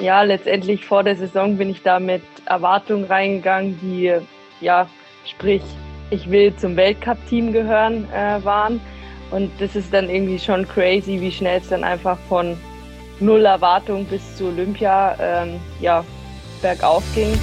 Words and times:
ja, 0.00 0.22
letztendlich 0.22 0.84
vor 0.84 1.04
der 1.04 1.16
Saison 1.16 1.56
bin 1.56 1.70
ich 1.70 1.82
da 1.82 2.00
mit 2.00 2.22
Erwartungen 2.46 3.04
reingegangen, 3.04 3.78
die, 3.82 4.12
ja, 4.60 4.88
sprich, 5.26 5.62
ich 6.10 6.30
will 6.30 6.54
zum 6.56 6.76
Weltcup-Team 6.76 7.52
gehören, 7.52 8.08
äh, 8.12 8.42
waren. 8.44 8.80
Und 9.30 9.50
das 9.60 9.76
ist 9.76 9.92
dann 9.94 10.10
irgendwie 10.10 10.38
schon 10.38 10.66
crazy, 10.66 11.20
wie 11.20 11.30
schnell 11.30 11.60
es 11.60 11.68
dann 11.68 11.84
einfach 11.84 12.18
von 12.28 12.56
null 13.20 13.44
Erwartung 13.44 14.04
bis 14.06 14.36
zu 14.36 14.46
Olympia, 14.46 15.16
ähm, 15.20 15.60
ja, 15.80 16.04
bergauf 16.62 17.04
ging. 17.14 17.38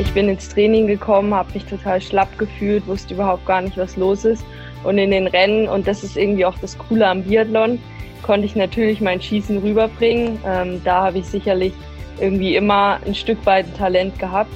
Ich 0.00 0.12
bin 0.12 0.28
ins 0.28 0.48
Training 0.48 0.86
gekommen, 0.86 1.34
habe 1.34 1.52
mich 1.54 1.64
total 1.64 2.00
schlapp 2.00 2.36
gefühlt, 2.38 2.86
wusste 2.86 3.14
überhaupt 3.14 3.46
gar 3.46 3.60
nicht, 3.60 3.76
was 3.76 3.96
los 3.96 4.24
ist. 4.24 4.44
Und 4.84 4.98
in 4.98 5.10
den 5.10 5.26
Rennen, 5.26 5.68
und 5.68 5.86
das 5.86 6.04
ist 6.04 6.16
irgendwie 6.16 6.44
auch 6.44 6.56
das 6.58 6.78
Coole 6.78 7.06
am 7.06 7.22
Biathlon, 7.22 7.80
konnte 8.22 8.46
ich 8.46 8.56
natürlich 8.56 9.00
mein 9.00 9.20
Schießen 9.20 9.58
rüberbringen. 9.58 10.38
Ähm, 10.46 10.80
da 10.84 11.04
habe 11.04 11.18
ich 11.18 11.26
sicherlich 11.26 11.72
irgendwie 12.20 12.56
immer 12.56 12.98
ein 13.06 13.14
Stück 13.14 13.44
weit 13.46 13.66
Talent 13.76 14.18
gehabt. 14.18 14.50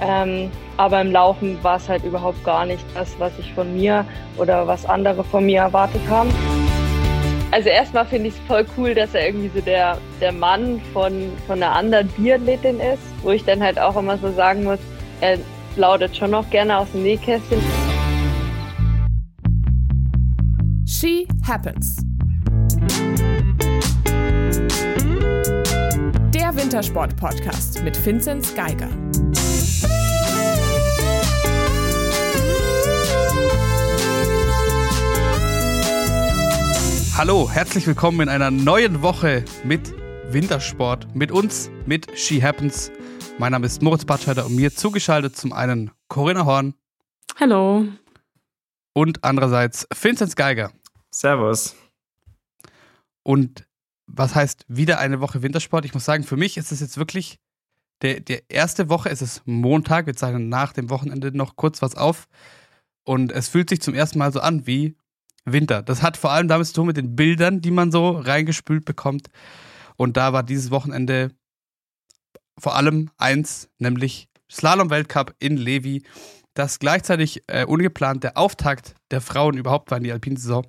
Ähm, 0.00 0.50
aber 0.76 1.00
im 1.00 1.12
Laufen 1.12 1.62
war 1.62 1.76
es 1.76 1.88
halt 1.88 2.04
überhaupt 2.04 2.42
gar 2.44 2.66
nicht 2.66 2.84
das, 2.94 3.14
was 3.18 3.32
ich 3.38 3.52
von 3.52 3.74
mir 3.74 4.04
oder 4.36 4.66
was 4.66 4.84
andere 4.86 5.22
von 5.22 5.46
mir 5.46 5.60
erwartet 5.60 6.02
haben. 6.08 6.30
Also 7.52 7.68
erstmal 7.68 8.06
finde 8.06 8.28
ich 8.28 8.34
es 8.34 8.40
voll 8.48 8.64
cool, 8.78 8.94
dass 8.94 9.14
er 9.14 9.26
irgendwie 9.26 9.50
so 9.54 9.60
der, 9.60 9.98
der 10.20 10.32
Mann 10.32 10.80
von, 10.94 11.30
von 11.46 11.62
einer 11.62 11.76
anderen 11.76 12.08
Biathletin 12.08 12.80
ist, 12.80 13.02
wo 13.22 13.30
ich 13.30 13.44
dann 13.44 13.62
halt 13.62 13.78
auch 13.78 13.94
immer 13.96 14.16
so 14.16 14.32
sagen 14.32 14.64
muss, 14.64 14.78
er 15.20 15.38
plaudert 15.74 16.16
schon 16.16 16.30
noch 16.30 16.48
gerne 16.48 16.78
aus 16.78 16.90
dem 16.92 17.02
Nähkästchen. 17.02 17.60
She 20.86 21.26
Happens. 21.46 22.11
Der 26.32 26.56
Wintersport-Podcast 26.56 27.82
mit 27.82 28.04
Vinzenz 28.04 28.54
Geiger. 28.54 28.88
Hallo, 37.16 37.48
herzlich 37.50 37.86
willkommen 37.86 38.22
in 38.22 38.28
einer 38.28 38.50
neuen 38.50 39.02
Woche 39.02 39.44
mit 39.64 39.94
Wintersport, 40.32 41.14
mit 41.14 41.30
uns, 41.30 41.70
mit 41.86 42.18
She 42.18 42.42
Happens. 42.42 42.90
Mein 43.38 43.52
Name 43.52 43.66
ist 43.66 43.82
Moritz 43.82 44.04
Batscheider 44.04 44.46
und 44.46 44.56
mir 44.56 44.74
zugeschaltet 44.74 45.36
zum 45.36 45.52
einen 45.52 45.90
Corinna 46.08 46.44
Horn. 46.44 46.74
Hallo. 47.38 47.86
Und 48.94 49.22
andererseits 49.24 49.86
Vinzenz 49.94 50.36
Geiger. 50.36 50.72
Servus. 51.10 51.76
Und 53.22 53.66
was 54.06 54.34
heißt 54.34 54.64
wieder 54.68 54.98
eine 54.98 55.20
Woche 55.20 55.42
Wintersport? 55.42 55.84
Ich 55.84 55.94
muss 55.94 56.04
sagen, 56.04 56.24
für 56.24 56.36
mich 56.36 56.56
ist 56.56 56.72
es 56.72 56.80
jetzt 56.80 56.96
wirklich 56.96 57.38
der, 58.02 58.20
der 58.20 58.42
erste 58.50 58.88
Woche, 58.88 59.08
es 59.10 59.22
ist 59.22 59.42
Montag, 59.46 60.06
wir 60.06 60.16
zeichnen 60.16 60.48
nach 60.48 60.72
dem 60.72 60.90
Wochenende 60.90 61.36
noch 61.36 61.56
kurz 61.56 61.82
was 61.82 61.94
auf. 61.94 62.28
Und 63.04 63.32
es 63.32 63.48
fühlt 63.48 63.68
sich 63.68 63.80
zum 63.80 63.94
ersten 63.94 64.18
Mal 64.18 64.32
so 64.32 64.40
an 64.40 64.66
wie 64.66 64.96
Winter. 65.44 65.82
Das 65.82 66.02
hat 66.02 66.16
vor 66.16 66.30
allem 66.32 66.48
damit 66.48 66.66
zu 66.68 66.74
tun 66.74 66.86
mit 66.86 66.96
den 66.96 67.16
Bildern, 67.16 67.60
die 67.60 67.70
man 67.70 67.90
so 67.90 68.10
reingespült 68.10 68.84
bekommt. 68.84 69.28
Und 69.96 70.16
da 70.16 70.32
war 70.32 70.42
dieses 70.42 70.70
Wochenende 70.70 71.30
vor 72.58 72.76
allem 72.76 73.10
eins, 73.16 73.68
nämlich 73.78 74.28
Slalom-Weltcup 74.50 75.34
in 75.38 75.56
Levi, 75.56 76.02
das 76.54 76.78
gleichzeitig 76.78 77.42
äh, 77.46 77.64
ungeplant 77.64 78.24
der 78.24 78.36
Auftakt 78.36 78.94
der 79.10 79.20
Frauen 79.20 79.56
überhaupt 79.56 79.90
war 79.90 79.98
in 79.98 80.04
die 80.04 80.12
Alpinsaison. 80.12 80.66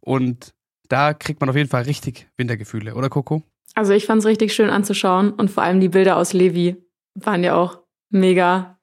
Und 0.00 0.53
da 0.88 1.14
kriegt 1.14 1.40
man 1.40 1.50
auf 1.50 1.56
jeden 1.56 1.68
Fall 1.68 1.82
richtig 1.82 2.28
Wintergefühle, 2.36 2.94
oder 2.94 3.08
Coco? 3.08 3.42
Also 3.74 3.92
ich 3.92 4.06
fand 4.06 4.20
es 4.20 4.26
richtig 4.26 4.52
schön 4.54 4.70
anzuschauen 4.70 5.32
und 5.32 5.50
vor 5.50 5.62
allem 5.62 5.80
die 5.80 5.88
Bilder 5.88 6.16
aus 6.16 6.32
Levi 6.32 6.76
waren 7.14 7.42
ja 7.42 7.56
auch 7.56 7.80
mega 8.10 8.74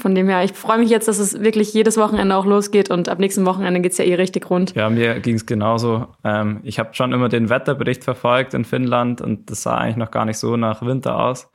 von 0.00 0.14
dem 0.14 0.28
her, 0.28 0.44
ich 0.44 0.52
freue 0.52 0.78
mich 0.78 0.90
jetzt, 0.90 1.08
dass 1.08 1.18
es 1.18 1.40
wirklich 1.40 1.72
jedes 1.72 1.96
Wochenende 1.96 2.36
auch 2.36 2.46
losgeht 2.46 2.90
und 2.90 3.08
ab 3.08 3.18
nächsten 3.18 3.46
Wochenende 3.46 3.80
geht 3.80 3.92
es 3.92 3.98
ja 3.98 4.04
eh 4.04 4.14
richtig 4.14 4.48
rund. 4.50 4.74
Ja, 4.74 4.90
mir 4.90 5.20
ging 5.20 5.36
es 5.36 5.46
genauso. 5.46 6.08
Ähm, 6.24 6.60
ich 6.64 6.78
habe 6.78 6.94
schon 6.94 7.12
immer 7.12 7.28
den 7.28 7.48
Wetterbericht 7.48 8.04
verfolgt 8.04 8.54
in 8.54 8.64
Finnland 8.64 9.20
und 9.20 9.50
das 9.50 9.62
sah 9.62 9.76
eigentlich 9.78 9.96
noch 9.96 10.10
gar 10.10 10.24
nicht 10.24 10.38
so 10.38 10.56
nach 10.56 10.82
Winter 10.82 11.18
aus. 11.18 11.50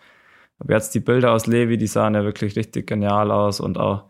Aber 0.60 0.74
jetzt 0.74 0.94
die 0.96 1.00
Bilder 1.00 1.32
aus 1.32 1.48
Levi, 1.48 1.78
die 1.78 1.88
sahen 1.88 2.16
ja 2.16 2.24
wirklich 2.24 2.56
richtig 2.56 2.88
genial 2.88 3.32
aus 3.32 3.60
und 3.60 3.78
auch 3.78 4.06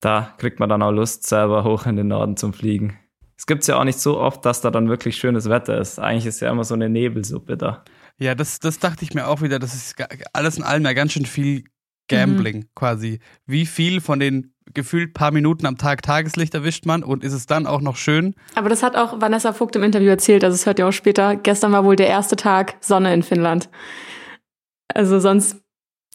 da 0.00 0.34
kriegt 0.38 0.60
man 0.60 0.68
dann 0.68 0.82
auch 0.82 0.90
Lust, 0.90 1.26
selber 1.26 1.64
hoch 1.64 1.86
in 1.86 1.96
den 1.96 2.08
Norden 2.08 2.36
zum 2.36 2.52
Fliegen. 2.52 2.98
Es 3.38 3.46
gibt 3.46 3.62
es 3.62 3.66
ja 3.66 3.78
auch 3.78 3.84
nicht 3.84 3.98
so 3.98 4.18
oft, 4.18 4.44
dass 4.44 4.60
da 4.60 4.70
dann 4.70 4.88
wirklich 4.88 5.16
schönes 5.16 5.48
Wetter 5.48 5.78
ist. 5.78 5.98
Eigentlich 5.98 6.26
ist 6.26 6.40
ja 6.40 6.50
immer 6.50 6.64
so 6.64 6.74
eine 6.74 6.88
Nebelsuppe 6.88 7.56
da. 7.56 7.84
Ja, 8.18 8.34
das, 8.34 8.60
das 8.60 8.78
dachte 8.78 9.04
ich 9.04 9.14
mir 9.14 9.26
auch 9.26 9.42
wieder. 9.42 9.58
Das 9.58 9.74
ist 9.74 9.96
alles 10.32 10.56
in 10.56 10.62
allem 10.62 10.84
ja 10.84 10.94
ganz 10.94 11.12
schön 11.12 11.26
viel 11.26 11.64
Gambling 12.08 12.58
mhm. 12.58 12.68
quasi. 12.74 13.20
Wie 13.46 13.66
viel 13.66 14.00
von 14.00 14.20
den 14.20 14.54
gefühlt 14.74 15.14
paar 15.14 15.32
Minuten 15.32 15.66
am 15.66 15.76
Tag 15.76 16.02
Tageslicht 16.02 16.54
erwischt 16.54 16.86
man 16.86 17.02
und 17.02 17.24
ist 17.24 17.32
es 17.32 17.46
dann 17.46 17.66
auch 17.66 17.80
noch 17.80 17.96
schön? 17.96 18.34
Aber 18.54 18.68
das 18.68 18.82
hat 18.82 18.96
auch 18.96 19.20
Vanessa 19.20 19.52
Vogt 19.52 19.76
im 19.76 19.82
Interview 19.82 20.08
erzählt, 20.08 20.44
also 20.44 20.54
es 20.54 20.66
hört 20.66 20.78
ihr 20.78 20.88
auch 20.88 20.92
später. 20.92 21.36
Gestern 21.36 21.72
war 21.72 21.84
wohl 21.84 21.96
der 21.96 22.08
erste 22.08 22.36
Tag 22.36 22.76
Sonne 22.80 23.12
in 23.14 23.22
Finnland. 23.22 23.68
Also 24.92 25.18
sonst 25.20 25.56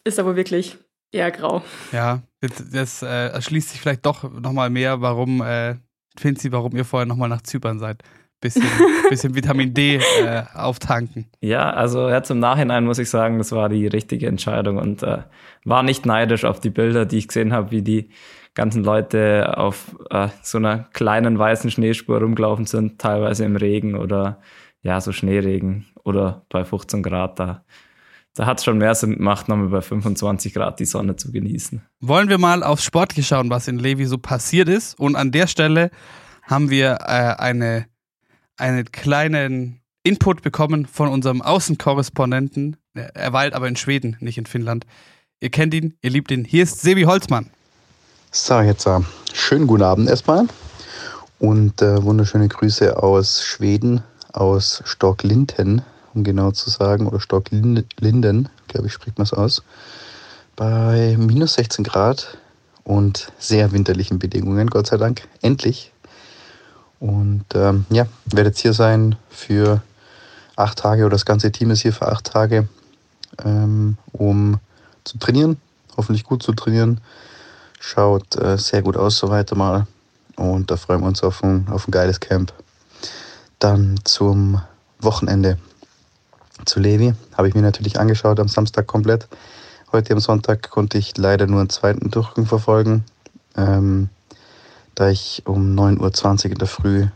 ist 0.04 0.20
aber 0.20 0.36
wirklich 0.36 0.78
eher 1.12 1.32
grau. 1.32 1.62
Ja, 1.92 2.22
das, 2.40 2.72
das 2.72 3.02
äh, 3.04 3.28
erschließt 3.28 3.70
sich 3.70 3.82
vielleicht 3.82 4.06
doch 4.06 4.24
nochmal 4.32 4.70
mehr, 4.70 5.02
warum, 5.02 5.42
äh, 5.42 5.76
Finzi, 6.18 6.52
warum 6.52 6.76
ihr 6.76 6.86
vorher 6.86 7.06
nochmal 7.06 7.30
nach 7.30 7.42
Zypern 7.42 7.80
seid 7.80 8.04
bisschen, 8.42 8.64
bisschen 9.10 9.36
Vitamin 9.36 9.74
D 9.74 9.96
äh, 9.96 10.44
auftanken. 10.54 11.28
Ja, 11.40 11.70
also 11.70 12.10
jetzt 12.10 12.30
im 12.32 12.40
Nachhinein 12.40 12.84
muss 12.84 13.00
ich 13.00 13.10
sagen, 13.10 13.38
das 13.38 13.54
war 13.54 13.70
die 13.70 13.88
richtige 13.88 14.28
Entscheidung 14.28 14.78
und 14.78 15.04
äh, 15.04 15.20
war 15.64 15.84
nicht 15.84 16.06
neidisch 16.06 16.44
auf 16.44 16.60
die 16.60 16.72
Bilder, 16.72 17.06
die 17.06 17.20
ich 17.20 17.28
gesehen 17.28 17.54
habe, 17.54 17.72
wie 17.72 17.84
die 17.84 18.10
ganzen 18.54 18.84
Leute 18.84 19.58
auf 19.58 19.96
äh, 20.10 20.28
so 20.42 20.58
einer 20.58 20.90
kleinen 20.92 21.40
weißen 21.40 21.72
Schneespur 21.72 22.20
rumgelaufen 22.20 22.66
sind, 22.66 23.00
teilweise 23.00 23.46
im 23.46 23.56
Regen 23.56 23.96
oder 23.96 24.42
ja, 24.82 25.00
so 25.00 25.12
Schneeregen 25.12 25.86
oder 26.04 26.46
bei 26.50 26.66
15 26.66 27.04
Grad 27.04 27.40
da. 27.40 27.64
Da 28.36 28.46
hat 28.46 28.60
es 28.60 28.64
schon 28.64 28.78
mehr 28.78 28.96
Sinn 28.96 29.18
gemacht, 29.18 29.50
nochmal 29.50 29.68
bei 29.68 29.82
25 29.82 30.54
Grad 30.54 30.80
die 30.80 30.86
Sonne 30.86 31.18
zu 31.18 31.32
genießen. 31.32 31.82
Wollen 32.00 32.30
wir 32.30 32.38
mal 32.38 32.64
aufs 32.64 32.84
Sportliche 32.84 33.24
schauen, 33.24 33.50
was 33.50 33.68
in 33.68 33.78
Levi 33.78 34.06
so 34.06 34.18
passiert 34.18 34.70
ist. 34.70 34.98
Und 34.98 35.16
an 35.16 35.32
der 35.32 35.48
Stelle 35.48 35.92
haben 36.44 36.70
wir 36.70 37.00
äh, 37.02 37.36
eine 37.38 37.86
einen 38.62 38.92
kleinen 38.92 39.82
Input 40.04 40.42
bekommen 40.42 40.86
von 40.86 41.10
unserem 41.10 41.42
Außenkorrespondenten. 41.42 42.78
Er 42.94 43.34
weilt 43.34 43.54
aber 43.54 43.68
in 43.68 43.76
Schweden, 43.76 44.18
nicht 44.20 44.38
in 44.38 44.46
Finnland. 44.46 44.86
Ihr 45.40 45.50
kennt 45.50 45.74
ihn, 45.74 45.98
ihr 46.02 46.12
liebt 46.12 46.32
ihn. 46.32 46.46
Hier 46.46 46.64
ist 46.64 46.82
Sebi 46.82 47.04
Holzmann. 47.04 47.50
So, 48.32 48.62
jetzt 48.62 48.88
uh, 48.88 49.04
schönen 49.34 49.68
guten 49.68 49.84
Abend 49.84 50.10
erstmal 50.10 50.46
und 51.40 51.82
uh, 51.82 52.04
wunderschöne 52.04 52.48
Grüße 52.48 53.02
aus 53.02 53.44
Schweden, 53.44 54.04
aus 54.32 54.82
Storklinden, 54.86 55.82
um 56.14 56.24
genau 56.24 56.52
zu 56.52 56.70
sagen, 56.70 57.08
oder 57.08 57.20
Storklinden, 57.20 58.50
glaube 58.68 58.88
ich, 58.88 58.94
spricht 58.94 59.18
man 59.18 59.24
es 59.24 59.34
aus. 59.34 59.64
Bei 60.56 61.16
minus 61.18 61.54
16 61.54 61.84
Grad 61.84 62.38
und 62.84 63.32
sehr 63.40 63.72
winterlichen 63.72 64.20
Bedingungen, 64.20 64.70
Gott 64.70 64.88
sei 64.88 64.98
Dank. 64.98 65.28
Endlich 65.42 65.92
und 67.02 67.46
ähm, 67.56 67.86
ja, 67.90 68.06
werde 68.26 68.50
jetzt 68.50 68.60
hier 68.60 68.74
sein 68.74 69.16
für 69.30 69.82
acht 70.56 70.78
Tage 70.78 71.04
oder 71.04 71.16
das 71.16 71.26
ganze 71.26 71.52
Team 71.52 71.72
ist 71.72 71.82
hier 71.82 71.94
für 71.94 72.08
acht 72.08 72.26
Tage, 72.26 72.70
ähm, 73.44 73.98
um 74.12 74.60
zu 75.04 75.18
trainieren, 75.18 75.58
hoffentlich 75.98 76.24
gut 76.24 76.44
zu 76.44 76.54
trainieren. 76.54 77.02
Schaut 77.80 78.36
äh, 78.36 78.56
sehr 78.60 78.84
gut 78.84 78.98
aus, 78.98 79.18
so 79.18 79.30
weiter 79.30 79.56
mal. 79.56 79.88
Und 80.36 80.70
da 80.70 80.78
freuen 80.78 81.02
wir 81.02 81.08
uns 81.08 81.24
auf 81.24 81.44
ein, 81.44 81.68
auf 81.72 81.88
ein 81.88 81.92
geiles 81.92 82.20
Camp. 82.20 82.54
Dann 83.58 84.00
zum 84.04 84.62
Wochenende 85.00 85.58
zu 86.66 86.80
Levi. 86.80 87.14
Habe 87.38 87.48
ich 87.48 87.54
mir 87.54 87.62
natürlich 87.62 88.00
angeschaut 88.00 88.40
am 88.40 88.48
Samstag 88.48 88.88
komplett. 88.88 89.28
Heute 89.92 90.14
am 90.14 90.20
Sonntag 90.20 90.70
konnte 90.70 90.98
ich 90.98 91.18
leider 91.18 91.48
nur 91.48 91.60
einen 91.60 91.70
zweiten 91.70 92.10
Durchgang 92.12 92.46
verfolgen. 92.46 93.04
Ähm, 93.58 94.10
da 94.96 95.10
ich 95.10 95.44
um 95.46 95.76
9.20 95.76 96.46
Uhr 96.46 96.52
in 96.52 96.58
der 96.58 96.68
Früh 96.68 97.08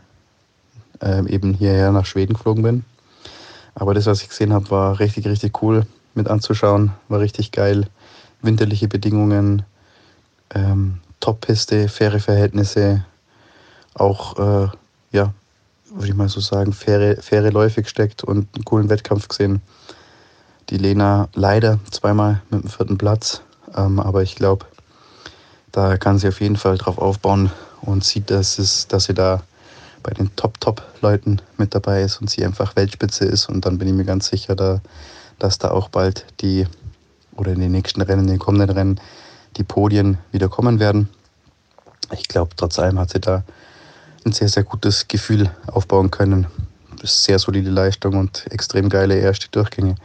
äh, 1.01 1.27
eben 1.29 1.53
hierher 1.53 1.91
nach 1.91 2.05
Schweden 2.05 2.33
geflogen 2.33 2.63
bin. 2.63 2.85
Aber 3.75 3.93
das, 3.93 4.05
was 4.05 4.21
ich 4.21 4.29
gesehen 4.29 4.53
habe, 4.53 4.69
war 4.71 4.99
richtig, 4.99 5.27
richtig 5.27 5.61
cool 5.61 5.85
mit 6.13 6.27
anzuschauen. 6.27 6.91
War 7.09 7.19
richtig 7.19 7.51
geil. 7.51 7.87
Winterliche 8.41 8.87
Bedingungen, 8.87 9.63
ähm, 10.53 10.99
Top-Piste, 11.19 11.89
faire 11.89 12.19
Verhältnisse, 12.19 13.05
auch, 13.93 14.37
äh, 14.37 14.69
ja, 15.11 15.33
würde 15.91 16.07
ich 16.07 16.15
mal 16.15 16.29
so 16.29 16.39
sagen, 16.39 16.73
faire, 16.73 17.21
faire 17.21 17.51
Läufe 17.51 17.81
gesteckt 17.81 18.23
und 18.23 18.47
einen 18.55 18.65
coolen 18.65 18.89
Wettkampf 18.89 19.27
gesehen. 19.27 19.61
Die 20.69 20.77
Lena 20.77 21.29
leider 21.33 21.79
zweimal 21.91 22.41
mit 22.49 22.63
dem 22.63 22.69
vierten 22.69 22.97
Platz, 22.97 23.41
ähm, 23.75 23.99
aber 23.99 24.23
ich 24.23 24.35
glaube, 24.35 24.65
da 25.71 25.97
kann 25.97 26.17
sie 26.17 26.27
auf 26.27 26.41
jeden 26.41 26.55
Fall 26.55 26.77
drauf 26.77 26.97
aufbauen 26.97 27.51
und 27.81 28.03
sieht, 28.03 28.31
dass, 28.31 28.57
es, 28.57 28.87
dass 28.87 29.05
sie 29.05 29.13
da 29.13 29.43
bei 30.01 30.11
den 30.11 30.35
Top-Top-Leuten 30.35 31.41
mit 31.57 31.75
dabei 31.75 32.03
ist 32.03 32.21
und 32.21 32.29
sie 32.29 32.45
einfach 32.45 32.75
Weltspitze 32.75 33.25
ist. 33.25 33.49
Und 33.49 33.65
dann 33.65 33.77
bin 33.77 33.87
ich 33.87 33.93
mir 33.93 34.05
ganz 34.05 34.27
sicher, 34.27 34.55
da, 34.55 34.81
dass 35.39 35.57
da 35.57 35.71
auch 35.71 35.89
bald 35.89 36.25
die, 36.41 36.67
oder 37.35 37.51
in 37.51 37.59
den 37.59 37.71
nächsten 37.71 38.01
Rennen, 38.01 38.21
in 38.21 38.27
den 38.27 38.39
kommenden 38.39 38.69
Rennen, 38.69 39.01
die 39.57 39.63
Podien 39.63 40.17
wieder 40.31 40.47
kommen 40.47 40.79
werden. 40.79 41.09
Ich 42.11 42.27
glaube, 42.27 42.51
trotz 42.55 42.77
allem 42.79 42.99
hat 42.99 43.09
sie 43.09 43.19
da 43.19 43.43
ein 44.25 44.31
sehr, 44.31 44.49
sehr 44.49 44.63
gutes 44.63 45.07
Gefühl 45.07 45.49
aufbauen 45.67 46.11
können. 46.11 46.47
Sehr 47.03 47.39
solide 47.39 47.69
Leistung 47.69 48.15
und 48.17 48.45
extrem 48.51 48.89
geile 48.89 49.17
erste 49.17 49.47
Durchgänge. 49.49 49.95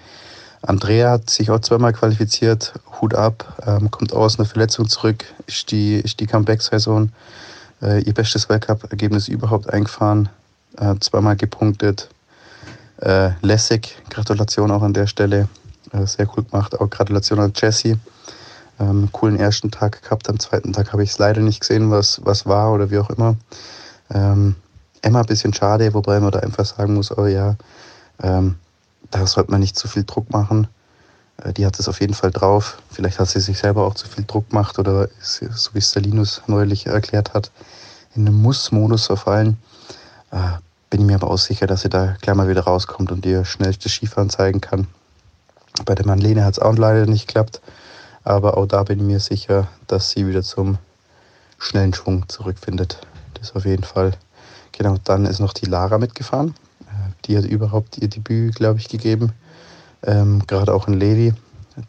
Andrea 0.62 1.12
hat 1.12 1.30
sich 1.30 1.50
auch 1.50 1.60
zweimal 1.60 1.94
qualifiziert, 1.94 2.74
Hut 3.00 3.14
ab, 3.14 3.62
ähm, 3.66 3.90
kommt 3.90 4.12
aus 4.12 4.38
einer 4.38 4.46
Verletzung 4.46 4.88
zurück, 4.88 5.24
ist 5.46 5.70
die, 5.70 5.94
ist 5.94 6.20
die 6.20 6.26
Comeback-Saison 6.26 7.10
äh, 7.82 8.02
ihr 8.02 8.12
bestes 8.12 8.48
Weltcup-Ergebnis 8.48 9.28
überhaupt 9.28 9.72
eingefahren, 9.72 10.28
äh, 10.76 10.94
zweimal 11.00 11.36
gepunktet. 11.36 12.10
Äh, 13.00 13.30
lässig, 13.40 13.96
Gratulation 14.10 14.70
auch 14.70 14.82
an 14.82 14.92
der 14.92 15.06
Stelle, 15.06 15.48
äh, 15.92 16.06
sehr 16.06 16.28
cool 16.36 16.44
gemacht. 16.44 16.78
Auch 16.78 16.90
Gratulation 16.90 17.40
an 17.40 17.52
Jessie. 17.56 17.96
Ähm, 18.78 19.08
coolen 19.12 19.38
ersten 19.38 19.70
Tag 19.70 20.02
gehabt, 20.02 20.28
am 20.28 20.38
zweiten 20.38 20.72
Tag 20.72 20.92
habe 20.92 21.02
ich 21.02 21.10
es 21.10 21.18
leider 21.18 21.40
nicht 21.40 21.60
gesehen, 21.60 21.90
was, 21.90 22.20
was 22.24 22.46
war 22.46 22.72
oder 22.72 22.90
wie 22.90 22.98
auch 22.98 23.10
immer. 23.10 23.36
Ähm, 24.12 24.56
Emma 25.02 25.20
ein 25.20 25.26
bisschen 25.26 25.54
schade, 25.54 25.94
wobei 25.94 26.20
man 26.20 26.30
da 26.30 26.40
einfach 26.40 26.64
sagen 26.64 26.94
muss, 26.94 27.16
oh 27.16 27.26
ja, 27.26 27.56
ähm, 28.22 28.56
da 29.10 29.26
sollte 29.26 29.50
man 29.50 29.60
nicht 29.60 29.76
zu 29.76 29.88
viel 29.88 30.04
Druck 30.04 30.30
machen. 30.30 30.66
Äh, 31.42 31.52
die 31.52 31.66
hat 31.66 31.78
es 31.78 31.88
auf 31.88 32.00
jeden 32.00 32.14
Fall 32.14 32.30
drauf. 32.30 32.78
Vielleicht 32.90 33.18
hat 33.18 33.28
sie 33.28 33.40
sich 33.40 33.58
selber 33.58 33.86
auch 33.86 33.94
zu 33.94 34.08
viel 34.08 34.24
Druck 34.24 34.50
gemacht 34.50 34.78
oder 34.78 35.08
ist, 35.20 35.42
so 35.54 35.70
wie 35.74 35.80
Stalinus 35.80 36.42
neulich 36.46 36.86
erklärt 36.86 37.34
hat, 37.34 37.50
in 38.14 38.26
einen 38.26 38.40
Muss-Modus 38.40 39.06
verfallen. 39.06 39.56
Äh, 40.30 40.58
bin 40.90 41.00
ich 41.02 41.06
mir 41.06 41.14
aber 41.14 41.30
auch 41.30 41.38
sicher, 41.38 41.66
dass 41.66 41.82
sie 41.82 41.88
da 41.88 42.16
gleich 42.20 42.34
mal 42.34 42.48
wieder 42.48 42.62
rauskommt 42.62 43.12
und 43.12 43.24
ihr 43.24 43.44
schnellstes 43.44 43.92
Skifahren 43.92 44.28
zeigen 44.28 44.60
kann. 44.60 44.88
Bei 45.84 45.94
der 45.94 46.06
Manlene 46.06 46.44
hat 46.44 46.54
es 46.54 46.58
auch 46.58 46.76
leider 46.76 47.06
nicht 47.06 47.28
geklappt, 47.28 47.60
aber 48.24 48.56
auch 48.56 48.66
da 48.66 48.82
bin 48.82 48.98
ich 48.98 49.04
mir 49.04 49.20
sicher, 49.20 49.68
dass 49.86 50.10
sie 50.10 50.26
wieder 50.26 50.42
zum 50.42 50.78
schnellen 51.58 51.94
Schwung 51.94 52.28
zurückfindet. 52.28 52.98
Das 53.40 53.56
auf 53.56 53.64
jeden 53.64 53.84
Fall. 53.84 54.12
Genau, 54.72 54.96
dann 55.02 55.26
ist 55.26 55.40
noch 55.40 55.52
die 55.52 55.66
Lara 55.66 55.98
mitgefahren. 55.98 56.54
Äh, 56.82 57.26
die 57.26 57.36
hat 57.36 57.44
überhaupt 57.44 57.98
ihr 57.98 58.08
Debüt, 58.08 58.54
glaube 58.54 58.78
ich, 58.78 58.88
gegeben 58.88 59.32
ähm, 60.02 60.46
gerade 60.46 60.72
auch 60.72 60.88
in 60.88 60.94
Levi. 60.94 61.34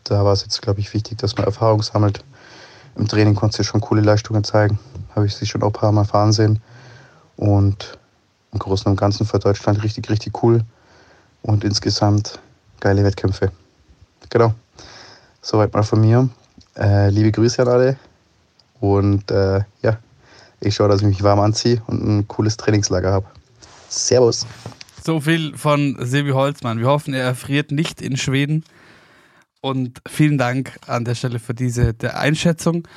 Da 0.03 0.23
war 0.23 0.33
es 0.33 0.43
jetzt, 0.43 0.61
glaube 0.61 0.79
ich, 0.79 0.93
wichtig, 0.93 1.17
dass 1.17 1.35
man 1.37 1.45
Erfahrung 1.45 1.81
sammelt. 1.81 2.23
Im 2.95 3.07
Training 3.07 3.35
konnte 3.35 3.57
sie 3.57 3.63
schon 3.63 3.81
coole 3.81 4.01
Leistungen 4.01 4.43
zeigen. 4.43 4.79
Habe 5.15 5.25
ich 5.25 5.35
sie 5.35 5.45
schon 5.45 5.63
auch 5.63 5.67
ein 5.67 5.73
paar 5.73 5.91
Mal 5.91 6.05
fahren 6.05 6.33
sehen. 6.33 6.61
Und 7.37 7.97
im 8.51 8.59
Großen 8.59 8.89
und 8.89 8.97
Ganzen 8.97 9.25
für 9.25 9.39
Deutschland 9.39 9.81
richtig, 9.83 10.09
richtig 10.09 10.43
cool. 10.43 10.63
Und 11.41 11.63
insgesamt 11.63 12.39
geile 12.79 13.03
Wettkämpfe. 13.03 13.51
Genau. 14.29 14.53
Soweit 15.41 15.73
mal 15.73 15.83
von 15.83 16.01
mir. 16.01 16.29
Äh, 16.77 17.09
liebe 17.09 17.31
Grüße 17.31 17.61
an 17.61 17.67
alle. 17.67 17.97
Und 18.79 19.31
äh, 19.31 19.61
ja, 19.81 19.97
ich 20.61 20.75
schaue, 20.75 20.87
dass 20.87 21.01
ich 21.01 21.07
mich 21.07 21.23
warm 21.23 21.39
anziehe 21.39 21.81
und 21.87 22.03
ein 22.03 22.27
cooles 22.27 22.57
Trainingslager 22.57 23.11
habe. 23.11 23.25
Servus. 23.89 24.45
So 25.03 25.19
viel 25.19 25.57
von 25.57 25.97
Sebi 25.99 26.29
Holzmann. 26.29 26.79
Wir 26.79 26.87
hoffen, 26.87 27.13
er 27.13 27.23
erfriert 27.23 27.71
nicht 27.71 28.01
in 28.01 28.17
Schweden. 28.17 28.63
Und 29.59 30.01
vielen 30.07 30.37
Dank 30.37 30.77
an 30.87 31.05
der 31.05 31.15
Stelle 31.15 31.39
für 31.39 31.53
diese 31.53 31.93
Einschätzung. 32.13 32.87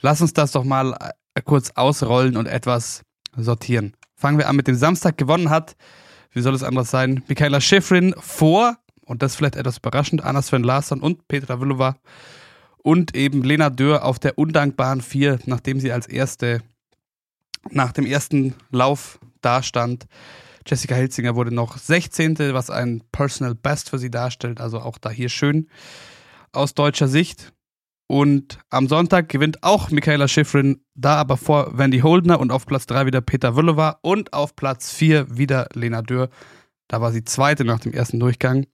Lass 0.00 0.20
uns 0.20 0.32
das 0.32 0.52
doch 0.52 0.64
mal 0.64 0.92
äh, 1.34 1.42
kurz 1.42 1.72
ausrollen 1.74 2.36
und 2.36 2.46
etwas 2.46 3.02
sortieren. 3.36 3.94
Fangen 4.14 4.38
wir 4.38 4.48
an 4.48 4.56
mit 4.56 4.66
dem 4.66 4.76
Samstag 4.76 5.18
gewonnen 5.18 5.50
hat. 5.50 5.76
Wie 6.32 6.40
soll 6.40 6.54
es 6.54 6.62
anders 6.62 6.90
sein? 6.90 7.22
Michaela 7.28 7.60
Schifrin 7.60 8.14
vor, 8.18 8.76
und 9.04 9.22
das 9.22 9.36
vielleicht 9.36 9.56
etwas 9.56 9.78
überraschend, 9.78 10.24
Anna 10.24 10.42
Sven 10.42 10.62
Larsson 10.62 11.00
und 11.00 11.28
Petra 11.28 11.60
Villova. 11.60 11.96
Und 12.78 13.14
eben 13.16 13.42
Lena 13.42 13.70
Dürr 13.70 14.04
auf 14.04 14.18
der 14.18 14.38
undankbaren 14.38 15.00
Vier, 15.00 15.38
nachdem 15.46 15.80
sie 15.80 15.92
als 15.92 16.06
erste 16.06 16.62
nach 17.70 17.92
dem 17.92 18.06
ersten 18.06 18.54
Lauf 18.70 19.18
dastand. 19.40 20.06
Jessica 20.66 20.94
Hilzinger 20.94 21.36
wurde 21.36 21.54
noch 21.54 21.78
16., 21.78 22.38
was 22.52 22.70
ein 22.70 23.02
Personal 23.12 23.54
Best 23.54 23.90
für 23.90 23.98
sie 23.98 24.10
darstellt. 24.10 24.60
Also 24.60 24.80
auch 24.80 24.98
da 24.98 25.10
hier 25.10 25.28
schön 25.28 25.68
aus 26.52 26.74
deutscher 26.74 27.08
Sicht. 27.08 27.52
Und 28.08 28.58
am 28.70 28.88
Sonntag 28.88 29.28
gewinnt 29.28 29.62
auch 29.62 29.90
Michaela 29.90 30.28
Schifrin, 30.28 30.80
da 30.94 31.16
aber 31.16 31.36
vor 31.36 31.76
Wendy 31.76 32.00
Holdner 32.00 32.38
und 32.38 32.52
auf 32.52 32.66
Platz 32.66 32.86
3 32.86 33.06
wieder 33.06 33.20
Peter 33.20 33.56
Wüllowa 33.56 33.98
und 34.02 34.32
auf 34.32 34.54
Platz 34.54 34.92
4 34.92 35.36
wieder 35.36 35.68
Lena 35.74 36.02
Dürr. 36.02 36.28
Da 36.88 37.00
war 37.00 37.10
sie 37.10 37.24
zweite 37.24 37.64
nach 37.64 37.80
dem 37.80 37.92
ersten 37.92 38.20
Durchgang. 38.20 38.66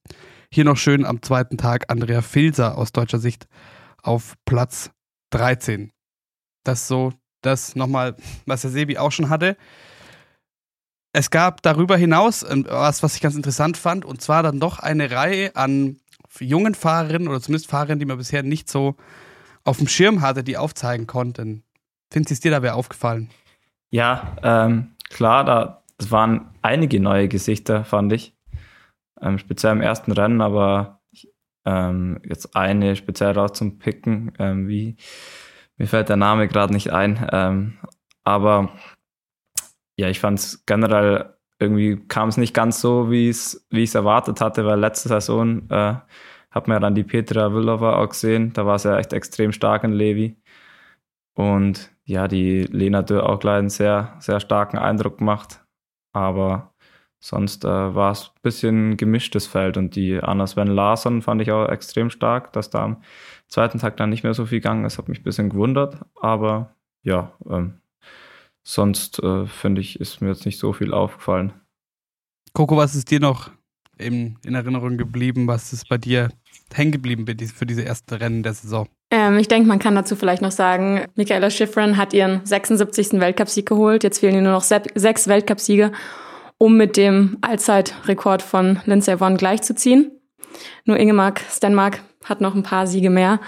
Hier 0.51 0.65
noch 0.65 0.77
schön 0.77 1.07
am 1.07 1.23
zweiten 1.23 1.57
Tag 1.57 1.91
Andrea 1.91 2.21
Filser 2.21 2.77
aus 2.77 2.93
deutscher 2.93 3.19
Sicht 3.19 3.49
auf 4.03 4.35
Platz 4.45 4.91
13. 5.31 5.93
Das 6.63 6.87
so, 6.87 7.13
das 7.43 7.77
nochmal, 7.77 8.17
was 8.47 8.63
der 8.63 8.71
Sebi 8.71 8.99
auch 8.99 9.13
schon 9.13 9.29
hatte. 9.29 9.57
Es 11.13 11.31
gab 11.31 11.63
darüber 11.63 11.97
hinaus 11.97 12.43
ähm, 12.49 12.67
was, 12.69 13.03
was 13.03 13.15
ich 13.15 13.21
ganz 13.21 13.35
interessant 13.35 13.77
fand, 13.77 14.05
und 14.05 14.23
zwar 14.23 14.43
dann 14.43 14.61
doch 14.61 14.79
eine 14.79 15.11
Reihe 15.11 15.55
an 15.55 15.97
jungen 16.41 16.75
Fahrerinnen 16.75 17.29
oder 17.29 17.41
zumindest 17.41 17.71
Fahrerinnen, 17.71 17.99
die 17.99 18.07
man 18.07 18.17
bisher 18.17 18.43
nicht 18.43 18.71
so 18.71 18.97
auf 19.65 19.77
dem 19.77 19.89
Schirm 19.89 20.23
hatte, 20.23 20.43
die 20.43 20.57
aufzeigen 20.57 21.07
konnten. 21.07 21.63
Findest 22.11 22.45
du 22.45 22.49
dir 22.49 22.57
da 22.57 22.63
wer 22.63 22.77
aufgefallen? 22.77 23.31
Ja, 23.91 24.37
ähm, 24.43 24.93
klar, 25.11 25.45
da 25.45 25.83
es 25.99 26.11
waren 26.11 26.51
einige 26.63 26.99
neue 26.99 27.29
Gesichter, 27.29 27.85
fand 27.85 28.13
ich. 28.13 28.35
Ähm, 29.21 29.39
speziell 29.39 29.73
im 29.73 29.81
ersten 29.81 30.11
Rennen, 30.11 30.41
aber 30.41 31.01
ähm, 31.65 32.21
jetzt 32.25 32.57
eine 32.57 32.97
speziell 32.97 33.33
raus 33.33 33.53
zum 33.53 33.79
Picken, 33.79 34.33
ähm, 34.39 34.67
wie 34.67 34.97
mir 35.79 35.87
fällt 35.87 36.09
der 36.09 36.17
Name 36.17 36.49
gerade 36.49 36.73
nicht 36.73 36.93
ein. 36.93 37.29
Ähm, 37.33 37.79
aber 38.25 38.71
ja, 39.99 40.09
ich 40.09 40.21
fand 40.21 40.39
es 40.39 40.65
generell 40.67 41.35
irgendwie 41.59 41.97
kam 42.09 42.29
es 42.29 42.37
nicht 42.37 42.55
ganz 42.55 42.81
so, 42.81 43.11
wie 43.11 43.29
es 43.29 43.67
wie 43.71 43.83
ich 43.85 43.91
es 43.91 43.95
erwartet 43.95 44.41
hatte, 44.41 44.65
weil 44.67 44.81
letzte 44.81 45.09
Saison 45.09 45.69
äh, 45.71 45.95
hat 46.51 46.69
man 46.69 46.77
ja 46.77 46.81
dann 46.81 46.95
die 46.95 47.05
Petra 47.05 47.53
Villova 47.55 47.97
auch 47.97 48.09
gesehen, 48.11 48.53
da 48.53 48.67
war 48.67 48.77
es 48.77 48.85
ja 48.85 48.99
echt 48.99 49.13
extrem 49.13 49.53
stark 49.53 49.85
in 49.85 49.93
Levi. 49.93 50.37
Und 51.35 51.91
ja, 52.05 52.29
die 52.29 52.65
Lena 52.65 53.03
Dürr 53.03 53.29
auch 53.29 53.39
gleich 53.39 53.59
einen 53.59 53.71
sehr, 53.71 54.17
sehr 54.21 54.41
starken 54.41 54.77
Eindruck 54.79 55.19
gemacht. 55.19 55.65
Aber 56.13 56.72
sonst 57.23 57.65
äh, 57.65 57.69
war 57.69 58.11
es 58.11 58.33
ein 58.35 58.41
bisschen 58.43 58.97
gemischtes 58.97 59.47
Feld 59.47 59.77
und 59.77 59.95
die 59.95 60.19
Anna 60.19 60.47
Sven 60.47 60.67
Larsson 60.67 61.23
fand 61.23 61.41
ich 61.41 61.53
auch 61.53 61.69
extrem 61.69 62.11
stark, 62.11 62.53
dass 62.53 62.69
da 62.69 62.85
am 62.85 63.03
zweiten 63.49 63.79
Tag 63.79 63.97
dann 63.97 64.11
nicht 64.11 64.25
mehr 64.25 64.35
so 64.35 64.45
viel 64.45 64.59
gegangen 64.59 64.85
ist, 64.85 64.99
hat 64.99 65.09
mich 65.09 65.21
ein 65.21 65.25
bisschen 65.25 65.49
gewundert. 65.49 65.99
Aber 66.21 66.75
ja, 67.03 67.33
ähm, 67.49 67.75
sonst 68.65 69.21
äh, 69.21 69.47
finde 69.47 69.81
ich, 69.81 70.01
ist 70.01 70.21
mir 70.21 70.29
jetzt 70.29 70.45
nicht 70.45 70.59
so 70.59 70.73
viel 70.73 70.93
aufgefallen. 70.93 71.53
Coco, 72.55 72.77
was 72.77 72.95
ist 72.97 73.11
dir 73.11 73.21
noch 73.21 73.51
in, 73.99 74.37
in 74.45 74.55
Erinnerung 74.55 74.99
geblieben? 74.99 75.47
Was 75.47 75.73
ist 75.73 75.89
bei 75.89 75.99
dir 75.99 76.29
hängen 76.75 76.93
geblieben 76.93 77.25
für 77.55 77.67
diese 77.67 77.85
ersten 77.85 78.15
Rennen 78.15 78.43
der 78.43 78.55
Saison? 78.55 78.89
Ähm, 79.13 79.39
ich 79.39 79.47
denke, 79.47 79.69
man 79.69 79.79
kann 79.79 79.95
dazu 79.95 80.17
vielleicht 80.17 80.43
noch 80.43 80.51
sagen, 80.51 81.05
Michaela 81.15 81.51
Schifrin 81.51 81.97
hat 81.97 82.15
ihren 82.15 82.45
76. 82.45 83.21
Weltcupsieg 83.21 83.67
geholt. 83.67 84.03
Jetzt 84.03 84.19
fehlen 84.19 84.35
ihr 84.35 84.43
nur 84.43 84.53
noch 84.53 84.65
sechs 84.65 85.29
Weltcupsiege, 85.29 85.93
um 86.63 86.77
mit 86.77 86.97
dem 86.97 87.39
Allzeitrekord 87.41 88.41
von 88.41 88.79
Lindsay 88.87 89.19
Vonn 89.19 89.37
gleichzuziehen. 89.37 90.13
Nur 90.85 90.97
Ingemark 90.97 91.41
Stenmark 91.51 92.03
hat 92.25 92.41
noch 92.41 92.55
ein 92.55 92.63
paar 92.63 92.87
Siege 92.87 93.11
mehr. 93.11 93.41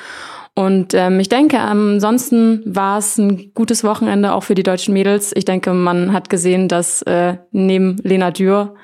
Und 0.56 0.94
ähm, 0.94 1.20
ich 1.20 1.28
denke, 1.28 1.60
ansonsten 1.60 2.62
war 2.66 2.98
es 2.98 3.16
ein 3.16 3.52
gutes 3.54 3.84
Wochenende 3.84 4.32
auch 4.32 4.42
für 4.42 4.56
die 4.56 4.64
deutschen 4.64 4.94
Mädels. 4.94 5.30
Ich 5.36 5.44
denke, 5.44 5.72
man 5.74 6.12
hat 6.12 6.28
gesehen, 6.28 6.66
dass 6.66 7.02
äh, 7.02 7.36
neben 7.52 7.98
Lena 8.02 8.32
Dürr 8.32 8.74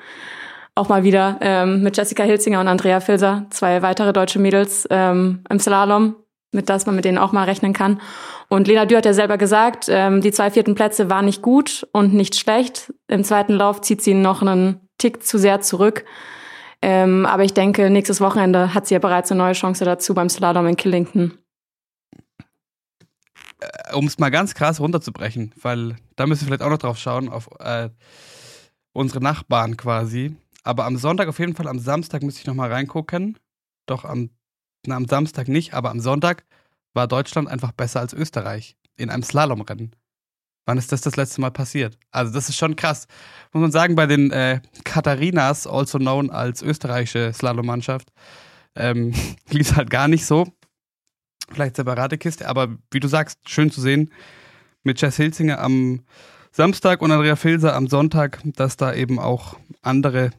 auch 0.75 0.87
mal 0.87 1.03
wieder 1.03 1.37
ähm, 1.41 1.83
mit 1.83 1.97
Jessica 1.97 2.23
Hilzinger 2.23 2.61
und 2.61 2.69
Andrea 2.69 3.01
Filser 3.01 3.47
zwei 3.49 3.81
weitere 3.81 4.13
deutsche 4.13 4.39
Mädels 4.39 4.87
ähm, 4.89 5.43
im 5.49 5.59
Slalom, 5.59 6.15
mit 6.51 6.69
das 6.69 6.85
man 6.85 6.95
mit 6.95 7.05
denen 7.05 7.17
auch 7.17 7.31
mal 7.31 7.45
rechnen 7.45 7.73
kann. 7.73 8.01
Und 8.49 8.67
Lena 8.67 8.85
Dürr 8.85 8.97
hat 8.97 9.05
ja 9.05 9.13
selber 9.13 9.37
gesagt, 9.37 9.85
ähm, 9.87 10.21
die 10.21 10.31
zwei 10.31 10.51
vierten 10.51 10.75
Plätze 10.75 11.09
waren 11.09 11.25
nicht 11.25 11.41
gut 11.41 11.87
und 11.93 12.13
nicht 12.13 12.35
schlecht. 12.35 12.93
Im 13.07 13.23
zweiten 13.23 13.53
Lauf 13.53 13.81
zieht 13.81 14.01
sie 14.01 14.13
noch 14.13 14.41
einen 14.41 14.81
Tick 14.97 15.23
zu 15.23 15.37
sehr 15.37 15.61
zurück. 15.61 16.05
Ähm, 16.81 17.25
aber 17.25 17.43
ich 17.43 17.53
denke, 17.53 17.89
nächstes 17.89 18.21
Wochenende 18.21 18.73
hat 18.73 18.87
sie 18.87 18.95
ja 18.95 18.99
bereits 18.99 19.31
eine 19.31 19.37
neue 19.37 19.53
Chance 19.53 19.85
dazu 19.85 20.13
beim 20.13 20.29
Slalom 20.29 20.67
in 20.67 20.75
Killington. 20.75 21.37
Äh, 23.59 23.93
um 23.93 24.07
es 24.07 24.19
mal 24.19 24.31
ganz 24.31 24.55
krass 24.55 24.79
runterzubrechen, 24.79 25.53
weil 25.61 25.95
da 26.15 26.25
müssen 26.25 26.41
wir 26.41 26.47
vielleicht 26.47 26.63
auch 26.63 26.69
noch 26.69 26.79
drauf 26.79 26.97
schauen, 26.97 27.29
auf 27.29 27.49
äh, 27.59 27.89
unsere 28.93 29.21
Nachbarn 29.21 29.77
quasi. 29.77 30.35
Aber 30.63 30.85
am 30.85 30.97
Sonntag 30.97 31.27
auf 31.27 31.39
jeden 31.39 31.55
Fall, 31.55 31.67
am 31.67 31.79
Samstag 31.79 32.23
müsste 32.23 32.41
ich 32.41 32.47
nochmal 32.47 32.71
reingucken. 32.71 33.37
Doch 33.85 34.05
am, 34.05 34.31
na, 34.85 34.95
am 34.95 35.07
Samstag 35.07 35.47
nicht, 35.47 35.73
aber 35.73 35.91
am 35.91 35.99
Sonntag 35.99 36.43
war 36.93 37.07
Deutschland 37.07 37.47
einfach 37.47 37.71
besser 37.71 37.99
als 37.99 38.13
Österreich 38.13 38.75
in 38.97 39.09
einem 39.09 39.23
Slalomrennen. 39.23 39.95
Wann 40.65 40.77
ist 40.77 40.91
das 40.91 41.01
das 41.01 41.15
letzte 41.15 41.41
Mal 41.41 41.51
passiert? 41.51 41.97
Also 42.11 42.33
das 42.33 42.49
ist 42.49 42.57
schon 42.57 42.75
krass. 42.75 43.07
Muss 43.51 43.61
man 43.61 43.71
sagen, 43.71 43.95
bei 43.95 44.05
den 44.05 44.31
äh, 44.31 44.61
Katharinas, 44.83 45.65
also 45.65 45.97
known 45.97 46.29
als 46.29 46.61
österreichische 46.61 47.33
Slalommannschaft, 47.33 48.11
ähm, 48.75 49.13
lief 49.49 49.75
halt 49.75 49.89
gar 49.89 50.07
nicht 50.07 50.25
so. 50.25 50.47
Vielleicht 51.51 51.75
separate 51.75 52.17
Kiste, 52.17 52.47
aber 52.47 52.77
wie 52.91 52.99
du 52.99 53.07
sagst, 53.07 53.49
schön 53.49 53.71
zu 53.71 53.81
sehen 53.81 54.11
mit 54.83 55.01
Jess 55.01 55.17
Hilzinger 55.17 55.59
am 55.59 56.01
Samstag 56.51 57.01
und 57.01 57.11
Andrea 57.11 57.35
Filser 57.35 57.75
am 57.75 57.87
Sonntag, 57.87 58.41
dass 58.43 58.77
da 58.77 58.93
eben 58.93 59.19
auch 59.19 59.57
andere 59.81 60.31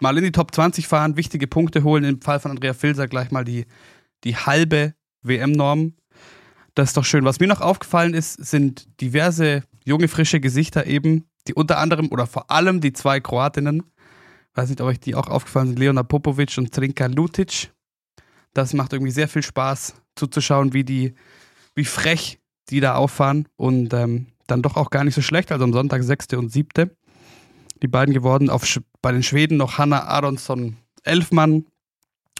mal 0.00 0.16
in 0.18 0.24
die 0.24 0.32
Top 0.32 0.54
20 0.54 0.86
fahren, 0.86 1.16
wichtige 1.16 1.46
Punkte 1.46 1.84
holen. 1.84 2.04
Im 2.04 2.20
Fall 2.20 2.40
von 2.40 2.50
Andrea 2.50 2.74
Filser 2.74 3.08
gleich 3.08 3.30
mal 3.30 3.44
die, 3.44 3.66
die 4.24 4.36
halbe 4.36 4.94
WM-Norm. 5.22 5.94
Das 6.74 6.90
ist 6.90 6.96
doch 6.96 7.04
schön. 7.04 7.24
Was 7.24 7.40
mir 7.40 7.48
noch 7.48 7.60
aufgefallen 7.60 8.14
ist, 8.14 8.34
sind 8.34 8.86
diverse 9.00 9.62
junge, 9.84 10.08
frische 10.08 10.40
Gesichter 10.40 10.86
eben, 10.86 11.24
die 11.48 11.54
unter 11.54 11.78
anderem 11.78 12.08
oder 12.10 12.26
vor 12.26 12.50
allem 12.50 12.80
die 12.80 12.92
zwei 12.92 13.20
Kroatinnen, 13.20 13.82
weiß 14.54 14.68
nicht, 14.68 14.80
ob 14.80 14.88
euch 14.88 15.00
die 15.00 15.14
auch 15.14 15.28
aufgefallen 15.28 15.68
sind, 15.68 15.78
Leona 15.78 16.02
Popovic 16.02 16.58
und 16.58 16.72
Trinka 16.72 17.06
Lutic. 17.06 17.72
Das 18.52 18.72
macht 18.74 18.92
irgendwie 18.92 19.12
sehr 19.12 19.28
viel 19.28 19.42
Spaß 19.42 19.94
zuzuschauen, 20.16 20.72
wie 20.72 20.84
die, 20.84 21.14
wie 21.74 21.84
frech 21.84 22.40
die 22.68 22.80
da 22.80 22.96
auffahren 22.96 23.46
und 23.56 23.94
ähm, 23.94 24.26
dann 24.46 24.62
doch 24.62 24.76
auch 24.76 24.90
gar 24.90 25.04
nicht 25.04 25.14
so 25.14 25.22
schlecht. 25.22 25.52
Also 25.52 25.64
am 25.64 25.72
Sonntag 25.72 26.02
sechste 26.02 26.38
und 26.38 26.50
siebte. 26.50 26.96
Die 27.82 27.88
beiden 27.88 28.14
geworden. 28.14 28.50
Auf, 28.50 28.64
bei 29.02 29.12
den 29.12 29.22
Schweden 29.22 29.56
noch 29.56 29.78
Hanna 29.78 30.04
Aronsson 30.04 30.76
Elfmann 31.02 31.66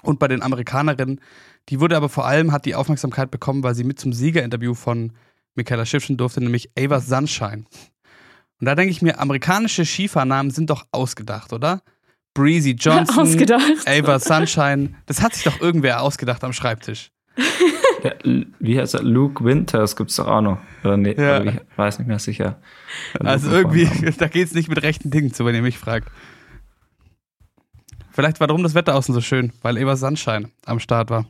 und 0.02 0.18
bei 0.18 0.28
den 0.28 0.42
Amerikanerinnen. 0.42 1.20
Die 1.68 1.80
wurde 1.80 1.96
aber 1.96 2.08
vor 2.08 2.26
allem, 2.26 2.52
hat 2.52 2.64
die 2.64 2.74
Aufmerksamkeit 2.74 3.30
bekommen, 3.30 3.62
weil 3.62 3.74
sie 3.74 3.84
mit 3.84 3.98
zum 3.98 4.12
Siegerinterview 4.12 4.74
von 4.74 5.12
Michaela 5.54 5.86
Schiffchen 5.86 6.16
durfte, 6.16 6.40
nämlich 6.40 6.70
Ava 6.78 7.00
Sunshine. 7.00 7.64
Und 8.60 8.66
da 8.66 8.74
denke 8.74 8.90
ich 8.90 9.02
mir, 9.02 9.18
amerikanische 9.18 9.84
Skifahrnamen 9.84 10.50
sind 10.50 10.70
doch 10.70 10.86
ausgedacht, 10.92 11.52
oder? 11.52 11.82
Breezy 12.34 12.70
Johnson, 12.78 13.18
ausgedacht. 13.18 13.86
Ava 13.86 14.18
Sunshine. 14.18 14.94
Das 15.06 15.22
hat 15.22 15.34
sich 15.34 15.44
doch 15.44 15.60
irgendwer 15.60 16.02
ausgedacht 16.02 16.44
am 16.44 16.52
Schreibtisch. 16.52 17.10
Wie 18.58 18.78
heißt 18.80 18.94
er? 18.94 19.02
Luke 19.02 19.44
Winters 19.44 19.96
gibt 19.96 20.10
es 20.10 20.16
doch 20.16 20.26
auch 20.26 20.40
noch. 20.40 20.58
Oder 20.84 20.96
nee, 20.96 21.14
Ja. 21.16 21.42
ich 21.42 21.54
weiß 21.76 21.98
nicht 21.98 22.08
mehr 22.08 22.18
sicher. 22.18 22.60
Also 23.20 23.50
irgendwie, 23.50 23.86
da 24.18 24.28
geht 24.28 24.46
es 24.46 24.54
nicht 24.54 24.68
mit 24.68 24.82
rechten 24.82 25.10
Dingen 25.10 25.32
zu, 25.32 25.44
wenn 25.44 25.54
ihr 25.54 25.62
mich 25.62 25.78
fragt. 25.78 26.08
Vielleicht 28.12 28.40
war 28.40 28.46
darum 28.46 28.62
das 28.62 28.74
Wetter 28.74 28.94
außen 28.94 29.14
so 29.14 29.20
schön, 29.20 29.52
weil 29.62 29.76
Eva 29.76 29.96
Sunshine 29.96 30.50
am 30.64 30.80
Start 30.80 31.10
war. 31.10 31.26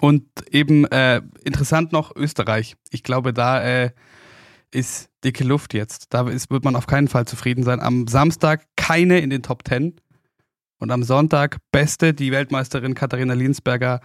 Und 0.00 0.24
eben 0.50 0.84
äh, 0.86 1.22
interessant 1.44 1.92
noch 1.92 2.14
Österreich. 2.16 2.76
Ich 2.90 3.02
glaube, 3.02 3.32
da 3.32 3.62
äh, 3.62 3.90
ist 4.72 5.10
dicke 5.24 5.44
Luft 5.44 5.74
jetzt. 5.74 6.12
Da 6.12 6.28
ist, 6.28 6.50
wird 6.50 6.64
man 6.64 6.74
auf 6.76 6.86
keinen 6.86 7.08
Fall 7.08 7.26
zufrieden 7.26 7.62
sein. 7.62 7.80
Am 7.80 8.08
Samstag 8.08 8.66
keine 8.76 9.20
in 9.20 9.30
den 9.30 9.42
Top 9.42 9.66
10. 9.66 9.94
Und 10.78 10.90
am 10.90 11.04
Sonntag 11.04 11.58
beste, 11.70 12.12
die 12.12 12.32
Weltmeisterin 12.32 12.94
Katharina 12.94 13.34
Liensberger 13.34 14.00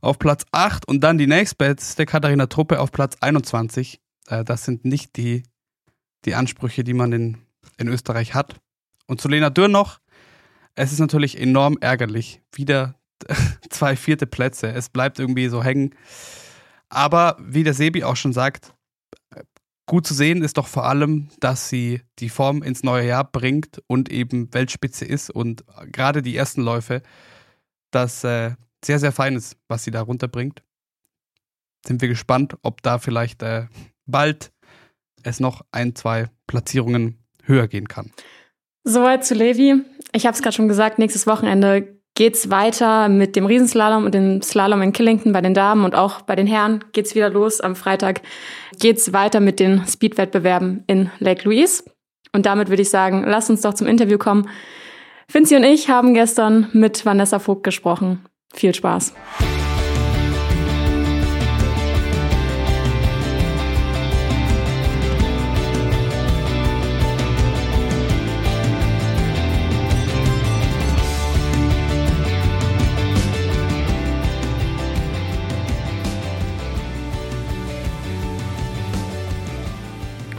auf 0.00 0.18
Platz 0.18 0.44
8 0.52 0.86
und 0.86 1.00
dann 1.00 1.18
die 1.18 1.26
nächstbeste 1.26 2.06
Katharina 2.06 2.46
Truppe 2.46 2.80
auf 2.80 2.92
Platz 2.92 3.16
21. 3.20 4.00
Äh, 4.28 4.44
das 4.44 4.64
sind 4.64 4.84
nicht 4.84 5.16
die, 5.16 5.42
die 6.24 6.34
Ansprüche, 6.34 6.84
die 6.84 6.94
man 6.94 7.12
in, 7.12 7.38
in 7.76 7.88
Österreich 7.88 8.34
hat. 8.34 8.60
Und 9.06 9.20
zu 9.20 9.28
Lena 9.28 9.50
Dürr 9.50 9.68
noch, 9.68 10.00
es 10.74 10.92
ist 10.92 11.00
natürlich 11.00 11.40
enorm 11.40 11.78
ärgerlich. 11.80 12.42
Wieder 12.54 12.94
zwei 13.70 13.96
vierte 13.96 14.26
Plätze. 14.26 14.70
Es 14.72 14.88
bleibt 14.88 15.18
irgendwie 15.18 15.48
so 15.48 15.62
hängen. 15.62 15.94
Aber 16.88 17.36
wie 17.40 17.64
der 17.64 17.74
Sebi 17.74 18.04
auch 18.04 18.16
schon 18.16 18.32
sagt, 18.32 18.74
gut 19.86 20.06
zu 20.06 20.14
sehen 20.14 20.42
ist 20.42 20.58
doch 20.58 20.68
vor 20.68 20.86
allem, 20.86 21.28
dass 21.40 21.68
sie 21.68 22.02
die 22.18 22.28
Form 22.28 22.62
ins 22.62 22.84
neue 22.84 23.06
Jahr 23.06 23.24
bringt 23.24 23.82
und 23.86 24.10
eben 24.10 24.52
Weltspitze 24.54 25.04
ist 25.04 25.30
und 25.30 25.64
gerade 25.90 26.22
die 26.22 26.36
ersten 26.36 26.62
Läufe, 26.62 27.02
das 27.90 28.22
äh, 28.22 28.52
sehr, 28.84 28.98
sehr 28.98 29.12
fein 29.12 29.36
ist, 29.36 29.56
was 29.68 29.84
sie 29.84 29.90
da 29.90 30.02
runterbringt. 30.02 30.62
Sind 31.86 32.00
wir 32.00 32.08
gespannt, 32.08 32.56
ob 32.62 32.82
da 32.82 32.98
vielleicht 32.98 33.42
äh, 33.42 33.66
bald 34.06 34.52
es 35.22 35.40
noch 35.40 35.62
ein, 35.72 35.94
zwei 35.94 36.28
Platzierungen 36.46 37.18
höher 37.44 37.68
gehen 37.68 37.88
kann. 37.88 38.12
Soweit 38.84 39.24
zu 39.24 39.34
Levi. 39.34 39.82
Ich 40.12 40.26
habe 40.26 40.34
es 40.34 40.42
gerade 40.42 40.56
schon 40.56 40.68
gesagt, 40.68 40.98
nächstes 40.98 41.26
Wochenende 41.26 41.98
geht's 42.14 42.50
weiter 42.50 43.08
mit 43.08 43.36
dem 43.36 43.46
Riesenslalom 43.46 44.04
und 44.04 44.14
dem 44.14 44.42
Slalom 44.42 44.82
in 44.82 44.92
Killington 44.92 45.32
bei 45.32 45.40
den 45.40 45.54
Damen 45.54 45.84
und 45.84 45.94
auch 45.94 46.22
bei 46.22 46.34
den 46.34 46.46
Herren 46.46 46.84
geht's 46.92 47.14
wieder 47.14 47.30
los. 47.30 47.60
Am 47.60 47.76
Freitag 47.76 48.22
geht's 48.78 49.12
weiter 49.12 49.40
mit 49.40 49.60
den 49.60 49.86
Speedwettbewerben 49.86 50.84
in 50.86 51.10
Lake 51.20 51.44
Louise. 51.44 51.84
Und 52.32 52.46
damit 52.46 52.70
würde 52.70 52.82
ich 52.82 52.90
sagen, 52.90 53.24
lasst 53.24 53.50
uns 53.50 53.60
doch 53.60 53.74
zum 53.74 53.86
Interview 53.86 54.18
kommen. 54.18 54.48
Vinci 55.30 55.54
und 55.54 55.64
ich 55.64 55.90
haben 55.90 56.14
gestern 56.14 56.68
mit 56.72 57.04
Vanessa 57.04 57.38
Vogt 57.38 57.62
gesprochen. 57.62 58.24
Viel 58.54 58.74
Spaß. 58.74 59.12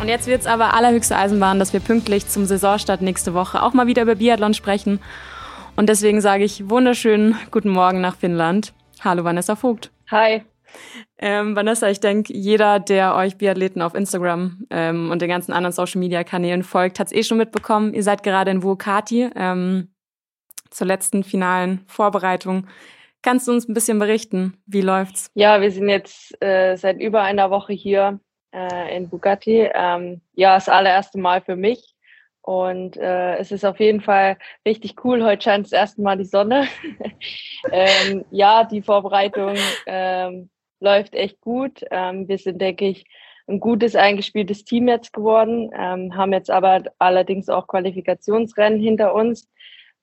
Und 0.01 0.07
jetzt 0.07 0.25
wird's 0.25 0.47
aber 0.47 0.73
allerhöchste 0.73 1.15
Eisenbahn, 1.15 1.59
dass 1.59 1.71
wir 1.71 1.81
pünktlich 1.81 2.27
zum 2.27 2.45
Saisonstart 2.45 3.01
nächste 3.01 3.35
Woche 3.35 3.61
auch 3.61 3.73
mal 3.73 3.85
wieder 3.85 4.01
über 4.01 4.15
Biathlon 4.15 4.55
sprechen. 4.55 4.99
Und 5.75 5.89
deswegen 5.89 6.21
sage 6.21 6.43
ich 6.43 6.69
wunderschönen 6.69 7.37
guten 7.51 7.69
Morgen 7.69 8.01
nach 8.01 8.15
Finnland. 8.15 8.73
Hallo 9.03 9.23
Vanessa 9.23 9.55
Vogt. 9.55 9.91
Hi. 10.11 10.43
Ähm, 11.17 11.55
Vanessa, 11.55 11.89
ich 11.89 11.99
denke, 11.99 12.33
jeder, 12.33 12.79
der 12.79 13.15
euch 13.15 13.37
Biathleten 13.37 13.81
auf 13.81 13.95
Instagram 13.95 14.65
ähm, 14.69 15.11
und 15.11 15.21
den 15.21 15.29
ganzen 15.29 15.51
anderen 15.51 15.73
Social-Media-Kanälen 15.73 16.63
folgt, 16.63 16.99
hat 16.99 17.07
es 17.07 17.13
eh 17.13 17.23
schon 17.23 17.37
mitbekommen. 17.37 17.93
Ihr 17.93 18.03
seid 18.03 18.23
gerade 18.23 18.51
in 18.51 18.63
Vuokati 18.63 19.29
ähm, 19.35 19.89
zur 20.69 20.87
letzten 20.87 21.23
finalen 21.23 21.83
Vorbereitung. 21.87 22.67
Kannst 23.21 23.47
du 23.47 23.51
uns 23.51 23.67
ein 23.67 23.73
bisschen 23.73 23.99
berichten? 23.99 24.61
Wie 24.65 24.81
läuft's? 24.81 25.29
Ja, 25.33 25.59
wir 25.59 25.71
sind 25.71 25.89
jetzt 25.89 26.41
äh, 26.41 26.75
seit 26.77 27.01
über 27.01 27.21
einer 27.21 27.49
Woche 27.49 27.73
hier 27.73 28.19
äh, 28.53 28.95
in 28.95 29.09
Bugatti. 29.09 29.69
Ähm, 29.73 30.21
ja, 30.35 30.55
das 30.55 30.69
allererste 30.69 31.19
Mal 31.19 31.41
für 31.41 31.55
mich. 31.57 31.95
Und 32.41 32.97
äh, 32.97 33.37
es 33.37 33.51
ist 33.51 33.65
auf 33.65 33.79
jeden 33.79 34.01
Fall 34.01 34.37
richtig 34.65 35.03
cool. 35.03 35.23
Heute 35.23 35.43
scheint 35.43 35.65
das 35.65 35.71
erste 35.71 36.01
Mal 36.01 36.17
die 36.17 36.25
Sonne. 36.25 36.67
ähm, 37.71 38.25
ja, 38.31 38.63
die 38.63 38.81
Vorbereitung 38.81 39.55
ähm, 39.85 40.49
läuft 40.79 41.13
echt 41.13 41.41
gut. 41.41 41.83
Ähm, 41.91 42.27
wir 42.27 42.37
sind, 42.37 42.59
denke 42.59 42.87
ich, 42.87 43.05
ein 43.47 43.59
gutes 43.59 43.95
eingespieltes 43.95 44.63
Team 44.63 44.87
jetzt 44.87 45.11
geworden, 45.11 45.71
ähm, 45.75 46.15
haben 46.15 46.33
jetzt 46.33 46.51
aber 46.51 46.83
allerdings 46.99 47.49
auch 47.49 47.67
Qualifikationsrennen 47.67 48.79
hinter 48.79 49.13
uns. 49.13 49.49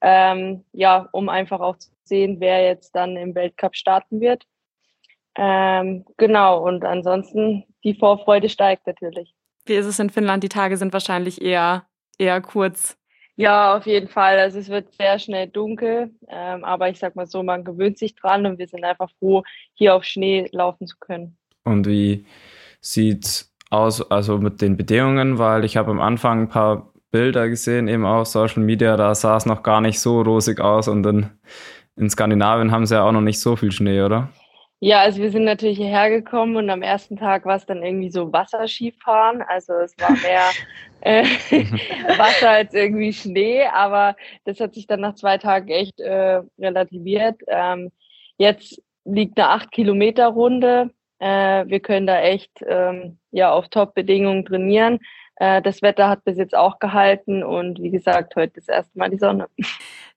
Ähm, 0.02 0.64
ja, 0.72 1.08
um 1.12 1.28
einfach 1.28 1.60
auch 1.60 1.76
zu 1.78 1.90
sehen, 2.04 2.36
wer 2.38 2.64
jetzt 2.64 2.94
dann 2.94 3.16
im 3.16 3.34
Weltcup 3.34 3.74
starten 3.74 4.20
wird. 4.20 4.44
Ähm, 5.36 6.04
genau, 6.16 6.66
und 6.66 6.84
ansonsten 6.84 7.64
die 7.84 7.94
Vorfreude 7.94 8.48
steigt 8.48 8.86
natürlich. 8.86 9.34
Wie 9.64 9.74
ist 9.74 9.86
es 9.86 9.98
in 9.98 10.10
Finnland? 10.10 10.42
Die 10.42 10.48
Tage 10.48 10.76
sind 10.76 10.92
wahrscheinlich 10.92 11.42
eher, 11.42 11.86
eher 12.18 12.40
kurz. 12.40 12.96
Ja, 13.37 13.76
auf 13.76 13.87
jeden 13.87 14.08
Fall. 14.08 14.38
Also 14.38 14.58
es 14.58 14.68
wird 14.68 14.94
sehr 14.94 15.18
schnell 15.18 15.46
dunkel, 15.46 16.11
ähm, 16.28 16.64
aber 16.64 16.88
ich 16.88 16.99
sag 16.99 17.16
mal 17.16 17.26
so, 17.26 17.42
man 17.42 17.64
gewöhnt 17.64 17.99
sich 17.99 18.14
dran 18.14 18.46
und 18.46 18.58
wir 18.58 18.66
sind 18.66 18.82
einfach 18.82 19.11
froh, 19.18 19.42
hier 19.75 19.94
auf 19.94 20.04
Schnee 20.04 20.49
laufen 20.52 20.87
zu 20.87 20.96
können. 20.99 21.37
Und 21.64 21.87
wie 21.87 22.25
sieht's 22.80 23.54
aus, 23.68 24.11
also 24.11 24.38
mit 24.38 24.62
den 24.62 24.76
Bedingungen, 24.76 25.38
weil 25.38 25.64
ich 25.64 25.76
habe 25.76 25.90
am 25.90 26.00
Anfang 26.00 26.42
ein 26.42 26.49
paar 26.49 26.92
Bilder 27.11 27.49
gesehen, 27.49 27.88
eben 27.88 28.06
auf 28.06 28.26
Social 28.26 28.62
Media, 28.62 28.96
da 28.96 29.14
sah 29.14 29.37
es 29.37 29.46
noch 29.46 29.62
gar 29.62 29.80
nicht 29.80 30.00
so 30.00 30.23
rosig 30.23 30.61
aus 30.61 30.88
und 30.88 31.04
in, 31.06 31.30
in 31.96 32.08
Skandinavien 32.08 32.70
haben 32.70 32.87
sie 32.87 32.94
ja 32.94 33.04
auch 33.04 33.12
noch 33.12 33.20
nicht 33.20 33.40
so 33.40 33.56
viel 33.56 33.73
Schnee, 33.73 34.02
oder? 34.02 34.30
Ja, 34.80 35.00
also 35.00 35.23
wir 35.23 35.30
sind 35.30 35.45
natürlich 35.45 35.78
hierher 35.78 36.11
gekommen 36.11 36.56
und 36.56 36.68
am 36.68 36.83
ersten 36.83 37.16
Tag 37.16 37.47
war 37.47 37.56
es 37.56 37.64
dann 37.64 37.83
irgendwie 37.83 38.11
so 38.11 38.30
Wasserskifahren. 38.33 39.40
Also 39.42 39.73
es 39.73 39.95
war 39.99 40.11
mehr 40.11 40.50
äh, 41.00 41.25
Wasser 42.18 42.50
als 42.50 42.75
irgendwie 42.75 43.12
Schnee, 43.12 43.64
aber 43.66 44.16
das 44.45 44.61
hat 44.61 44.75
sich 44.75 44.87
dann 44.87 45.00
nach 45.00 45.14
zwei 45.14 45.38
Tagen 45.38 45.68
echt 45.68 45.99
äh, 46.00 46.42
relativiert. 46.59 47.40
Ähm, 47.49 47.90
jetzt 48.37 48.83
liegt 49.06 49.38
eine 49.38 49.49
acht 49.49 49.73
Kilometer 49.73 50.26
Runde. 50.28 50.90
Äh, 51.21 51.66
wir 51.68 51.80
können 51.80 52.06
da 52.06 52.21
echt 52.21 52.52
ähm, 52.66 53.18
ja 53.30 53.52
auf 53.52 53.68
Top-Bedingungen 53.68 54.45
trainieren. 54.45 55.00
Äh, 55.36 55.60
das 55.62 55.82
Wetter 55.82 56.08
hat 56.08 56.24
bis 56.24 56.38
jetzt 56.38 56.54
auch 56.56 56.78
gehalten 56.78 57.42
und 57.42 57.80
wie 57.80 57.90
gesagt, 57.90 58.36
heute 58.36 58.58
ist 58.58 58.68
erstmal 58.68 59.10
die 59.10 59.18
Sonne. 59.18 59.48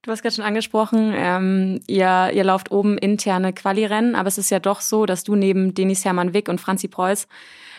Du 0.01 0.11
hast 0.11 0.21
gerade 0.21 0.33
schon 0.33 0.45
angesprochen, 0.45 1.13
ähm, 1.13 1.81
ihr, 1.87 2.31
ihr 2.33 2.43
lauft 2.45 2.71
oben 2.71 2.97
interne 2.97 3.51
Quali-Rennen, 3.51 4.15
aber 4.15 4.29
es 4.29 4.37
ist 4.37 4.49
ja 4.49 4.59
doch 4.59 4.79
so, 4.79 5.05
dass 5.05 5.25
du 5.25 5.35
neben 5.35 5.73
Denis 5.73 6.05
Hermann 6.05 6.33
Wick 6.33 6.47
und 6.47 6.61
Franzi 6.61 6.87
Preuß 6.87 7.27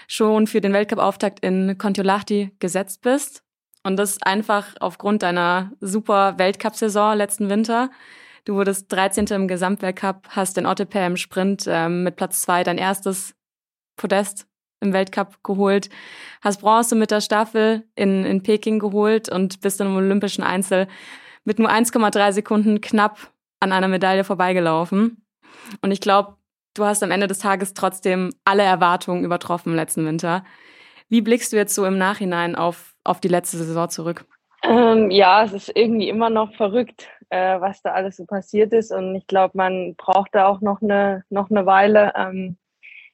schon 0.07 0.47
für 0.47 0.61
den 0.61 0.75
Weltcup-Auftakt 0.75 1.41
in 1.41 1.79
Kontiolahti 1.79 2.51
gesetzt 2.59 3.01
bist. 3.01 3.43
Und 3.83 3.97
das 3.97 4.21
einfach 4.21 4.75
aufgrund 4.81 5.23
deiner 5.23 5.73
super 5.81 6.35
Weltcup-Saison 6.37 7.17
letzten 7.17 7.49
Winter. 7.49 7.89
Du 8.45 8.57
wurdest 8.57 8.93
13. 8.93 9.27
im 9.29 9.49
Gesamtweltcup, 9.49 10.29
hast 10.29 10.59
den 10.59 10.67
Otteper 10.67 11.07
im 11.07 11.17
Sprint 11.17 11.65
ähm, 11.67 12.03
mit 12.03 12.17
Platz 12.17 12.43
zwei 12.43 12.65
dein 12.65 12.77
erstes 12.77 13.35
Podest 13.97 14.50
im 14.81 14.93
Weltcup 14.93 15.43
geholt, 15.43 15.91
hast 16.41 16.61
Bronze 16.61 16.95
mit 16.95 17.11
der 17.11 17.21
Staffel 17.21 17.85
in, 17.95 18.25
in 18.25 18.43
Peking 18.43 18.79
geholt 18.79 19.31
und 19.31 19.61
bist 19.61 19.81
dann 19.81 19.89
im 19.89 19.97
Olympischen 19.97 20.43
Einzel 20.43 20.89
mit 21.45 21.59
nur 21.59 21.71
1,3 21.71 22.33
Sekunden 22.33 22.81
knapp 22.81 23.19
an 23.61 23.73
einer 23.73 23.89
Medaille 23.89 24.25
vorbeigelaufen. 24.25 25.25
Und 25.83 25.91
ich 25.91 26.01
glaube, 26.01 26.37
du 26.75 26.85
hast 26.85 27.03
am 27.03 27.11
Ende 27.11 27.27
des 27.27 27.39
Tages 27.39 27.75
trotzdem 27.75 28.31
alle 28.45 28.63
Erwartungen 28.63 29.25
übertroffen 29.25 29.75
letzten 29.75 30.07
Winter. 30.07 30.45
Wie 31.09 31.21
blickst 31.21 31.53
du 31.53 31.57
jetzt 31.57 31.75
so 31.75 31.85
im 31.85 31.99
Nachhinein 31.99 32.55
auf, 32.55 32.95
auf 33.05 33.21
die 33.21 33.29
letzte 33.29 33.59
Saison 33.59 33.89
zurück? 33.89 34.25
Ähm, 34.63 35.11
ja, 35.11 35.45
es 35.45 35.53
ist 35.53 35.73
irgendwie 35.75 36.09
immer 36.09 36.31
noch 36.31 36.55
verrückt, 36.55 37.09
äh, 37.31 37.61
was 37.61 37.83
da 37.83 37.93
alles 37.93 38.17
so 38.17 38.27
passiert 38.27 38.73
ist. 38.73 38.93
Und 38.93 39.15
ich 39.17 39.27
glaube, 39.27 39.57
man 39.57 39.95
braucht 39.97 40.35
da 40.35 40.47
auch 40.47 40.61
noch 40.61 40.83
eine, 40.83 41.25
noch 41.31 41.51
eine 41.51 41.67
Weile. 41.67 42.13
Ähm, 42.15 42.57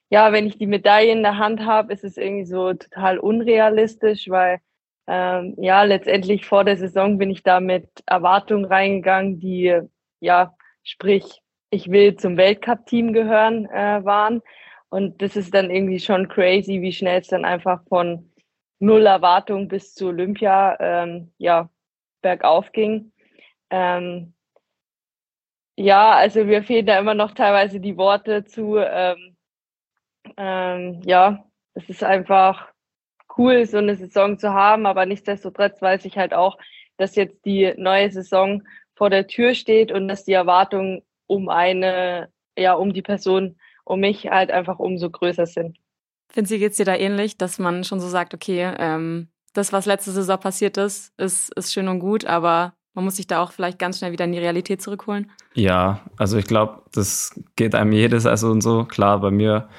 ja, 0.09 0.31
wenn 0.31 0.47
ich 0.47 0.57
die 0.57 0.67
Medaille 0.67 1.11
in 1.11 1.23
der 1.23 1.37
Hand 1.37 1.65
habe, 1.65 1.93
ist 1.93 2.03
es 2.03 2.17
irgendwie 2.17 2.45
so 2.45 2.73
total 2.73 3.19
unrealistisch, 3.19 4.29
weil 4.29 4.59
ähm, 5.07 5.55
ja, 5.57 5.83
letztendlich 5.83 6.45
vor 6.45 6.63
der 6.65 6.77
Saison 6.77 7.17
bin 7.17 7.29
ich 7.31 7.43
da 7.43 7.59
mit 7.59 7.87
Erwartungen 8.05 8.65
reingegangen, 8.65 9.39
die 9.39 9.81
ja, 10.19 10.55
sprich, 10.83 11.41
ich 11.69 11.89
will 11.91 12.15
zum 12.15 12.37
Weltcup-Team 12.37 13.13
gehören, 13.13 13.65
äh, 13.67 14.03
waren. 14.03 14.41
Und 14.89 15.21
das 15.21 15.35
ist 15.35 15.53
dann 15.53 15.69
irgendwie 15.69 15.99
schon 15.99 16.27
crazy, 16.29 16.81
wie 16.81 16.93
schnell 16.93 17.21
es 17.21 17.27
dann 17.27 17.45
einfach 17.45 17.83
von 17.87 18.31
null 18.79 19.05
Erwartung 19.05 19.67
bis 19.67 19.93
zu 19.93 20.07
Olympia 20.07 20.77
ähm, 20.79 21.31
ja, 21.37 21.69
bergauf 22.21 22.71
ging. 22.71 23.11
Ähm, 23.69 24.33
ja, 25.77 26.13
also 26.13 26.43
mir 26.43 26.63
fehlen 26.63 26.85
da 26.85 26.99
immer 26.99 27.13
noch 27.13 27.33
teilweise 27.33 27.79
die 27.79 27.97
Worte 27.97 28.45
zu. 28.45 28.77
Ähm, 28.77 29.36
ähm, 30.37 31.01
ja, 31.03 31.43
es 31.73 31.89
ist 31.89 32.03
einfach 32.03 32.67
cool, 33.37 33.65
so 33.65 33.77
eine 33.77 33.95
Saison 33.95 34.39
zu 34.39 34.53
haben, 34.53 34.85
aber 34.85 35.05
nichtsdestotrotz 35.05 35.81
weiß 35.81 36.05
ich 36.05 36.17
halt 36.17 36.33
auch, 36.33 36.57
dass 36.97 37.15
jetzt 37.15 37.45
die 37.45 37.73
neue 37.77 38.11
Saison 38.11 38.63
vor 38.95 39.09
der 39.09 39.27
Tür 39.27 39.53
steht 39.53 39.91
und 39.91 40.07
dass 40.07 40.25
die 40.25 40.33
Erwartungen 40.33 41.03
um 41.27 41.49
eine, 41.49 42.29
ja, 42.57 42.73
um 42.73 42.93
die 42.93 43.01
Person, 43.01 43.57
um 43.83 43.99
mich 43.99 44.27
halt 44.27 44.49
einfach 44.49 44.79
umso 44.79 45.09
größer 45.09 45.45
sind. 45.45 45.77
Finzi, 46.29 46.59
geht 46.59 46.71
es 46.71 46.77
dir 46.77 46.85
da 46.85 46.95
ähnlich, 46.95 47.37
dass 47.37 47.59
man 47.59 47.83
schon 47.83 47.99
so 47.99 48.07
sagt, 48.07 48.33
okay, 48.33 48.73
ähm, 48.79 49.29
das, 49.53 49.71
was 49.71 49.85
letzte 49.85 50.11
Saison 50.11 50.39
passiert 50.39 50.77
ist, 50.77 51.13
ist, 51.17 51.53
ist 51.55 51.73
schön 51.73 51.87
und 51.87 51.99
gut, 51.99 52.25
aber 52.25 52.73
man 52.93 53.05
muss 53.05 53.15
sich 53.15 53.27
da 53.27 53.41
auch 53.41 53.51
vielleicht 53.51 53.77
ganz 53.79 53.99
schnell 53.99 54.11
wieder 54.11 54.25
in 54.25 54.31
die 54.31 54.39
Realität 54.39 54.81
zurückholen? 54.81 55.31
Ja, 55.53 56.01
also 56.17 56.37
ich 56.37 56.45
glaube, 56.45 56.81
das 56.91 57.39
geht 57.55 57.75
einem 57.75 57.91
jede 57.91 58.19
Saison 58.19 58.59
so. 58.59 58.85
Klar, 58.85 59.19
bei 59.19 59.31
mir 59.31 59.69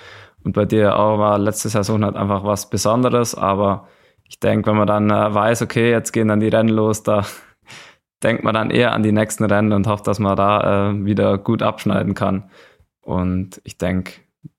und 0.49 0.55
bei 0.55 0.65
dir 0.65 0.99
auch 0.99 1.19
war 1.19 1.37
letzte 1.37 1.69
Saison 1.69 2.03
halt 2.03 2.17
einfach 2.17 2.43
was 2.43 2.71
Besonderes, 2.71 3.35
aber 3.35 3.87
ich 4.25 4.41
denke, 4.41 4.71
wenn 4.71 4.79
man 4.79 4.87
dann 4.87 5.11
äh, 5.11 5.35
weiß, 5.35 5.61
okay, 5.61 5.91
jetzt 5.91 6.13
gehen 6.13 6.29
dann 6.29 6.41
die 6.41 6.49
Rennen 6.49 6.71
los, 6.71 7.03
da 7.03 7.27
denkt 8.23 8.45
man 8.45 8.55
dann 8.55 8.71
eher 8.71 8.95
an 8.95 9.03
die 9.03 9.13
nächsten 9.13 9.45
Rennen 9.45 9.75
und 9.75 9.87
hofft, 9.87 10.07
dass 10.07 10.19
man 10.19 10.39
da 10.39 10.89
äh, 10.89 11.05
wieder 11.05 11.37
gut 11.37 11.63
abschneiden 11.63 12.15
kann. 12.15 12.51
Und 13.03 13.61
ich 13.63 13.77
denke, 13.77 14.13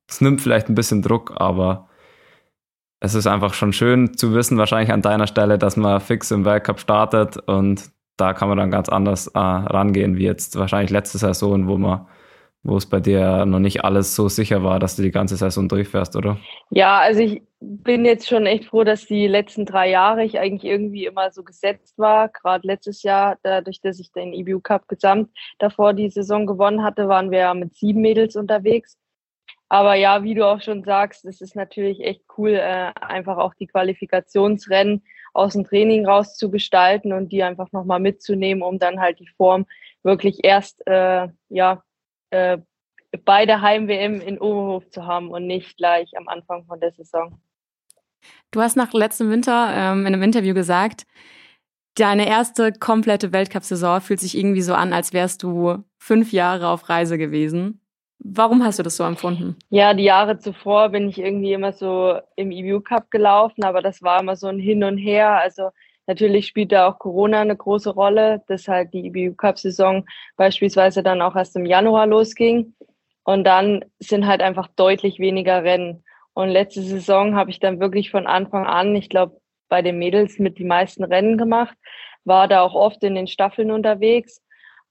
es 0.08 0.22
nimmt 0.22 0.42
vielleicht 0.42 0.70
ein 0.70 0.76
bisschen 0.76 1.02
Druck, 1.02 1.34
aber 1.38 1.90
es 3.00 3.16
ist 3.16 3.26
einfach 3.26 3.56
schon 3.56 3.74
schön 3.74 4.16
zu 4.16 4.36
wissen, 4.36 4.60
wahrscheinlich 4.60 4.94
an 4.94 5.02
deiner 5.02 5.26
Stelle, 5.26 5.58
dass 5.58 5.76
man 5.76 6.02
fix 6.02 6.30
im 6.30 6.46
Weltcup 6.46 6.80
startet 6.80 7.38
und 7.38 7.90
da 8.16 8.34
kann 8.34 8.48
man 8.48 8.60
dann 8.60 8.70
ganz 8.70 8.90
anders 8.90 9.26
äh, 9.26 9.40
rangehen, 9.40 10.18
wie 10.18 10.26
jetzt 10.26 10.56
wahrscheinlich 10.56 10.92
letzte 10.92 11.18
Saison, 11.18 11.68
wo 11.68 11.80
man 11.80 12.06
wo 12.64 12.78
es 12.78 12.86
bei 12.86 13.00
dir 13.00 13.46
noch 13.46 13.60
nicht 13.60 13.84
alles 13.84 14.16
so 14.16 14.28
sicher 14.28 14.64
war, 14.64 14.80
dass 14.80 14.96
du 14.96 15.02
die 15.02 15.12
ganze 15.12 15.38
Saison 15.38 15.70
durchfährst, 15.70 16.16
oder? 16.16 16.38
Ja, 16.70 17.00
also 17.00 17.22
ich 17.22 17.42
bin 17.62 18.06
jetzt 18.06 18.28
schon 18.28 18.46
echt 18.46 18.66
froh, 18.66 18.84
dass 18.84 19.06
die 19.06 19.28
letzten 19.28 19.66
drei 19.66 19.90
Jahre 19.90 20.24
ich 20.24 20.40
eigentlich 20.40 20.70
irgendwie 20.70 21.06
immer 21.06 21.32
so 21.32 21.44
gesetzt 21.44 21.98
war. 21.98 22.30
Gerade 22.30 22.68
letztes 22.68 23.04
Jahr, 23.04 23.38
dadurch, 23.44 23.82
dass 23.82 24.00
ich 24.00 24.12
den 24.12 24.34
EBU 24.34 24.60
Cup 24.60 24.88
gesamt 24.88 25.30
davor 25.58 25.94
die 25.94 26.10
Saison 26.10 26.46
gewonnen 26.46 26.84
hatte, 26.84 27.08
waren 27.08 27.32
wir 27.32 27.40
ja 27.40 27.54
mit 27.54 27.76
sieben 27.76 28.02
Mädels 28.02 28.36
unterwegs. 28.36 28.98
Aber 29.70 29.96
ja, 29.96 30.24
wie 30.24 30.34
du 30.34 30.48
auch 30.48 30.62
schon 30.62 30.84
sagst, 30.84 31.26
es 31.26 31.42
ist 31.42 31.56
natürlich 31.56 32.02
echt 32.02 32.24
cool, 32.38 32.54
äh, 32.56 32.92
einfach 33.00 33.38
auch 33.38 33.54
die 33.54 33.68
Qualifikationsrennen 33.68 35.04
aus 35.34 35.54
dem 35.54 35.64
Training 35.64 36.08
raus 36.08 36.36
zu 36.36 36.50
gestalten 36.50 37.14
und 37.14 37.32
die 37.32 37.44
einfach 37.44 37.72
nochmal 37.72 38.00
mitzunehmen, 38.00 38.64
um 38.64 38.80
dann 38.80 39.00
halt 39.00 39.20
die 39.20 39.28
Form 39.28 39.66
wirklich 40.02 40.44
erst 40.44 40.86
äh, 40.88 41.28
ja 41.50 41.84
äh, 42.32 42.58
bei 43.26 43.46
der 43.46 43.62
Heim-WM 43.62 44.22
in 44.22 44.40
Oberhof 44.40 44.90
zu 44.90 45.06
haben 45.06 45.30
und 45.30 45.48
nicht 45.48 45.78
gleich 45.78 46.12
am 46.18 46.28
Anfang 46.28 46.66
von 46.66 46.80
der 46.80 46.92
Saison. 46.92 47.40
Du 48.52 48.62
hast 48.62 48.76
nach 48.76 48.94
letztem 48.94 49.30
Winter 49.30 49.72
ähm, 49.74 50.06
in 50.06 50.14
einem 50.14 50.24
Interview 50.24 50.54
gesagt, 50.54 51.06
deine 51.96 52.28
erste 52.28 52.72
komplette 52.72 53.34
Weltcup-Saison 53.34 54.02
fühlt 54.02 54.20
sich 54.20 54.38
irgendwie 54.38 54.62
so 54.62 54.74
an, 54.74 54.94
als 54.94 55.14
wärst 55.14 55.44
du 55.44 55.84
fünf 55.98 56.32
Jahre 56.32 56.68
auf 56.68 56.90
Reise 56.90 57.18
gewesen. 57.18 57.82
Warum 58.20 58.64
hast 58.64 58.80
du 58.80 58.84
das 58.84 58.98
so 58.98 59.06
empfunden? 59.06 59.56
Ja, 59.70 59.94
die 59.94 60.04
Jahre 60.04 60.38
zuvor 60.40 60.90
bin 60.90 61.08
ich 61.08 61.20
irgendwie 61.20 61.54
immer 61.54 61.72
so 61.72 62.20
im 62.36 62.52
EBU 62.52 62.82
Cup 62.82 63.12
gelaufen, 63.12 63.64
aber 63.64 63.82
das 63.82 64.02
war 64.02 64.20
immer 64.20 64.36
so 64.36 64.48
ein 64.48 64.60
Hin 64.60 64.84
und 64.84 64.98
Her. 64.98 65.40
Also 65.40 65.70
Natürlich 66.10 66.48
spielt 66.48 66.72
da 66.72 66.88
auch 66.88 66.98
Corona 66.98 67.42
eine 67.42 67.56
große 67.56 67.92
Rolle, 67.92 68.42
dass 68.48 68.68
halt 68.68 68.96
die 68.96 69.06
IBU 69.06 69.36
Cup 69.36 69.60
Saison 69.60 70.08
beispielsweise 70.38 71.04
dann 71.04 71.22
auch 71.22 71.36
erst 71.36 71.56
im 71.56 71.68
Januar 71.68 72.08
losging. 72.08 72.74
Und 73.22 73.44
dann 73.44 73.86
sind 74.00 74.26
halt 74.26 74.42
einfach 74.42 74.70
deutlich 74.76 75.20
weniger 75.20 75.64
Rennen. 75.64 76.04
Und 76.34 76.50
letzte 76.50 76.82
Saison 76.82 77.36
habe 77.36 77.52
ich 77.52 77.60
dann 77.60 77.80
wirklich 77.80 78.10
von 78.10 78.26
Anfang 78.26 78.66
an, 78.66 78.96
ich 78.96 79.08
glaube, 79.08 79.40
bei 79.68 79.84
den 79.84 80.00
Mädels 80.00 80.40
mit 80.40 80.58
die 80.58 80.64
meisten 80.64 81.04
Rennen 81.04 81.38
gemacht, 81.38 81.78
war 82.26 82.48
da 82.48 82.64
auch 82.64 82.74
oft 82.74 83.04
in 83.04 83.14
den 83.14 83.28
Staffeln 83.28 83.70
unterwegs. 83.70 84.42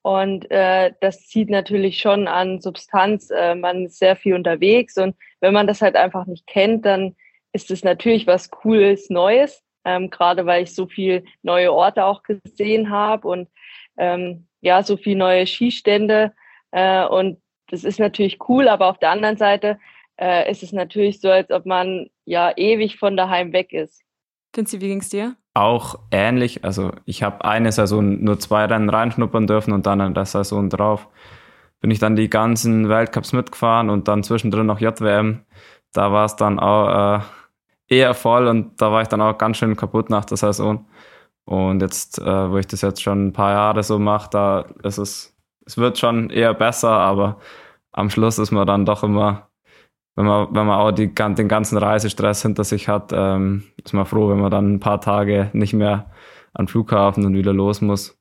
Und 0.02 0.48
äh, 0.52 0.92
das 1.00 1.26
zieht 1.26 1.50
natürlich 1.50 1.98
schon 1.98 2.28
an 2.28 2.60
Substanz. 2.60 3.30
Äh, 3.30 3.56
man 3.56 3.86
ist 3.86 3.98
sehr 3.98 4.14
viel 4.14 4.34
unterwegs. 4.34 4.96
Und 4.96 5.16
wenn 5.40 5.52
man 5.52 5.66
das 5.66 5.82
halt 5.82 5.96
einfach 5.96 6.26
nicht 6.26 6.46
kennt, 6.46 6.86
dann 6.86 7.16
ist 7.52 7.72
es 7.72 7.82
natürlich 7.82 8.28
was 8.28 8.50
Cooles, 8.50 9.10
Neues 9.10 9.64
ähm, 9.88 10.10
gerade 10.10 10.44
weil 10.44 10.64
ich 10.64 10.74
so 10.74 10.86
viel 10.86 11.24
neue 11.42 11.72
Orte 11.72 12.04
auch 12.04 12.22
gesehen 12.22 12.90
habe 12.90 13.26
und 13.26 13.48
ähm, 13.96 14.46
ja, 14.60 14.82
so 14.82 14.98
viel 14.98 15.16
neue 15.16 15.46
Skistände. 15.46 16.32
Äh, 16.72 17.06
und 17.06 17.40
das 17.70 17.84
ist 17.84 17.98
natürlich 17.98 18.38
cool, 18.48 18.68
aber 18.68 18.88
auf 18.88 18.98
der 18.98 19.10
anderen 19.10 19.38
Seite 19.38 19.78
äh, 20.20 20.50
ist 20.50 20.62
es 20.62 20.72
natürlich 20.72 21.20
so, 21.20 21.30
als 21.30 21.50
ob 21.50 21.64
man 21.64 22.10
ja 22.26 22.52
ewig 22.56 22.98
von 22.98 23.16
daheim 23.16 23.52
weg 23.52 23.72
ist. 23.72 24.02
Vinzi, 24.54 24.80
wie 24.80 24.88
ging 24.88 25.00
es 25.00 25.08
dir? 25.08 25.36
Auch 25.54 25.98
ähnlich. 26.10 26.64
Also 26.64 26.92
ich 27.06 27.22
habe 27.22 27.44
eine 27.44 27.72
Saison 27.72 28.22
nur 28.22 28.38
zwei 28.38 28.66
Rennen 28.66 28.90
reinschnuppern 28.90 29.46
dürfen 29.46 29.72
und 29.72 29.86
dann 29.86 30.00
in 30.00 30.14
der 30.14 30.26
Saison 30.26 30.68
drauf 30.68 31.08
bin 31.80 31.90
ich 31.90 31.98
dann 31.98 32.16
die 32.16 32.28
ganzen 32.28 32.88
Weltcups 32.88 33.32
mitgefahren 33.32 33.88
und 33.88 34.08
dann 34.08 34.24
zwischendrin 34.24 34.66
noch 34.66 34.80
JWM. 34.80 35.44
Da 35.92 36.12
war 36.12 36.24
es 36.24 36.36
dann 36.36 36.58
auch 36.58 37.18
äh, 37.18 37.20
eher 37.88 38.14
voll 38.14 38.46
und 38.46 38.80
da 38.80 38.92
war 38.92 39.02
ich 39.02 39.08
dann 39.08 39.20
auch 39.20 39.38
ganz 39.38 39.56
schön 39.56 39.76
kaputt 39.76 40.10
nach 40.10 40.24
der 40.24 40.36
Saison. 40.36 40.86
Und 41.44 41.80
jetzt, 41.80 42.18
äh, 42.18 42.50
wo 42.50 42.58
ich 42.58 42.66
das 42.66 42.82
jetzt 42.82 43.02
schon 43.02 43.28
ein 43.28 43.32
paar 43.32 43.52
Jahre 43.52 43.82
so 43.82 43.98
mache, 43.98 44.28
da 44.30 44.66
ist 44.82 44.98
es, 44.98 45.34
es 45.64 45.78
wird 45.78 45.98
schon 45.98 46.30
eher 46.30 46.54
besser, 46.54 46.90
aber 46.90 47.38
am 47.92 48.10
Schluss 48.10 48.38
ist 48.38 48.50
man 48.50 48.66
dann 48.66 48.84
doch 48.84 49.02
immer, 49.02 49.48
wenn 50.14 50.26
man, 50.26 50.48
wenn 50.50 50.66
man 50.66 50.78
auch 50.78 50.92
die, 50.92 51.14
den 51.14 51.48
ganzen 51.48 51.78
Reisestress 51.78 52.42
hinter 52.42 52.64
sich 52.64 52.88
hat, 52.88 53.12
ähm, 53.14 53.64
ist 53.82 53.94
man 53.94 54.04
froh, 54.04 54.28
wenn 54.28 54.40
man 54.40 54.50
dann 54.50 54.74
ein 54.74 54.80
paar 54.80 55.00
Tage 55.00 55.50
nicht 55.52 55.72
mehr 55.72 56.10
den 56.58 56.68
Flughafen 56.68 57.24
und 57.24 57.34
wieder 57.34 57.52
los 57.52 57.80
muss. 57.80 58.18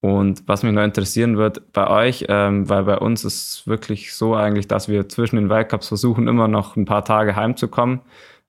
Und 0.00 0.46
was 0.46 0.62
mich 0.62 0.72
noch 0.72 0.82
interessieren 0.82 1.38
wird 1.38 1.72
bei 1.72 1.88
euch, 1.88 2.26
ähm, 2.28 2.68
weil 2.68 2.84
bei 2.84 2.98
uns 2.98 3.24
ist 3.24 3.66
wirklich 3.66 4.14
so 4.14 4.34
eigentlich, 4.34 4.68
dass 4.68 4.86
wir 4.86 5.08
zwischen 5.08 5.36
den 5.36 5.48
Weltcups 5.48 5.88
versuchen, 5.88 6.28
immer 6.28 6.46
noch 6.46 6.76
ein 6.76 6.84
paar 6.84 7.06
Tage 7.06 7.36
heimzukommen. 7.36 8.02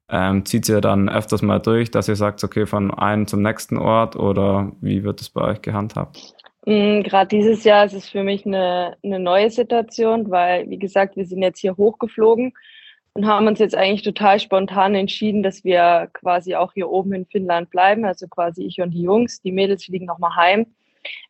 Ähm, 0.09 0.45
zieht 0.45 0.69
ihr 0.69 0.81
dann 0.81 1.09
öfters 1.09 1.41
mal 1.41 1.59
durch, 1.59 1.89
dass 1.89 2.07
ihr 2.07 2.15
sagt, 2.15 2.43
okay, 2.43 2.65
von 2.65 2.91
einem 2.91 3.25
zum 3.25 3.41
nächsten 3.41 3.77
Ort 3.77 4.15
oder 4.15 4.71
wie 4.81 5.03
wird 5.03 5.21
es 5.21 5.29
bei 5.29 5.41
euch 5.41 5.61
gehandhabt? 5.61 6.35
Mm, 6.65 7.01
Gerade 7.01 7.27
dieses 7.27 7.63
Jahr 7.63 7.85
ist 7.85 7.93
es 7.93 8.09
für 8.09 8.23
mich 8.23 8.45
eine, 8.45 8.97
eine 9.03 9.19
neue 9.19 9.49
Situation, 9.49 10.29
weil, 10.29 10.69
wie 10.69 10.79
gesagt, 10.79 11.15
wir 11.15 11.25
sind 11.25 11.41
jetzt 11.41 11.59
hier 11.59 11.77
hochgeflogen 11.77 12.53
und 13.13 13.25
haben 13.25 13.47
uns 13.47 13.59
jetzt 13.59 13.75
eigentlich 13.75 14.03
total 14.03 14.39
spontan 14.39 14.93
entschieden, 14.93 15.41
dass 15.41 15.63
wir 15.63 16.09
quasi 16.13 16.55
auch 16.55 16.73
hier 16.73 16.89
oben 16.89 17.13
in 17.13 17.25
Finnland 17.25 17.69
bleiben. 17.69 18.05
Also 18.05 18.27
quasi 18.27 18.63
ich 18.63 18.81
und 18.81 18.91
die 18.91 19.03
Jungs. 19.03 19.41
Die 19.41 19.53
Mädels 19.53 19.85
fliegen 19.85 20.05
nochmal 20.05 20.35
heim. 20.35 20.67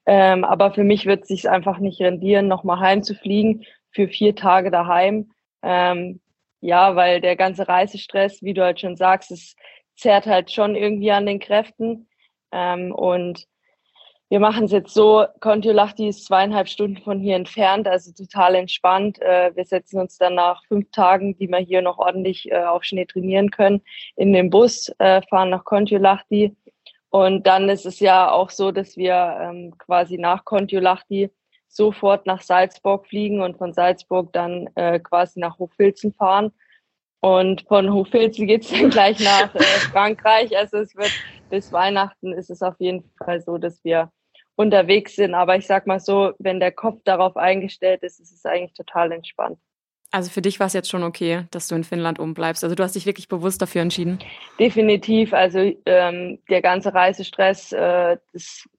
Ähm, 0.05 0.43
aber 0.43 0.73
für 0.73 0.83
mich 0.83 1.05
wird 1.05 1.23
es 1.23 1.27
sich 1.27 1.49
einfach 1.49 1.79
nicht 1.79 2.01
rendieren, 2.01 2.47
nochmal 2.47 2.79
heimzufliegen 2.79 3.65
für 3.91 4.07
vier 4.07 4.35
Tage 4.35 4.71
daheim. 4.71 5.31
Ähm, 5.61 6.21
ja, 6.65 6.95
weil 6.95 7.21
der 7.21 7.35
ganze 7.35 7.67
Reisestress, 7.67 8.41
wie 8.41 8.53
du 8.55 8.63
halt 8.63 8.79
schon 8.79 8.95
sagst, 8.95 9.31
es 9.31 9.55
zerrt 9.95 10.25
halt 10.25 10.51
schon 10.51 10.75
irgendwie 10.75 11.11
an 11.11 11.27
den 11.27 11.39
Kräften. 11.39 12.09
Ähm, 12.51 12.91
und 12.91 13.45
wir 14.29 14.39
machen 14.39 14.65
es 14.65 14.71
jetzt 14.71 14.93
so, 14.93 15.25
Kontiolahti 15.41 16.07
ist 16.07 16.25
zweieinhalb 16.25 16.67
Stunden 16.67 16.97
von 17.03 17.19
hier 17.19 17.35
entfernt, 17.35 17.87
also 17.87 18.11
total 18.11 18.55
entspannt. 18.55 19.21
Äh, 19.21 19.55
wir 19.55 19.65
setzen 19.65 19.99
uns 19.99 20.17
dann 20.17 20.33
nach 20.33 20.63
fünf 20.67 20.89
Tagen, 20.89 21.37
die 21.37 21.47
wir 21.47 21.59
hier 21.59 21.83
noch 21.83 21.99
ordentlich 21.99 22.51
äh, 22.51 22.63
auf 22.63 22.83
Schnee 22.83 23.05
trainieren 23.05 23.51
können, 23.51 23.81
in 24.15 24.33
den 24.33 24.49
Bus, 24.49 24.91
äh, 24.97 25.21
fahren 25.29 25.51
nach 25.51 25.65
Kontiolahti. 25.65 26.55
Und 27.09 27.45
dann 27.45 27.69
ist 27.69 27.85
es 27.85 27.99
ja 27.99 28.31
auch 28.31 28.49
so, 28.49 28.71
dass 28.71 28.97
wir 28.97 29.37
ähm, 29.39 29.75
quasi 29.77 30.17
nach 30.17 30.43
Kontiolahti 30.43 31.29
sofort 31.75 32.25
nach 32.25 32.41
Salzburg 32.41 33.05
fliegen 33.07 33.41
und 33.41 33.57
von 33.57 33.73
Salzburg 33.73 34.31
dann 34.33 34.69
äh, 34.75 34.99
quasi 34.99 35.39
nach 35.39 35.59
Hochfilzen 35.59 36.13
fahren. 36.13 36.51
Und 37.19 37.63
von 37.67 37.91
Hochfilzen 37.91 38.47
geht 38.47 38.63
es 38.63 38.69
dann 38.69 38.89
gleich 38.89 39.19
nach 39.19 39.53
äh, 39.55 39.59
Frankreich. 39.91 40.55
Also 40.55 40.77
es 40.77 40.95
wird 40.95 41.11
bis 41.49 41.71
Weihnachten 41.71 42.33
ist 42.33 42.49
es 42.49 42.61
auf 42.61 42.75
jeden 42.79 43.03
Fall 43.23 43.41
so, 43.41 43.57
dass 43.57 43.83
wir 43.83 44.11
unterwegs 44.55 45.15
sind. 45.15 45.33
Aber 45.33 45.57
ich 45.57 45.67
sag 45.67 45.85
mal 45.87 45.99
so, 45.99 46.33
wenn 46.39 46.59
der 46.59 46.71
Kopf 46.71 47.01
darauf 47.03 47.35
eingestellt 47.35 48.03
ist, 48.03 48.19
ist 48.19 48.31
es 48.31 48.45
eigentlich 48.45 48.73
total 48.73 49.11
entspannt. 49.11 49.59
Also 50.11 50.29
für 50.29 50.41
dich 50.41 50.59
war 50.59 50.67
es 50.67 50.73
jetzt 50.73 50.89
schon 50.89 51.03
okay, 51.03 51.45
dass 51.51 51.67
du 51.67 51.75
in 51.75 51.83
Finnland 51.83 52.19
umbleibst. 52.19 52.63
Also 52.63 52.75
du 52.75 52.83
hast 52.83 52.95
dich 52.95 53.05
wirklich 53.05 53.27
bewusst 53.27 53.61
dafür 53.61 53.81
entschieden. 53.81 54.19
Definitiv. 54.59 55.33
Also 55.33 55.73
ähm, 55.85 56.39
der 56.49 56.61
ganze 56.61 56.93
Reisestress, 56.93 57.73
äh, 57.73 58.17
das 58.31 58.69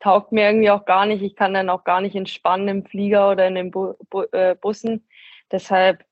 taugt 0.00 0.32
mir 0.32 0.46
irgendwie 0.46 0.70
auch 0.70 0.84
gar 0.84 1.06
nicht. 1.06 1.22
Ich 1.22 1.36
kann 1.36 1.54
dann 1.54 1.70
auch 1.70 1.84
gar 1.84 2.00
nicht 2.00 2.14
entspannen 2.14 2.68
im 2.68 2.84
Flieger 2.84 3.30
oder 3.30 3.46
in 3.46 3.54
den 3.54 3.70
Bu 3.70 3.94
Bu 4.10 4.22
äh, 4.32 4.54
Bussen. 4.60 5.06
Deshalb 5.50 6.04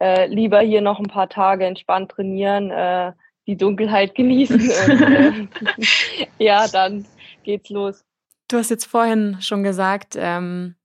äh, 0.00 0.26
lieber 0.26 0.60
hier 0.60 0.80
noch 0.80 0.98
ein 0.98 1.08
paar 1.08 1.28
Tage 1.28 1.66
entspannt 1.66 2.10
trainieren, 2.10 2.70
äh, 2.70 3.12
die 3.46 3.56
Dunkelheit 3.56 4.14
genießen 4.14 4.60
und 4.60 5.00
äh, 5.60 6.26
ja, 6.38 6.66
dann 6.68 7.06
geht's 7.42 7.70
los. 7.70 8.04
Du 8.48 8.58
hast 8.58 8.70
jetzt 8.70 8.84
vorhin 8.84 9.38
schon 9.40 9.62
gesagt, 9.62 10.16
ähm, 10.18 10.76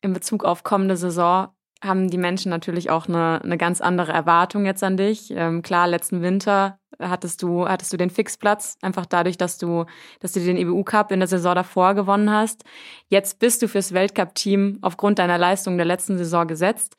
in 0.00 0.12
Bezug 0.12 0.44
auf 0.44 0.62
kommende 0.62 0.96
Saison 0.96 1.48
haben 1.82 2.10
die 2.10 2.18
Menschen 2.18 2.50
natürlich 2.50 2.90
auch 2.90 3.08
eine, 3.08 3.40
eine 3.42 3.58
ganz 3.58 3.80
andere 3.80 4.12
Erwartung 4.12 4.66
jetzt 4.66 4.84
an 4.84 4.96
dich. 4.96 5.32
Ähm, 5.34 5.62
klar, 5.62 5.88
letzten 5.88 6.22
Winter 6.22 6.78
hattest 7.02 7.42
du, 7.42 7.68
hattest 7.68 7.92
du 7.92 7.96
den 7.96 8.10
Fixplatz, 8.10 8.78
einfach 8.82 9.06
dadurch, 9.06 9.36
dass 9.36 9.58
du, 9.58 9.84
dass 10.20 10.32
du 10.32 10.40
den 10.40 10.56
EBU 10.56 10.84
Cup 10.84 11.12
in 11.12 11.20
der 11.20 11.28
Saison 11.28 11.54
davor 11.54 11.94
gewonnen 11.94 12.30
hast. 12.30 12.64
Jetzt 13.08 13.38
bist 13.38 13.62
du 13.62 13.68
fürs 13.68 13.92
Weltcup-Team 13.92 14.78
aufgrund 14.82 15.18
deiner 15.18 15.38
Leistung 15.38 15.76
der 15.76 15.86
letzten 15.86 16.18
Saison 16.18 16.46
gesetzt. 16.46 16.96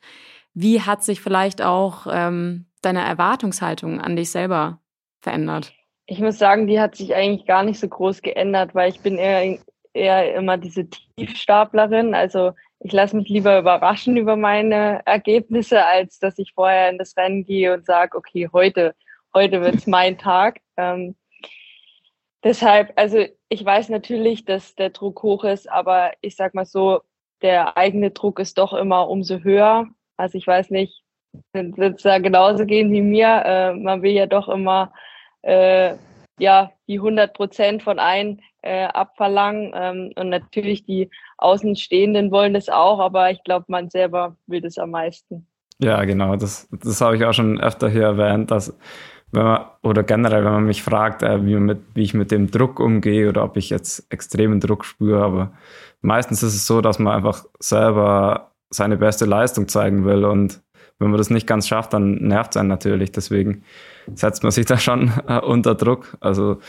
Wie 0.54 0.80
hat 0.80 1.02
sich 1.02 1.20
vielleicht 1.20 1.62
auch 1.62 2.06
ähm, 2.10 2.66
deine 2.82 3.04
Erwartungshaltung 3.04 4.00
an 4.00 4.16
dich 4.16 4.30
selber 4.30 4.78
verändert? 5.20 5.72
Ich 6.06 6.20
muss 6.20 6.38
sagen, 6.38 6.66
die 6.66 6.80
hat 6.80 6.94
sich 6.96 7.14
eigentlich 7.14 7.46
gar 7.46 7.62
nicht 7.62 7.80
so 7.80 7.88
groß 7.88 8.22
geändert, 8.22 8.74
weil 8.74 8.90
ich 8.90 9.00
bin 9.00 9.16
eher, 9.16 9.58
eher 9.94 10.34
immer 10.34 10.58
diese 10.58 10.88
Tiefstaplerin. 10.88 12.14
Also 12.14 12.52
ich 12.80 12.92
lasse 12.92 13.16
mich 13.16 13.28
lieber 13.28 13.58
überraschen 13.58 14.18
über 14.18 14.36
meine 14.36 15.00
Ergebnisse, 15.06 15.84
als 15.84 16.18
dass 16.18 16.38
ich 16.38 16.52
vorher 16.54 16.90
in 16.90 16.98
das 16.98 17.16
Rennen 17.16 17.44
gehe 17.44 17.72
und 17.72 17.86
sage, 17.86 18.16
okay, 18.16 18.50
heute, 18.52 18.94
heute 19.34 19.60
wird 19.60 19.74
es 19.74 19.86
mein 19.86 20.16
Tag. 20.18 20.60
Ähm, 20.76 21.16
deshalb, 22.42 22.92
also 22.96 23.24
ich 23.48 23.64
weiß 23.64 23.88
natürlich, 23.88 24.44
dass 24.44 24.74
der 24.74 24.90
Druck 24.90 25.22
hoch 25.22 25.44
ist, 25.44 25.70
aber 25.70 26.12
ich 26.20 26.36
sag 26.36 26.54
mal 26.54 26.64
so, 26.64 27.00
der 27.42 27.76
eigene 27.76 28.10
Druck 28.10 28.38
ist 28.38 28.58
doch 28.58 28.72
immer 28.72 29.08
umso 29.08 29.38
höher. 29.38 29.88
Also 30.16 30.38
ich 30.38 30.46
weiß 30.46 30.70
nicht, 30.70 31.02
wird 31.52 31.96
es 31.96 32.02
da 32.02 32.18
genauso 32.18 32.64
gehen 32.64 32.92
wie 32.92 33.02
mir. 33.02 33.42
Äh, 33.44 33.74
man 33.74 34.02
will 34.02 34.12
ja 34.12 34.26
doch 34.26 34.48
immer 34.48 34.92
äh, 35.42 35.94
ja 36.38 36.72
die 36.88 36.98
100 36.98 37.34
Prozent 37.34 37.82
von 37.82 37.98
einem 37.98 38.40
äh, 38.62 38.84
abverlangen. 38.84 39.72
Ähm, 39.74 40.12
und 40.16 40.30
natürlich 40.30 40.84
die 40.84 41.10
Außenstehenden 41.38 42.30
wollen 42.30 42.54
das 42.54 42.68
auch, 42.68 43.00
aber 43.00 43.30
ich 43.30 43.42
glaube, 43.44 43.66
man 43.68 43.90
selber 43.90 44.36
will 44.46 44.60
das 44.60 44.78
am 44.78 44.90
meisten. 44.90 45.46
Ja, 45.80 46.04
genau. 46.04 46.36
Das, 46.36 46.68
das 46.70 47.00
habe 47.00 47.16
ich 47.16 47.24
auch 47.24 47.32
schon 47.32 47.60
öfter 47.60 47.88
hier 47.88 48.04
erwähnt, 48.04 48.50
dass 48.50 48.76
man, 49.42 49.64
oder 49.82 50.02
generell, 50.02 50.44
wenn 50.44 50.52
man 50.52 50.64
mich 50.66 50.82
fragt, 50.82 51.22
äh, 51.22 51.44
wie, 51.44 51.56
mit, 51.56 51.78
wie 51.94 52.02
ich 52.02 52.14
mit 52.14 52.30
dem 52.30 52.50
Druck 52.50 52.80
umgehe 52.80 53.28
oder 53.28 53.44
ob 53.44 53.56
ich 53.56 53.70
jetzt 53.70 54.06
extremen 54.12 54.60
Druck 54.60 54.84
spüre, 54.84 55.24
aber 55.24 55.52
meistens 56.00 56.42
ist 56.42 56.54
es 56.54 56.66
so, 56.66 56.80
dass 56.80 56.98
man 56.98 57.14
einfach 57.14 57.44
selber 57.58 58.50
seine 58.70 58.96
beste 58.96 59.24
Leistung 59.24 59.68
zeigen 59.68 60.04
will 60.04 60.24
und 60.24 60.60
wenn 60.98 61.10
man 61.10 61.18
das 61.18 61.30
nicht 61.30 61.46
ganz 61.46 61.68
schafft, 61.68 61.92
dann 61.92 62.14
nervt 62.14 62.52
es 62.52 62.56
einen 62.56 62.68
natürlich. 62.68 63.12
Deswegen 63.12 63.64
setzt 64.14 64.42
man 64.42 64.52
sich 64.52 64.66
da 64.66 64.78
schon 64.78 65.12
äh, 65.26 65.40
unter 65.40 65.74
Druck. 65.74 66.16
Also 66.20 66.60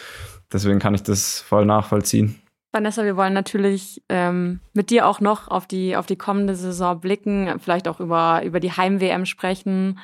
deswegen 0.51 0.79
kann 0.79 0.95
ich 0.95 1.03
das 1.03 1.41
voll 1.41 1.65
nachvollziehen. 1.65 2.41
Vanessa, 2.71 3.05
wir 3.05 3.15
wollen 3.15 3.33
natürlich 3.33 4.03
ähm, 4.09 4.59
mit 4.73 4.89
dir 4.89 5.07
auch 5.07 5.21
noch 5.21 5.47
auf 5.47 5.65
die, 5.65 5.95
auf 5.95 6.07
die 6.07 6.17
kommende 6.17 6.55
Saison 6.55 6.99
blicken, 6.99 7.57
vielleicht 7.59 7.87
auch 7.87 8.01
über, 8.01 8.41
über 8.43 8.59
die 8.59 8.71
Heim-WM 8.73 9.25
sprechen, 9.25 9.97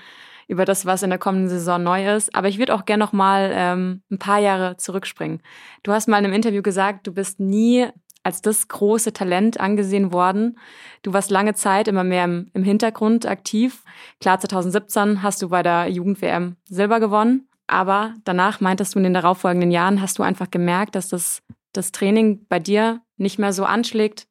über 0.52 0.66
das, 0.66 0.86
was 0.86 1.02
in 1.02 1.10
der 1.10 1.18
kommenden 1.18 1.48
Saison 1.48 1.82
neu 1.82 2.14
ist. 2.14 2.36
Aber 2.36 2.50
ich 2.50 2.60
würde 2.60 2.76
auch 2.76 2.84
gerne 2.84 3.02
noch 3.02 3.14
mal 3.14 3.52
ähm, 3.54 4.04
ein 4.12 4.20
paar 4.20 4.40
Jahre 4.40 4.76
zurückspringen. 4.76 5.42
Du 5.82 5.94
hast 5.94 6.10
mal 6.10 6.18
in 6.20 6.26
einem 6.26 6.34
Interview 6.34 6.62
gesagt, 6.62 7.08
du 7.08 7.14
bist 7.14 7.40
nie 7.40 7.88
als 8.24 8.42
das 8.42 8.68
große 8.68 9.14
Talent 9.14 9.62
angesehen 9.62 10.12
worden. 10.12 10.60
Du 11.04 11.14
warst 11.14 11.32
lange 11.32 11.54
Zeit 11.54 11.88
immer 11.88 12.04
mehr 12.04 12.26
im, 12.26 12.52
im 12.54 12.66
Hintergrund 12.66 13.26
aktiv. 13.26 13.84
Klar, 14.20 14.42
2017 14.42 15.24
hast 15.24 15.42
du 15.42 15.48
bei 15.48 15.64
der 15.64 15.88
Jugend-WM 15.88 16.58
Silber 16.66 17.00
gewonnen. 17.00 17.48
Aber 17.68 18.14
danach 18.26 18.60
meintest 18.60 18.94
du 18.94 19.00
in 19.00 19.04
den 19.04 19.14
darauffolgenden 19.14 19.72
Jahren, 19.72 20.02
hast 20.02 20.20
du 20.20 20.24
einfach 20.24 20.52
gemerkt, 20.52 20.96
dass 20.96 21.08
das, 21.08 21.42
das 21.72 21.94
Training 21.94 22.46
bei 22.50 22.60
dir 22.60 23.02
nicht 23.16 23.40
mehr 23.40 23.54
so 23.54 23.64
anschlägt, 23.64 24.28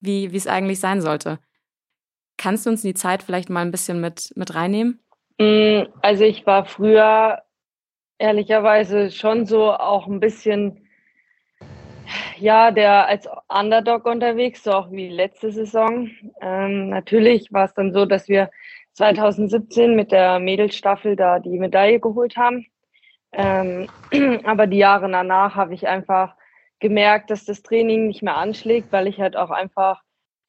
wie, 0.00 0.32
wie 0.32 0.36
es 0.38 0.46
eigentlich 0.46 0.80
sein 0.80 1.02
sollte. 1.02 1.38
Kannst 2.38 2.64
du 2.64 2.70
uns 2.70 2.82
in 2.82 2.88
die 2.88 2.94
Zeit 2.94 3.22
vielleicht 3.22 3.50
mal 3.50 3.60
ein 3.60 3.70
bisschen 3.70 4.00
mit, 4.00 4.32
mit 4.34 4.54
reinnehmen? 4.54 5.00
Mm, 5.38 5.82
also 6.02 6.24
ich 6.24 6.46
war 6.46 6.64
früher 6.64 7.42
ehrlicherweise 8.18 9.10
schon 9.10 9.46
so 9.46 9.72
auch 9.72 10.06
ein 10.06 10.20
bisschen 10.20 10.88
ja, 12.38 12.70
der 12.70 13.06
als 13.06 13.28
Underdog 13.48 14.06
unterwegs, 14.06 14.62
so 14.62 14.72
auch 14.72 14.90
wie 14.90 15.08
letzte 15.08 15.50
Saison. 15.50 16.10
Ähm, 16.40 16.88
natürlich 16.88 17.52
war 17.52 17.64
es 17.64 17.74
dann 17.74 17.92
so, 17.92 18.06
dass 18.06 18.28
wir 18.28 18.50
2017 18.94 19.94
mit 19.94 20.12
der 20.12 20.38
Mädelsstaffel 20.38 21.16
da 21.16 21.38
die 21.38 21.58
Medaille 21.58 22.00
geholt 22.00 22.36
haben. 22.36 22.66
Ähm, 23.32 23.88
aber 24.44 24.66
die 24.66 24.78
Jahre 24.78 25.10
danach 25.10 25.54
habe 25.54 25.74
ich 25.74 25.86
einfach 25.86 26.34
gemerkt, 26.80 27.30
dass 27.30 27.44
das 27.44 27.62
Training 27.62 28.06
nicht 28.06 28.22
mehr 28.22 28.36
anschlägt, 28.36 28.92
weil 28.92 29.08
ich 29.08 29.20
halt 29.20 29.36
auch 29.36 29.50
einfach 29.50 30.02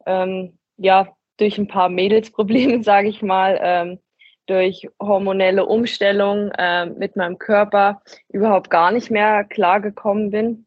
ähm, 0.06 0.58
ja 0.78 1.10
durch 1.38 1.58
ein 1.58 1.68
paar 1.68 1.90
Mädelsprobleme, 1.90 2.84
sage 2.84 3.10
ich 3.10 3.22
mal, 3.22 3.60
ähm, 3.62 4.00
durch 4.50 4.88
hormonelle 5.00 5.66
Umstellung 5.66 6.52
äh, 6.58 6.86
mit 6.88 7.16
meinem 7.16 7.38
Körper 7.38 8.02
überhaupt 8.30 8.70
gar 8.70 8.92
nicht 8.92 9.12
mehr 9.12 9.44
klargekommen 9.44 10.32
bin. 10.32 10.66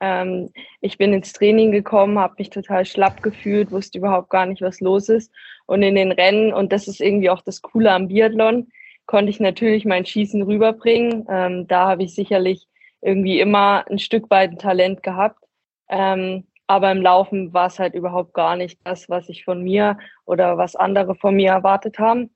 Ähm, 0.00 0.50
ich 0.80 0.98
bin 0.98 1.12
ins 1.12 1.32
Training 1.32 1.72
gekommen, 1.72 2.18
habe 2.18 2.36
mich 2.38 2.50
total 2.50 2.84
schlapp 2.84 3.22
gefühlt, 3.22 3.70
wusste 3.70 3.98
überhaupt 3.98 4.30
gar 4.30 4.46
nicht, 4.46 4.62
was 4.62 4.80
los 4.80 5.08
ist. 5.08 5.32
Und 5.66 5.82
in 5.82 5.94
den 5.94 6.12
Rennen, 6.12 6.52
und 6.52 6.72
das 6.72 6.88
ist 6.88 7.00
irgendwie 7.00 7.30
auch 7.30 7.42
das 7.42 7.62
Coole 7.62 7.92
am 7.92 8.08
Biathlon, 8.08 8.68
konnte 9.06 9.30
ich 9.30 9.40
natürlich 9.40 9.84
mein 9.84 10.06
Schießen 10.06 10.42
rüberbringen. 10.42 11.26
Ähm, 11.28 11.66
da 11.66 11.88
habe 11.88 12.04
ich 12.04 12.14
sicherlich 12.14 12.66
irgendwie 13.00 13.40
immer 13.40 13.84
ein 13.90 13.98
Stück 13.98 14.30
weit 14.30 14.52
ein 14.52 14.58
Talent 14.58 15.02
gehabt. 15.02 15.44
Ähm, 15.88 16.46
aber 16.66 16.90
im 16.90 17.02
Laufen 17.02 17.52
war 17.52 17.66
es 17.66 17.78
halt 17.78 17.94
überhaupt 17.94 18.32
gar 18.32 18.56
nicht 18.56 18.78
das, 18.84 19.08
was 19.10 19.28
ich 19.28 19.44
von 19.44 19.62
mir 19.62 19.98
oder 20.24 20.56
was 20.56 20.76
andere 20.76 21.14
von 21.14 21.34
mir 21.36 21.50
erwartet 21.50 21.98
haben. 21.98 22.33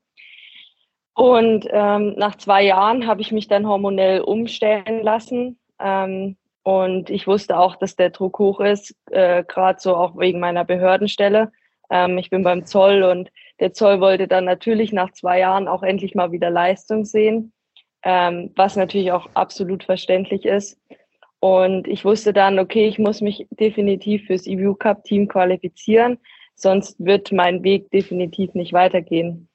Und 1.18 1.66
ähm, 1.72 2.14
nach 2.16 2.36
zwei 2.36 2.62
Jahren 2.62 3.08
habe 3.08 3.22
ich 3.22 3.32
mich 3.32 3.48
dann 3.48 3.66
hormonell 3.66 4.20
umstellen 4.20 5.02
lassen. 5.02 5.58
Ähm, 5.80 6.36
und 6.62 7.10
ich 7.10 7.26
wusste 7.26 7.58
auch, 7.58 7.74
dass 7.74 7.96
der 7.96 8.10
Druck 8.10 8.38
hoch 8.38 8.60
ist, 8.60 8.94
äh, 9.10 9.42
gerade 9.42 9.80
so 9.80 9.96
auch 9.96 10.16
wegen 10.16 10.38
meiner 10.38 10.64
Behördenstelle. 10.64 11.50
Ähm, 11.90 12.18
ich 12.18 12.30
bin 12.30 12.44
beim 12.44 12.66
Zoll 12.66 13.02
und 13.02 13.32
der 13.58 13.72
Zoll 13.72 14.00
wollte 14.00 14.28
dann 14.28 14.44
natürlich 14.44 14.92
nach 14.92 15.10
zwei 15.10 15.40
Jahren 15.40 15.66
auch 15.66 15.82
endlich 15.82 16.14
mal 16.14 16.30
wieder 16.30 16.50
Leistung 16.50 17.04
sehen, 17.04 17.52
ähm, 18.04 18.52
was 18.54 18.76
natürlich 18.76 19.10
auch 19.10 19.28
absolut 19.34 19.82
verständlich 19.82 20.44
ist. 20.44 20.80
Und 21.40 21.88
ich 21.88 22.04
wusste 22.04 22.32
dann, 22.32 22.60
okay, 22.60 22.86
ich 22.86 23.00
muss 23.00 23.22
mich 23.22 23.48
definitiv 23.50 24.26
fürs 24.26 24.46
EVU 24.46 24.76
Cup 24.76 25.02
Team 25.02 25.26
qualifizieren, 25.26 26.18
sonst 26.54 27.04
wird 27.04 27.32
mein 27.32 27.64
Weg 27.64 27.90
definitiv 27.90 28.54
nicht 28.54 28.72
weitergehen. 28.72 29.48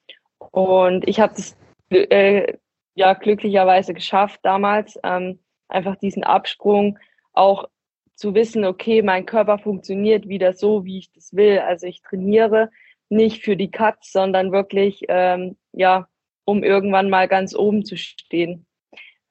Und 0.54 1.08
ich 1.08 1.18
habe 1.18 1.34
das 1.34 1.56
äh, 1.90 2.54
ja 2.94 3.14
glücklicherweise 3.14 3.92
geschafft 3.92 4.38
damals. 4.44 4.96
Ähm, 5.02 5.40
einfach 5.66 5.96
diesen 5.96 6.22
Absprung 6.22 6.96
auch 7.32 7.68
zu 8.14 8.36
wissen, 8.36 8.64
okay, 8.64 9.02
mein 9.02 9.26
Körper 9.26 9.58
funktioniert 9.58 10.28
wieder 10.28 10.52
so, 10.52 10.84
wie 10.84 10.98
ich 10.98 11.10
das 11.10 11.34
will. 11.34 11.58
Also 11.58 11.88
ich 11.88 12.02
trainiere 12.02 12.70
nicht 13.08 13.42
für 13.42 13.56
die 13.56 13.72
Cuts, 13.72 14.12
sondern 14.12 14.52
wirklich, 14.52 15.02
ähm, 15.08 15.56
ja, 15.72 16.06
um 16.44 16.62
irgendwann 16.62 17.10
mal 17.10 17.26
ganz 17.26 17.56
oben 17.56 17.84
zu 17.84 17.96
stehen. 17.96 18.64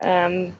Ähm, 0.02 0.58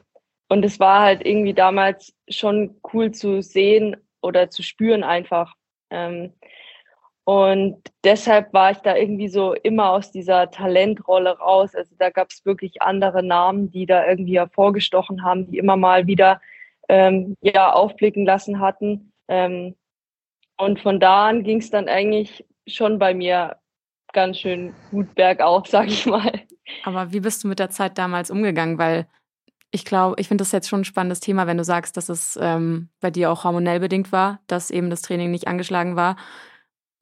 und 0.48 0.64
es 0.64 0.80
war 0.80 1.02
halt 1.02 1.26
irgendwie 1.26 1.54
damals 1.54 2.16
schon 2.30 2.80
cool 2.94 3.12
zu 3.12 3.42
sehen 3.42 3.98
oder 4.22 4.50
zu 4.50 4.64
spüren 4.64 5.04
einfach. 5.04 5.56
Ähm, 5.90 6.32
und 7.26 7.78
deshalb 8.04 8.54
war 8.54 8.72
ich 8.72 8.80
da 8.80 8.96
irgendwie 8.96 9.30
so 9.30 9.54
immer 9.54 9.92
aus 9.92 10.12
dieser 10.12 10.52
Talentrolle 10.52 11.38
raus. 11.38 11.74
Also 11.74 11.96
da 11.98 12.10
gab 12.10 12.32
es 12.32 12.46
wirklich 12.46 12.82
andere 12.82 13.24
Namen, 13.24 13.72
die 13.72 13.86
da 13.86 14.06
irgendwie 14.06 14.38
hervorgestochen 14.38 15.24
haben, 15.24 15.50
die 15.50 15.58
immer 15.58 15.78
mal 15.78 16.06
wieder 16.06 16.42
ähm, 16.90 17.36
ja 17.42 17.72
aufblicken 17.72 18.26
lassen 18.26 18.60
hatten. 18.60 19.14
Ähm, 19.30 19.76
und 20.58 20.82
von 20.82 21.00
da 21.00 21.30
an 21.30 21.44
ging 21.44 21.60
es 21.60 21.70
dann 21.70 21.88
eigentlich 21.88 22.46
schon 22.68 23.00
bei 23.00 23.14
mir 23.14 23.56
ganz 24.12 24.40
schön 24.40 24.74
gut 24.92 25.16
bergauf, 25.16 25.68
sag 25.70 25.88
ich 25.88 26.06
mal. 26.06 26.42
Aber 26.84 27.14
wie 27.14 27.22
bist 27.22 27.44
du 27.44 27.48
mit 27.48 27.60
der 27.60 27.70
Zeit 27.70 27.98
damals 27.98 28.32
umgegangen? 28.32 28.78
Weil 28.78 29.08
ich 29.72 29.86
glaube, 29.86 30.16
ich 30.20 30.28
finde 30.28 30.42
das 30.42 30.52
jetzt 30.52 30.68
schon 30.68 30.82
ein 30.82 30.86
spannendes 30.86 31.22
Thema, 31.22 31.48
wenn 31.48 31.58
du 31.58 31.64
sagst, 31.64 31.96
dass 31.96 32.10
es 32.10 32.38
ähm, 32.40 32.90
bei 33.00 33.12
dir 33.12 33.32
auch 33.32 33.46
hormonell 33.46 33.80
bedingt 33.80 34.12
war, 34.12 34.42
dass 34.48 34.72
eben 34.72 34.90
das 34.90 35.02
Training 35.02 35.32
nicht 35.32 35.48
angeschlagen 35.48 35.96
war, 35.96 36.18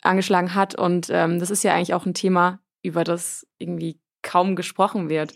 angeschlagen 0.01 0.55
hat. 0.55 0.75
Und 0.75 1.09
ähm, 1.09 1.39
das 1.39 1.51
ist 1.51 1.63
ja 1.63 1.73
eigentlich 1.73 1.93
auch 1.93 2.05
ein 2.05 2.13
Thema, 2.13 2.59
über 2.83 3.03
das 3.03 3.47
irgendwie 3.57 3.99
kaum 4.21 4.55
gesprochen 4.55 5.09
wird. 5.09 5.33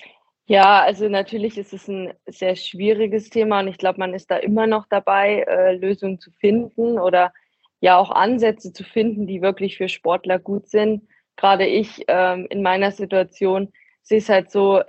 Ja, 0.48 0.82
also 0.84 1.10
natürlich 1.10 1.58
ist 1.58 1.74
es 1.74 1.88
ein 1.88 2.14
sehr 2.28 2.56
schwieriges 2.56 3.30
Thema 3.30 3.62
und 3.62 3.68
ich 3.68 3.80
glaube, 3.80 4.00
man 4.00 4.14
ist 4.14 4.30
da 4.30 4.38
immer 4.38 4.68
noch 4.68 4.86
dabei, 4.88 5.44
äh, 5.48 5.76
Lösungen 5.76 6.20
zu 6.20 6.32
finden 6.32 7.00
oder 7.00 7.34
ja 7.80 7.98
auch 7.98 8.12
Ansätze 8.12 8.72
zu 8.72 8.84
finden, 8.84 9.26
die 9.26 9.42
wirklich 9.42 9.78
für 9.78 9.90
Sportler 9.90 10.38
gut 10.38 10.68
sind. 10.68 11.08
Gerade 11.36 11.66
ich 11.66 12.04
ähm, 12.08 12.46
in 12.50 12.62
meiner 12.62 12.92
Situation 12.92 13.74
sehe 14.04 14.20
es 14.20 14.30
halt 14.30 14.52
so, 14.52 14.82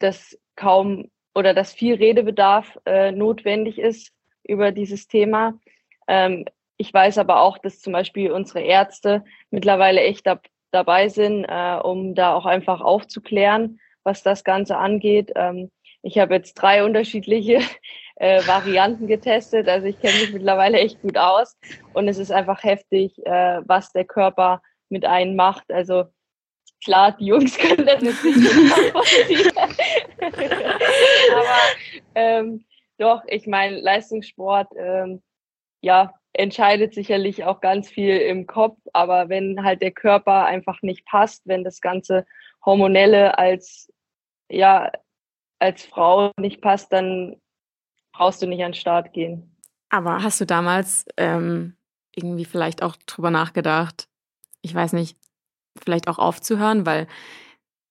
dass 0.00 0.36
kaum 0.56 1.08
oder 1.34 1.54
dass 1.54 1.72
viel 1.72 1.94
Redebedarf 1.94 2.78
äh, 2.84 3.12
notwendig 3.12 3.78
ist 3.78 4.12
über 4.42 4.72
dieses 4.72 5.06
Thema. 5.06 5.58
Ähm, 6.08 6.46
ich 6.76 6.92
weiß 6.92 7.18
aber 7.18 7.40
auch, 7.40 7.58
dass 7.58 7.80
zum 7.80 7.92
Beispiel 7.92 8.30
unsere 8.30 8.60
Ärzte 8.60 9.24
mittlerweile 9.50 10.00
echt 10.00 10.26
da, 10.26 10.40
dabei 10.70 11.08
sind, 11.08 11.44
äh, 11.44 11.78
um 11.82 12.14
da 12.14 12.34
auch 12.34 12.46
einfach 12.46 12.80
aufzuklären, 12.80 13.80
was 14.04 14.22
das 14.22 14.44
Ganze 14.44 14.76
angeht. 14.76 15.32
Ähm, 15.34 15.70
ich 16.02 16.18
habe 16.18 16.34
jetzt 16.34 16.54
drei 16.54 16.84
unterschiedliche 16.84 17.60
äh, 18.16 18.46
Varianten 18.46 19.06
getestet. 19.06 19.68
Also 19.68 19.86
ich 19.86 20.00
kenne 20.00 20.18
mich 20.20 20.32
mittlerweile 20.32 20.78
echt 20.78 21.00
gut 21.02 21.16
aus 21.18 21.56
und 21.94 22.08
es 22.08 22.18
ist 22.18 22.30
einfach 22.30 22.62
heftig, 22.62 23.18
äh, 23.26 23.60
was 23.64 23.92
der 23.92 24.04
Körper 24.04 24.62
mit 24.88 25.04
einem 25.04 25.34
macht. 25.34 25.70
Also 25.72 26.04
klar, 26.84 27.16
die 27.18 27.26
Jungs 27.26 27.56
können 27.58 27.86
das 27.86 28.02
jetzt 28.02 28.24
nicht 28.24 28.38
nachvollziehen. 28.38 29.50
Aber 31.32 31.58
ähm, 32.14 32.64
doch, 32.98 33.22
ich 33.26 33.46
meine, 33.46 33.80
Leistungssport, 33.80 34.68
ähm, 34.78 35.22
ja, 35.82 36.12
entscheidet 36.38 36.94
sicherlich 36.94 37.44
auch 37.44 37.60
ganz 37.60 37.88
viel 37.88 38.16
im 38.16 38.46
Kopf, 38.46 38.78
aber 38.92 39.28
wenn 39.28 39.62
halt 39.62 39.82
der 39.82 39.92
Körper 39.92 40.44
einfach 40.44 40.82
nicht 40.82 41.04
passt, 41.06 41.42
wenn 41.46 41.64
das 41.64 41.80
ganze 41.80 42.26
Hormonelle 42.64 43.38
als, 43.38 43.92
ja, 44.50 44.90
als 45.58 45.84
Frau 45.84 46.32
nicht 46.38 46.60
passt, 46.60 46.92
dann 46.92 47.36
brauchst 48.12 48.42
du 48.42 48.46
nicht 48.46 48.62
an 48.62 48.72
den 48.72 48.78
Start 48.78 49.12
gehen. 49.12 49.56
Aber 49.88 50.22
hast 50.22 50.40
du 50.40 50.46
damals 50.46 51.06
ähm, 51.16 51.76
irgendwie 52.14 52.44
vielleicht 52.44 52.82
auch 52.82 52.96
drüber 53.06 53.30
nachgedacht, 53.30 54.08
ich 54.62 54.74
weiß 54.74 54.94
nicht, 54.94 55.16
vielleicht 55.78 56.08
auch 56.08 56.18
aufzuhören, 56.18 56.86
weil 56.86 57.06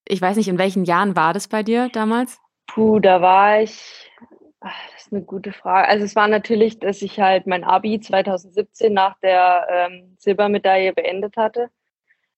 ich 0.06 0.20
weiß 0.20 0.36
nicht, 0.36 0.48
in 0.48 0.58
welchen 0.58 0.84
Jahren 0.84 1.16
war 1.16 1.32
das 1.32 1.48
bei 1.48 1.62
dir 1.62 1.88
damals? 1.92 2.38
Puh, 2.66 3.00
da 3.00 3.20
war 3.20 3.62
ich, 3.62 4.10
ach, 4.60 4.90
das 4.92 5.06
ist 5.06 5.12
eine 5.12 5.22
gute 5.22 5.52
Frage. 5.52 5.88
Also 5.88 6.04
es 6.04 6.16
war 6.16 6.28
natürlich, 6.28 6.78
dass 6.78 7.02
ich 7.02 7.20
halt 7.20 7.46
mein 7.46 7.64
Abi 7.64 8.00
2017 8.00 8.92
nach 8.92 9.18
der 9.20 9.66
ähm, 9.70 10.16
Silbermedaille 10.18 10.92
beendet 10.92 11.36
hatte 11.36 11.70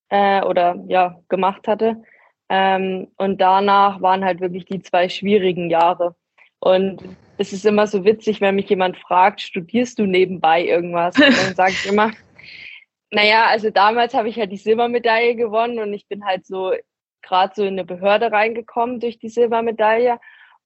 äh, 0.09 0.43
oder 0.43 0.77
ja, 0.89 1.21
gemacht 1.29 1.69
hatte. 1.69 2.03
Ähm, 2.49 3.09
und 3.17 3.41
danach 3.41 4.01
waren 4.01 4.25
halt 4.25 4.41
wirklich 4.41 4.65
die 4.65 4.83
zwei 4.83 5.09
schwierigen 5.09 5.71
Jahre. 5.71 6.17
Und 6.61 7.03
es 7.37 7.53
ist 7.53 7.65
immer 7.65 7.87
so 7.87 8.05
witzig, 8.05 8.41
wenn 8.41 8.57
mich 8.57 8.69
jemand 8.69 8.97
fragt, 8.99 9.41
studierst 9.41 9.99
du 9.99 10.07
nebenbei 10.07 10.65
irgendwas? 10.65 11.17
Und 11.17 11.37
dann 11.37 11.55
sage 11.55 11.73
ich 11.73 11.87
immer, 11.87 12.11
naja, 13.11 13.47
also 13.47 13.71
damals 13.71 14.15
habe 14.15 14.29
ich 14.29 14.39
halt 14.39 14.51
die 14.51 14.57
Silbermedaille 14.57 15.37
gewonnen 15.37 15.79
und 15.79 15.93
ich 15.93 16.09
bin 16.09 16.25
halt 16.25 16.47
so 16.47 16.73
gerade 17.23 17.53
so 17.55 17.63
in 17.63 17.75
eine 17.75 17.85
Behörde 17.85 18.33
reingekommen 18.33 19.01
durch 19.01 19.19
die 19.19 19.29
Silbermedaille. 19.29 20.19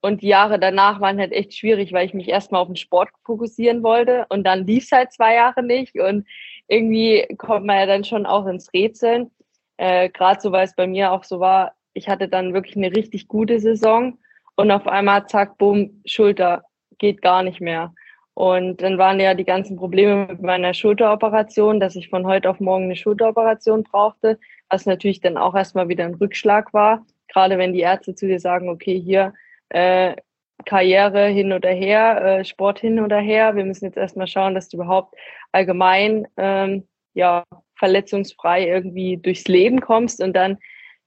Und 0.02 0.20
die 0.22 0.28
Jahre 0.28 0.58
danach 0.58 1.00
waren 1.00 1.20
halt 1.20 1.32
echt 1.32 1.54
schwierig, 1.54 1.92
weil 1.92 2.04
ich 2.04 2.12
mich 2.12 2.28
erstmal 2.28 2.60
auf 2.60 2.66
den 2.66 2.76
Sport 2.76 3.10
fokussieren 3.24 3.84
wollte 3.84 4.26
und 4.30 4.44
dann 4.44 4.66
lief 4.66 4.84
es 4.84 4.92
halt 4.92 5.12
zwei 5.12 5.36
Jahre 5.36 5.62
nicht. 5.62 5.98
Und 5.98 6.26
irgendwie 6.66 7.24
kommt 7.38 7.64
man 7.66 7.78
ja 7.78 7.86
dann 7.86 8.02
schon 8.02 8.26
auch 8.26 8.46
ins 8.46 8.72
Rätseln. 8.74 9.30
Äh, 9.76 10.10
gerade 10.10 10.40
so, 10.40 10.50
weil 10.50 10.64
es 10.64 10.74
bei 10.74 10.88
mir 10.88 11.12
auch 11.12 11.22
so 11.22 11.38
war, 11.38 11.74
ich 11.94 12.08
hatte 12.08 12.28
dann 12.28 12.52
wirklich 12.52 12.76
eine 12.76 12.94
richtig 12.94 13.28
gute 13.28 13.60
Saison 13.60 14.18
und 14.56 14.72
auf 14.72 14.88
einmal 14.88 15.26
zack, 15.28 15.56
bumm, 15.56 16.02
Schulter, 16.04 16.64
geht 16.98 17.22
gar 17.22 17.44
nicht 17.44 17.60
mehr. 17.60 17.94
Und 18.34 18.82
dann 18.82 18.98
waren 18.98 19.20
ja 19.20 19.34
die 19.34 19.44
ganzen 19.44 19.76
Probleme 19.76 20.26
mit 20.26 20.42
meiner 20.42 20.74
Schulteroperation, 20.74 21.78
dass 21.78 21.96
ich 21.96 22.08
von 22.08 22.26
heute 22.26 22.50
auf 22.50 22.58
morgen 22.60 22.84
eine 22.84 22.96
Schulteroperation 22.96 23.84
brauchte, 23.84 24.38
was 24.68 24.86
natürlich 24.86 25.20
dann 25.20 25.36
auch 25.36 25.54
erstmal 25.54 25.88
wieder 25.88 26.06
ein 26.06 26.14
Rückschlag 26.14 26.72
war. 26.72 27.06
Gerade 27.28 27.58
wenn 27.58 27.72
die 27.72 27.80
Ärzte 27.80 28.14
zu 28.14 28.26
dir 28.26 28.40
sagen, 28.40 28.68
okay, 28.68 28.98
hier 28.98 29.32
äh, 29.72 30.16
Karriere 30.64 31.26
hin 31.26 31.52
oder 31.52 31.70
her, 31.70 32.24
äh, 32.24 32.44
Sport 32.44 32.78
hin 32.78 33.00
oder 33.00 33.18
her. 33.18 33.56
Wir 33.56 33.64
müssen 33.64 33.86
jetzt 33.86 33.96
erstmal 33.96 34.26
schauen, 34.26 34.54
dass 34.54 34.68
du 34.68 34.76
überhaupt 34.76 35.14
allgemein 35.50 36.28
ähm, 36.36 36.86
ja, 37.14 37.44
verletzungsfrei 37.76 38.68
irgendwie 38.68 39.16
durchs 39.16 39.48
Leben 39.48 39.80
kommst 39.80 40.22
und 40.22 40.34
dann 40.34 40.58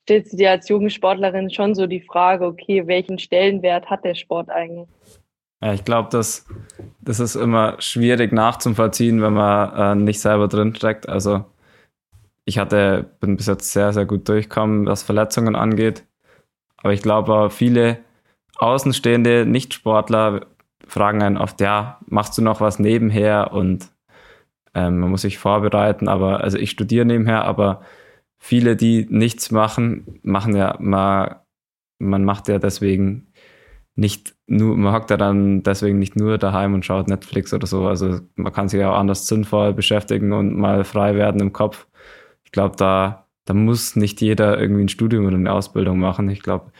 stellst 0.03 0.33
du 0.33 0.37
dir 0.37 0.51
als 0.51 0.69
Jugendsportlerin 0.69 1.49
schon 1.49 1.73
so 1.73 1.87
die 1.87 2.01
Frage, 2.01 2.45
okay, 2.45 2.85
welchen 2.85 3.17
Stellenwert 3.17 3.89
hat 3.89 4.03
der 4.03 4.15
Sport 4.15 4.49
eigentlich? 4.49 4.87
Ja, 5.61 5.73
ich 5.73 5.83
glaube, 5.83 6.09
das, 6.11 6.45
das 6.99 7.19
ist 7.19 7.35
immer 7.35 7.75
schwierig 7.79 8.31
nachzuvollziehen, 8.31 9.21
wenn 9.21 9.33
man 9.33 9.99
äh, 9.99 10.03
nicht 10.03 10.19
selber 10.19 10.47
drin 10.47 10.75
steckt. 10.75 11.09
Also 11.09 11.45
ich 12.43 12.59
hatte, 12.59 13.09
bin 13.19 13.37
bis 13.37 13.47
jetzt 13.47 13.71
sehr, 13.71 13.93
sehr 13.93 14.05
gut 14.05 14.29
durchgekommen, 14.29 14.85
was 14.85 15.01
Verletzungen 15.01 15.55
angeht. 15.55 16.05
Aber 16.77 16.93
ich 16.93 17.01
glaube, 17.01 17.49
viele 17.49 17.97
außenstehende 18.57 19.45
Nicht-Sportler 19.45 20.47
fragen 20.87 21.21
einen 21.21 21.37
oft, 21.37 21.61
ja, 21.61 21.99
machst 22.07 22.37
du 22.37 22.41
noch 22.41 22.61
was 22.61 22.79
nebenher? 22.79 23.51
Und 23.53 23.91
ähm, 24.73 24.99
man 24.99 25.09
muss 25.09 25.21
sich 25.21 25.37
vorbereiten. 25.37 26.07
Aber, 26.07 26.41
also 26.41 26.57
ich 26.57 26.71
studiere 26.71 27.05
nebenher, 27.05 27.45
aber 27.45 27.81
viele, 28.37 28.75
die 28.75 29.07
nichts 29.09 29.51
machen, 29.51 30.19
machen 30.23 30.55
ja 30.55 30.77
mal, 30.79 31.41
man 31.99 32.23
macht 32.23 32.47
ja 32.47 32.59
deswegen 32.59 33.27
nicht 33.95 34.35
nur, 34.47 34.77
man 34.77 34.93
hockt 34.93 35.09
ja 35.09 35.17
dann 35.17 35.63
deswegen 35.63 35.99
nicht 35.99 36.15
nur 36.15 36.37
daheim 36.37 36.73
und 36.73 36.85
schaut 36.85 37.07
Netflix 37.07 37.53
oder 37.53 37.65
so. 37.65 37.87
Also 37.87 38.19
man 38.35 38.53
kann 38.53 38.67
sich 38.69 38.79
ja 38.79 38.91
auch 38.91 38.99
anders 38.99 39.27
sinnvoll 39.27 39.73
beschäftigen 39.73 40.33
und 40.33 40.55
mal 40.55 40.83
frei 40.83 41.15
werden 41.15 41.41
im 41.41 41.53
Kopf. 41.53 41.87
Ich 42.43 42.51
glaube, 42.51 42.75
da, 42.75 43.27
da 43.45 43.53
muss 43.53 43.95
nicht 43.95 44.21
jeder 44.21 44.59
irgendwie 44.59 44.83
ein 44.83 44.89
Studium 44.89 45.25
oder 45.25 45.37
eine 45.37 45.51
Ausbildung 45.51 45.99
machen. 45.99 46.29
Ich 46.29 46.43
glaube, 46.43 46.71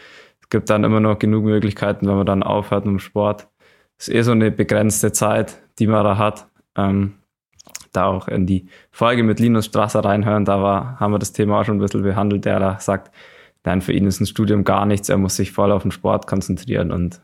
gibt 0.50 0.70
dann 0.70 0.84
immer 0.84 1.00
noch 1.00 1.20
genug 1.20 1.44
Möglichkeiten, 1.44 2.08
wenn 2.08 2.18
man 2.18 2.26
dann 2.26 2.44
aufhört 2.44 2.86
mit 2.86 2.94
dem 2.94 3.00
Sport. 3.00 3.48
Es 3.98 4.08
ist 4.08 4.16
eh 4.16 4.22
so 4.22 4.32
eine 4.32 4.52
begrenzte 4.52 5.12
Zeit, 5.12 5.62
die 5.80 5.88
man 5.88 6.04
da 6.04 6.18
hat. 6.18 6.48
Ähm, 6.78 7.16
da 7.96 8.06
auch 8.08 8.28
in 8.28 8.46
die 8.46 8.68
Folge 8.92 9.24
mit 9.24 9.40
Linus 9.40 9.66
Strasser 9.66 10.02
reinhören, 10.02 10.46
da 10.46 10.62
war, 10.62 11.00
haben 11.00 11.14
wir 11.14 11.20
das 11.20 11.34
Thema 11.34 11.60
auch 11.60 11.66
schon 11.66 11.78
ein 11.78 11.80
bisschen 11.80 12.04
behandelt, 12.04 12.46
der 12.46 12.60
da 12.60 12.80
sagt, 12.80 13.12
nein, 13.64 13.82
für 13.82 13.94
ihn 13.94 14.06
ist 14.06 14.20
ein 14.20 14.26
Studium 14.26 14.64
gar 14.64 14.86
nichts, 14.86 15.10
er 15.10 15.18
muss 15.18 15.36
sich 15.36 15.52
voll 15.52 15.72
auf 15.72 15.84
den 15.84 15.92
Sport 15.92 16.28
konzentrieren 16.28 16.92
und 16.92 17.22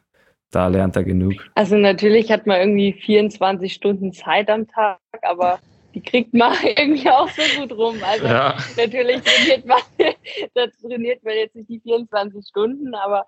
da 0.52 0.68
lernt 0.68 0.96
er 0.96 1.04
genug. 1.04 1.36
Also 1.56 1.78
natürlich 1.78 2.32
hat 2.32 2.46
man 2.46 2.60
irgendwie 2.60 2.94
24 2.94 3.74
Stunden 3.74 4.12
Zeit 4.12 4.50
am 4.50 4.68
Tag, 4.68 5.00
aber 5.22 5.60
die 5.94 6.02
kriegt 6.02 6.34
man 6.34 6.54
irgendwie 6.64 7.10
auch 7.10 7.30
so 7.30 7.42
gut 7.60 7.72
rum. 7.72 7.98
Also 8.04 8.26
ja. 8.26 8.58
natürlich 8.78 9.22
trainiert 9.22 9.66
man, 9.66 9.82
da 10.54 10.68
trainiert 10.68 11.24
man 11.24 11.36
jetzt 11.36 11.56
nicht 11.56 11.70
die 11.70 11.80
24 11.80 12.46
Stunden, 12.48 12.96
aber 12.96 13.26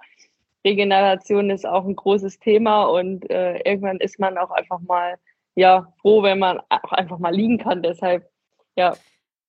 Regeneration 0.66 1.50
ist 1.50 1.66
auch 1.66 1.86
ein 1.86 1.96
großes 1.96 2.40
Thema 2.40 2.86
und 2.86 3.30
äh, 3.30 3.58
irgendwann 3.66 3.98
ist 3.98 4.20
man 4.20 4.38
auch 4.38 4.52
einfach 4.52 4.80
mal 4.80 5.18
ja 5.56 5.94
froh, 6.02 6.24
wenn 6.24 6.40
man 6.40 6.60
auch 6.70 6.92
einfach 6.92 7.20
mal 7.20 7.34
liegen 7.34 7.58
kann. 7.58 7.84
Deshalb 7.84 8.30
ja. 8.76 8.96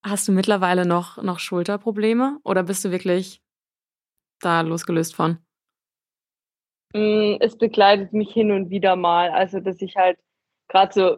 Hast 0.03 0.29
du 0.29 0.33
mittlerweile 0.33 0.87
noch, 0.87 1.23
noch 1.23 1.39
Schulterprobleme 1.39 2.39
oder 2.45 2.63
bist 2.63 2.85
du 2.85 2.91
wirklich 2.91 3.41
da 4.41 4.61
losgelöst 4.61 5.15
von? 5.15 5.39
Mm, 6.93 7.37
es 7.41 7.57
begleitet 7.57 8.13
mich 8.13 8.33
hin 8.33 8.51
und 8.51 8.71
wieder 8.71 8.97
mal. 8.97 9.31
Also, 9.31 9.61
dass 9.61 9.81
ich 9.81 9.97
halt 9.97 10.19
gerade 10.69 10.93
so, 10.93 11.17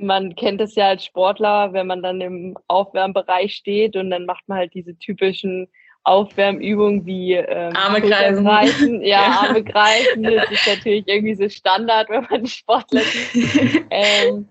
man 0.00 0.34
kennt 0.34 0.60
es 0.60 0.74
ja 0.74 0.88
als 0.88 1.04
Sportler, 1.04 1.72
wenn 1.72 1.86
man 1.86 2.02
dann 2.02 2.20
im 2.20 2.58
Aufwärmbereich 2.68 3.54
steht 3.54 3.96
und 3.96 4.10
dann 4.10 4.26
macht 4.26 4.48
man 4.48 4.58
halt 4.58 4.74
diese 4.74 4.98
typischen 4.98 5.68
Aufwärmübungen 6.04 7.04
wie 7.04 7.34
ähm, 7.34 7.76
Arme 7.76 8.00
kreisen. 8.00 9.02
Ja, 9.02 9.22
ja, 9.22 9.40
Arme 9.42 9.62
kreisen. 9.62 10.22
Das 10.22 10.50
ist 10.50 10.66
natürlich 10.66 11.06
irgendwie 11.06 11.34
so 11.34 11.48
Standard, 11.48 12.08
wenn 12.08 12.26
man 12.30 12.46
Sportler 12.48 13.02
sieht. 13.02 13.84
ähm, 13.90 14.48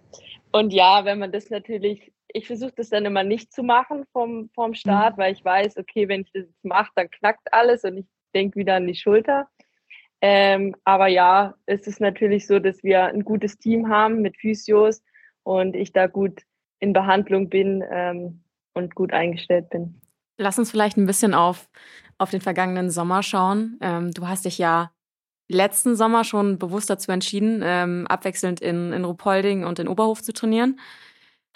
und 0.51 0.71
ja, 0.71 1.05
wenn 1.05 1.19
man 1.19 1.31
das 1.31 1.49
natürlich, 1.49 2.11
ich 2.27 2.45
versuche 2.45 2.73
das 2.75 2.89
dann 2.89 3.05
immer 3.05 3.23
nicht 3.23 3.51
zu 3.51 3.63
machen 3.63 4.05
vom, 4.13 4.49
vom 4.53 4.75
Start, 4.75 5.17
mhm. 5.17 5.21
weil 5.21 5.33
ich 5.33 5.43
weiß, 5.43 5.77
okay, 5.77 6.07
wenn 6.07 6.21
ich 6.21 6.31
das 6.31 6.45
jetzt 6.45 6.65
mache, 6.65 6.91
dann 6.95 7.09
knackt 7.09 7.51
alles 7.51 7.83
und 7.83 7.97
ich 7.97 8.05
denke 8.35 8.59
wieder 8.59 8.75
an 8.75 8.87
die 8.87 8.95
Schulter. 8.95 9.47
Ähm, 10.21 10.75
aber 10.83 11.07
ja, 11.07 11.55
es 11.65 11.87
ist 11.87 12.01
natürlich 12.01 12.45
so, 12.45 12.59
dass 12.59 12.83
wir 12.83 13.05
ein 13.05 13.23
gutes 13.23 13.57
Team 13.57 13.89
haben 13.89 14.21
mit 14.21 14.37
Physios 14.37 15.01
und 15.49 15.75
ich 15.75 15.93
da 15.93 16.05
gut 16.05 16.43
in 16.79 16.93
Behandlung 16.93 17.49
bin 17.49 17.83
ähm, 17.91 18.43
und 18.75 18.93
gut 18.93 19.11
eingestellt 19.11 19.71
bin. 19.71 19.99
Lass 20.37 20.59
uns 20.59 20.69
vielleicht 20.69 20.95
ein 20.95 21.07
bisschen 21.07 21.33
auf, 21.33 21.67
auf 22.19 22.29
den 22.29 22.39
vergangenen 22.39 22.91
Sommer 22.91 23.23
schauen. 23.23 23.79
Ähm, 23.81 24.11
du 24.11 24.27
hast 24.27 24.45
dich 24.45 24.59
ja 24.59 24.91
letzten 25.47 25.95
Sommer 25.95 26.23
schon 26.23 26.59
bewusst 26.59 26.89
dazu 26.91 27.11
entschieden, 27.11 27.61
ähm, 27.65 28.05
abwechselnd 28.07 28.61
in, 28.61 28.93
in 28.93 29.03
Ruhpolding 29.03 29.65
und 29.65 29.79
in 29.79 29.87
Oberhof 29.87 30.21
zu 30.21 30.33
trainieren. 30.33 30.79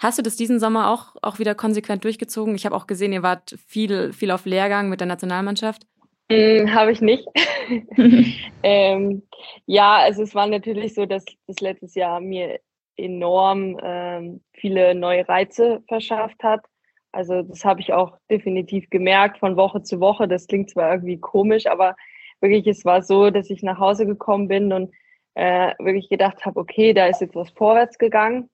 Hast 0.00 0.18
du 0.18 0.22
das 0.22 0.34
diesen 0.34 0.58
Sommer 0.58 0.90
auch, 0.90 1.14
auch 1.22 1.38
wieder 1.38 1.54
konsequent 1.54 2.02
durchgezogen? 2.02 2.56
Ich 2.56 2.66
habe 2.66 2.74
auch 2.74 2.88
gesehen, 2.88 3.12
ihr 3.12 3.22
wart 3.22 3.56
viel, 3.68 4.12
viel 4.12 4.32
auf 4.32 4.44
Lehrgang 4.44 4.88
mit 4.88 4.98
der 4.98 5.06
Nationalmannschaft. 5.06 5.86
Mm, 6.28 6.68
Habe 6.74 6.90
ich 6.90 7.00
nicht. 7.00 7.24
ähm, 8.64 9.22
ja, 9.66 9.98
also 9.98 10.24
es 10.24 10.34
war 10.34 10.48
natürlich 10.48 10.94
so, 10.94 11.06
dass 11.06 11.24
das 11.46 11.60
letztes 11.60 11.94
Jahr 11.94 12.20
mir 12.20 12.58
enorm 12.96 13.78
ähm, 13.82 14.40
viele 14.52 14.94
neue 14.94 15.28
Reize 15.28 15.82
verschafft 15.88 16.42
hat. 16.42 16.64
Also 17.12 17.42
das 17.42 17.64
habe 17.64 17.80
ich 17.80 17.92
auch 17.92 18.16
definitiv 18.30 18.90
gemerkt 18.90 19.38
von 19.38 19.56
Woche 19.56 19.82
zu 19.82 20.00
Woche. 20.00 20.26
Das 20.28 20.46
klingt 20.46 20.70
zwar 20.70 20.92
irgendwie 20.92 21.18
komisch, 21.18 21.66
aber 21.66 21.94
wirklich, 22.40 22.66
es 22.66 22.84
war 22.84 23.02
so, 23.02 23.30
dass 23.30 23.50
ich 23.50 23.62
nach 23.62 23.78
Hause 23.78 24.06
gekommen 24.06 24.48
bin 24.48 24.72
und 24.72 24.92
äh, 25.34 25.72
wirklich 25.78 26.08
gedacht 26.08 26.44
habe, 26.44 26.58
okay, 26.60 26.92
da 26.92 27.06
ist 27.06 27.20
jetzt 27.20 27.34
was 27.34 27.50
vorwärts 27.50 27.98
gegangen. 27.98 28.50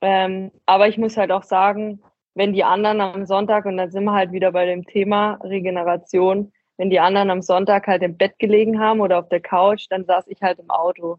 Ähm, 0.00 0.52
aber 0.66 0.88
ich 0.88 0.98
muss 0.98 1.16
halt 1.16 1.32
auch 1.32 1.42
sagen, 1.42 2.02
wenn 2.34 2.52
die 2.52 2.64
anderen 2.64 3.00
am 3.00 3.26
Sonntag, 3.26 3.64
und 3.66 3.76
dann 3.76 3.90
sind 3.90 4.04
wir 4.04 4.12
halt 4.12 4.32
wieder 4.32 4.52
bei 4.52 4.64
dem 4.66 4.84
Thema 4.84 5.40
Regeneration, 5.42 6.52
wenn 6.76 6.90
die 6.90 7.00
anderen 7.00 7.30
am 7.30 7.42
Sonntag 7.42 7.88
halt 7.88 8.02
im 8.02 8.16
Bett 8.16 8.38
gelegen 8.38 8.78
haben 8.78 9.00
oder 9.00 9.18
auf 9.18 9.28
der 9.28 9.40
Couch, 9.40 9.86
dann 9.90 10.04
saß 10.04 10.28
ich 10.28 10.40
halt 10.40 10.60
im 10.60 10.70
Auto. 10.70 11.18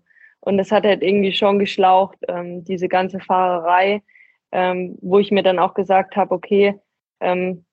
Und 0.50 0.58
das 0.58 0.72
hat 0.72 0.84
halt 0.84 1.04
irgendwie 1.04 1.32
schon 1.32 1.60
geschlaucht, 1.60 2.18
ähm, 2.28 2.64
diese 2.64 2.88
ganze 2.88 3.20
Fahrerei, 3.20 4.02
ähm, 4.52 4.98
wo 5.00 5.20
ich 5.20 5.30
mir 5.30 5.44
dann 5.44 5.60
auch 5.60 5.76
gesagt 5.76 6.16
habe, 6.16 6.34
okay, 6.34 6.74
ähm, 7.20 7.66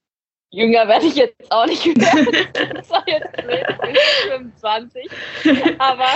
jünger 0.51 0.87
werde 0.87 1.07
ich 1.07 1.15
jetzt 1.15 1.51
auch 1.51 1.65
nicht 1.65 1.87
werden. 1.87 2.75
das 2.75 2.91
war 2.91 3.03
jetzt 3.09 3.31
25. 4.29 5.09
Aber 5.79 6.09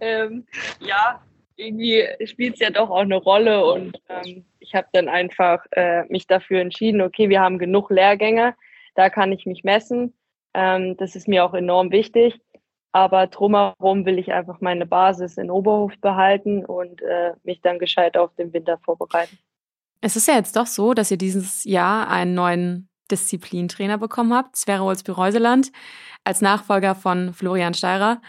ähm, 0.00 0.46
ja, 0.80 1.22
irgendwie 1.56 2.06
spielt 2.26 2.56
es 2.56 2.60
ja 2.60 2.68
doch 2.68 2.90
auch 2.90 2.98
eine 2.98 3.16
Rolle 3.16 3.64
und 3.64 3.98
ähm, 4.10 4.44
ich 4.60 4.74
habe 4.74 4.88
dann 4.92 5.08
einfach 5.08 5.64
äh, 5.70 6.04
mich 6.10 6.26
dafür 6.26 6.60
entschieden, 6.60 7.00
okay, 7.00 7.30
wir 7.30 7.40
haben 7.40 7.58
genug 7.58 7.88
Lehrgänge, 7.90 8.54
da 8.96 9.08
kann 9.08 9.32
ich 9.32 9.46
mich 9.46 9.64
messen 9.64 10.12
ähm, 10.54 10.96
das 10.96 11.16
ist 11.16 11.28
mir 11.28 11.44
auch 11.44 11.54
enorm 11.54 11.90
wichtig. 11.90 12.40
Aber 12.92 13.26
drumherum 13.26 14.04
will 14.04 14.18
ich 14.18 14.32
einfach 14.32 14.60
meine 14.60 14.86
Basis 14.86 15.38
in 15.38 15.50
Oberhof 15.50 15.92
behalten 16.00 16.64
und 16.64 17.00
äh, 17.02 17.32
mich 17.42 17.62
dann 17.62 17.78
gescheit 17.78 18.16
auf 18.16 18.34
den 18.34 18.52
Winter 18.52 18.78
vorbereiten. 18.84 19.38
Es 20.02 20.16
ist 20.16 20.28
ja 20.28 20.34
jetzt 20.34 20.56
doch 20.56 20.66
so, 20.66 20.94
dass 20.94 21.10
ihr 21.10 21.16
dieses 21.16 21.64
Jahr 21.64 22.08
einen 22.08 22.34
neuen 22.34 22.88
Disziplintrainer 23.10 23.98
bekommen 23.98 24.34
habt, 24.34 24.56
Sverre 24.56 24.82
Olsby-Reuseland, 24.84 25.72
als 26.24 26.40
Nachfolger 26.40 26.94
von 26.94 27.32
Florian 27.32 27.74
Steirer. 27.74 28.20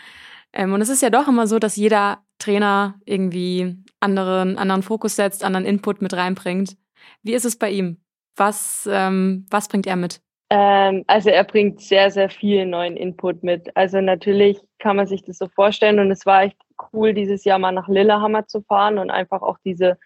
Ähm, 0.53 0.73
und 0.73 0.81
es 0.81 0.89
ist 0.89 1.01
ja 1.01 1.09
doch 1.09 1.27
immer 1.27 1.47
so, 1.47 1.59
dass 1.59 1.75
jeder 1.75 2.23
Trainer 2.37 2.99
irgendwie 3.05 3.77
anderen, 3.99 4.57
anderen 4.57 4.83
Fokus 4.83 5.15
setzt, 5.15 5.43
anderen 5.43 5.65
Input 5.65 6.01
mit 6.01 6.13
reinbringt. 6.13 6.77
Wie 7.21 7.33
ist 7.33 7.45
es 7.45 7.57
bei 7.57 7.71
ihm? 7.71 8.01
Was, 8.35 8.87
ähm, 8.91 9.45
was 9.49 9.67
bringt 9.67 9.87
er 9.87 9.95
mit? 9.95 10.21
Ähm, 10.53 11.03
also 11.07 11.31
er 11.31 11.45
bringt 11.45 11.81
sehr, 11.81 12.11
sehr 12.11 12.29
viel 12.29 12.67
neuen 12.67 12.95
Input 12.95 13.41
mit. 13.41 13.75
Also 13.75 14.01
natürlich 14.01 14.59
kann 14.77 14.97
man 14.97 15.07
sich 15.07 15.23
das 15.23 15.39
so 15.39 15.47
vorstellen 15.47 15.97
und 15.97 16.11
es 16.11 16.27
war 16.27 16.43
echt 16.43 16.57
cool, 16.93 17.15
dieses 17.15 17.43
Jahr 17.43 17.57
mal 17.57 17.71
nach 17.71 17.87
Lillehammer 17.87 18.45
zu 18.45 18.61
fahren 18.61 18.99
und 18.99 19.09
einfach 19.09 19.41
auch 19.41 19.57
diese 19.65 19.97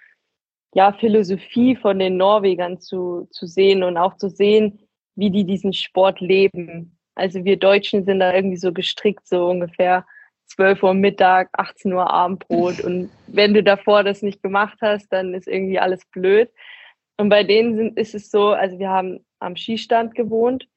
ja, 0.74 0.94
Philosophie 0.94 1.76
von 1.76 2.00
den 2.00 2.16
Norwegern 2.16 2.80
zu, 2.80 3.28
zu 3.32 3.46
sehen 3.46 3.84
und 3.84 3.98
auch 3.98 4.16
zu 4.16 4.30
sehen, 4.30 4.80
wie 5.16 5.32
die 5.32 5.44
diesen 5.44 5.74
Sport 5.74 6.22
leben. 6.22 6.98
Also 7.16 7.44
wir 7.44 7.58
Deutschen 7.58 8.06
sind 8.06 8.22
da 8.22 8.34
irgendwie 8.34 8.56
so 8.56 8.72
gestrickt, 8.72 9.28
so 9.28 9.48
ungefähr 9.48 10.06
12 10.46 10.82
Uhr 10.82 10.94
Mittag, 10.94 11.50
18 11.58 11.92
Uhr 11.92 12.10
Abendbrot. 12.10 12.80
Und 12.86 13.10
wenn 13.28 13.54
du 13.54 13.64
davor 13.64 14.06
das 14.06 14.22
nicht 14.22 14.42
gemacht 14.42 14.78
hast, 14.82 15.12
dann 15.12 15.34
ist 15.34 15.50
irgendwie 15.50 15.80
alles 15.80 16.06
blöd. 16.06 16.50
Und 17.18 17.30
bei 17.30 17.44
denen 17.44 17.76
sind, 17.76 18.00
ist 18.00 18.16
es 18.16 18.30
so, 18.30 18.50
also 18.50 18.78
wir 18.80 18.90
haben 18.90 19.26
am 19.40 19.56
Skistand 19.56 20.16
gewohnt. 20.16 20.68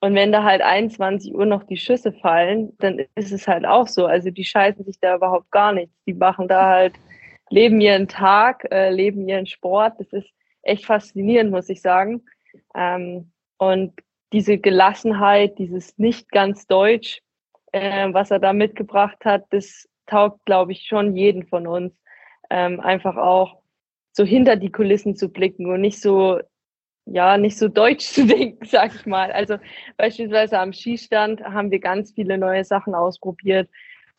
Und 0.00 0.14
wenn 0.14 0.32
da 0.32 0.42
halt 0.42 0.60
21 0.60 1.34
Uhr 1.34 1.46
noch 1.46 1.62
die 1.64 1.78
Schüsse 1.78 2.12
fallen, 2.12 2.76
dann 2.78 2.98
ist 3.14 3.32
es 3.32 3.48
halt 3.48 3.64
auch 3.64 3.88
so. 3.88 4.06
Also 4.06 4.30
die 4.30 4.44
scheißen 4.44 4.84
sich 4.84 4.98
da 5.00 5.16
überhaupt 5.16 5.50
gar 5.50 5.72
nichts. 5.72 5.94
Die 6.06 6.12
machen 6.12 6.46
da 6.46 6.66
halt, 6.68 6.94
leben 7.48 7.80
ihren 7.80 8.08
Tag, 8.08 8.66
äh, 8.70 8.90
leben 8.90 9.26
ihren 9.26 9.46
Sport. 9.46 9.94
Das 9.98 10.12
ist 10.12 10.28
echt 10.62 10.84
faszinierend, 10.84 11.50
muss 11.50 11.68
ich 11.68 11.80
sagen. 11.80 12.22
Ähm, 12.74 13.32
und 13.56 13.94
diese 14.32 14.58
Gelassenheit, 14.58 15.58
dieses 15.58 15.96
nicht 15.96 16.30
ganz 16.30 16.66
Deutsch, 16.66 17.22
äh, 17.72 18.12
was 18.12 18.30
er 18.30 18.40
da 18.40 18.52
mitgebracht 18.52 19.24
hat, 19.24 19.44
das 19.50 19.88
taugt, 20.06 20.44
glaube 20.44 20.72
ich, 20.72 20.86
schon 20.86 21.16
jeden 21.16 21.46
von 21.46 21.66
uns. 21.66 21.94
Ähm, 22.50 22.80
einfach 22.80 23.16
auch 23.16 23.63
so 24.14 24.24
hinter 24.24 24.56
die 24.56 24.72
Kulissen 24.72 25.16
zu 25.16 25.28
blicken 25.28 25.66
und 25.66 25.80
nicht 25.80 26.00
so 26.00 26.40
ja, 27.06 27.36
nicht 27.36 27.58
so 27.58 27.68
deutsch 27.68 28.06
zu 28.12 28.26
denken, 28.26 28.64
sag 28.64 28.94
ich 28.94 29.06
mal. 29.06 29.30
Also 29.32 29.58
beispielsweise 29.96 30.58
am 30.58 30.72
Skistand 30.72 31.42
haben 31.42 31.70
wir 31.70 31.80
ganz 31.80 32.12
viele 32.12 32.38
neue 32.38 32.64
Sachen 32.64 32.94
ausprobiert, 32.94 33.68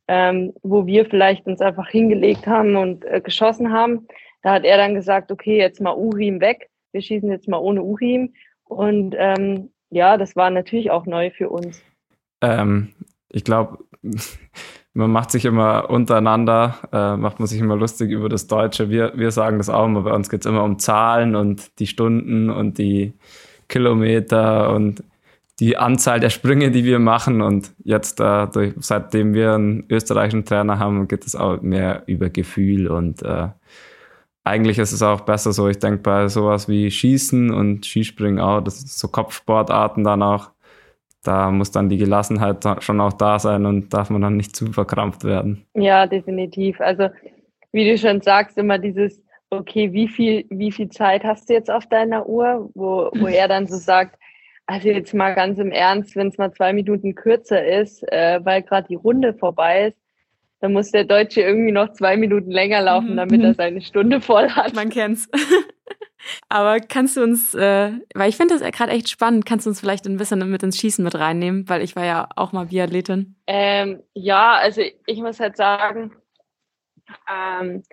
ähm, 0.08 0.54
wo 0.62 0.86
wir 0.86 1.06
vielleicht 1.06 1.48
uns 1.48 1.62
einfach 1.62 1.90
hingelegt 1.90 2.46
haben 2.46 2.76
und 2.76 3.06
äh, 3.06 3.22
geschossen 3.22 3.72
haben. 3.72 4.08
Da 4.44 4.54
hat 4.54 4.64
er 4.64 4.78
dann 4.78 4.94
gesagt, 4.94 5.32
okay, 5.32 5.58
jetzt 5.58 5.82
mal 5.82 5.96
Urim 5.96 6.40
weg. 6.40 6.70
Wir 6.92 7.02
schießen 7.02 7.32
jetzt 7.32 7.48
mal 7.48 7.58
ohne 7.58 7.82
Urim. 7.82 8.34
Und 8.64 9.16
ähm, 9.18 9.72
ja, 9.90 10.18
das 10.18 10.36
war 10.36 10.50
natürlich 10.52 10.92
auch 10.92 11.06
neu 11.06 11.32
für 11.32 11.50
uns. 11.50 11.82
Ähm, 12.42 12.94
ich 13.30 13.44
glaube, 13.44 13.80
man 14.96 15.12
macht 15.12 15.30
sich 15.30 15.44
immer 15.44 15.90
untereinander, 15.90 16.78
äh, 16.92 17.18
macht 17.18 17.40
man 17.40 17.48
sich 17.48 17.60
immer 17.60 17.76
lustig 17.76 18.12
über 18.12 18.30
das 18.30 18.48
Deutsche. 18.48 18.90
Wir, 18.90 19.12
wir 19.16 19.32
sagen 19.32 19.58
das 19.58 19.70
auch 19.70 19.86
immer, 19.86 20.02
bei 20.02 20.14
uns 20.14 20.30
geht 20.30 20.40
es 20.40 20.46
immer 20.46 20.64
um 20.64 20.80
Zahlen 20.80 21.36
und 21.36 21.80
die 21.80 21.88
Stunden 21.88 22.50
und 22.50 22.78
die 22.78 23.14
Kilometer 23.68 24.74
und 24.74 25.04
die 25.60 25.76
Anzahl 25.76 26.22
der 26.22 26.30
Sprünge, 26.30 26.72
die 26.72 26.86
wir 26.86 27.00
machen. 27.00 27.42
Und 27.42 27.74
jetzt, 27.84 28.22
äh, 28.22 28.48
durch, 28.48 28.74
seitdem 28.80 29.34
wir 29.34 29.54
einen 29.54 29.84
österreichischen 29.90 30.46
Trainer 30.46 30.80
haben, 30.80 31.10
geht 31.10 31.26
es 31.26 31.36
auch 31.36 31.62
mehr 31.62 32.04
über 32.06 32.30
Gefühl. 32.30 32.88
Und 32.88 33.22
äh, 33.22 33.50
eigentlich 34.46 34.80
ist 34.80 34.94
es 34.94 35.02
auch 35.02 35.22
besser 35.22 35.52
so. 35.52 35.68
Ich 35.68 35.80
denke, 35.80 36.04
bei 36.04 36.30
sowas 36.30 36.70
wie 36.70 36.90
Schießen 36.90 37.52
und 37.52 37.86
Skispringen 37.86 38.40
auch, 38.40 38.62
das 38.62 38.80
sind 38.80 38.90
so 38.90 39.10
Kopfsportarten 39.10 40.06
dann 40.06 40.24
auch 40.24 40.52
da 41.26 41.52
muss 41.52 41.72
dann 41.72 41.90
die 41.90 41.98
Gelassenheit 41.98 42.64
schon 42.80 43.02
auch 43.02 43.14
da 43.14 43.40
sein 43.40 43.66
und 43.66 43.94
darf 43.94 44.10
man 44.10 44.22
dann 44.22 44.38
nicht 44.38 44.56
zu 44.56 44.72
verkrampft 44.72 45.24
werden. 45.24 45.66
Ja, 45.74 46.08
definitiv. 46.08 46.80
Also 46.80 47.10
wie 47.72 47.90
du 47.90 47.98
schon 47.98 48.22
sagst, 48.22 48.58
immer 48.58 48.78
dieses, 48.78 49.22
okay, 49.50 49.92
wie 49.92 50.08
viel, 50.08 50.46
wie 50.50 50.72
viel 50.72 50.90
Zeit 50.90 51.24
hast 51.24 51.50
du 51.50 51.54
jetzt 51.54 51.70
auf 51.70 51.86
deiner 51.88 52.28
Uhr, 52.28 52.70
wo, 52.74 53.10
wo 53.14 53.28
er 53.28 53.48
dann 53.48 53.68
so 53.68 53.76
sagt, 53.78 54.18
also 54.68 54.90
jetzt 54.90 55.14
mal 55.14 55.36
ganz 55.36 55.60
im 55.60 55.72
Ernst, 55.72 56.16
wenn 56.16 56.30
es 56.30 56.38
mal 56.38 56.52
zwei 56.52 56.74
Minuten 56.74 57.16
kürzer 57.16 57.66
ist, 57.66 58.04
äh, 58.12 58.40
weil 58.44 58.64
gerade 58.64 58.88
die 58.88 58.96
Runde 58.96 59.34
vorbei 59.34 59.88
ist, 59.88 60.05
dann 60.66 60.74
muss 60.74 60.90
der 60.90 61.04
Deutsche 61.04 61.42
irgendwie 61.42 61.72
noch 61.72 61.94
zwei 61.94 62.18
Minuten 62.18 62.50
länger 62.50 62.82
laufen, 62.82 63.12
mhm. 63.12 63.18
damit 63.18 63.42
er 63.44 63.50
mhm. 63.50 63.54
seine 63.54 63.82
Stunde 63.82 64.20
voll 64.20 64.50
hat. 64.50 64.74
Man 64.74 64.90
kennt's. 64.90 65.30
Aber 66.50 66.80
kannst 66.80 67.18
du 67.18 67.22
uns, 67.22 67.54
äh, 67.54 67.92
weil 68.16 68.30
ich 68.30 68.36
finde 68.36 68.58
das 68.58 68.72
gerade 68.72 68.92
echt 68.92 69.08
spannend, 69.08 69.46
kannst 69.46 69.68
du 69.68 69.70
uns 69.70 69.80
vielleicht 69.80 70.08
ein 70.08 70.18
bisschen 70.18 70.50
mit 70.50 70.64
ins 70.64 70.80
Schießen 70.80 71.04
mit 71.04 71.14
reinnehmen, 71.14 71.70
weil 71.70 71.84
ich 71.84 71.96
war 71.96 72.04
ja 72.04 72.28
auch 72.36 72.52
mal 72.52 72.66
Biathletin. 72.66 73.36
Ähm, 73.46 74.02
ja, 74.16 74.56
also 74.56 74.82
ich 75.06 75.20
muss 75.20 75.40
halt 75.40 75.56
sagen, 75.56 76.16
ähm, 77.32 77.84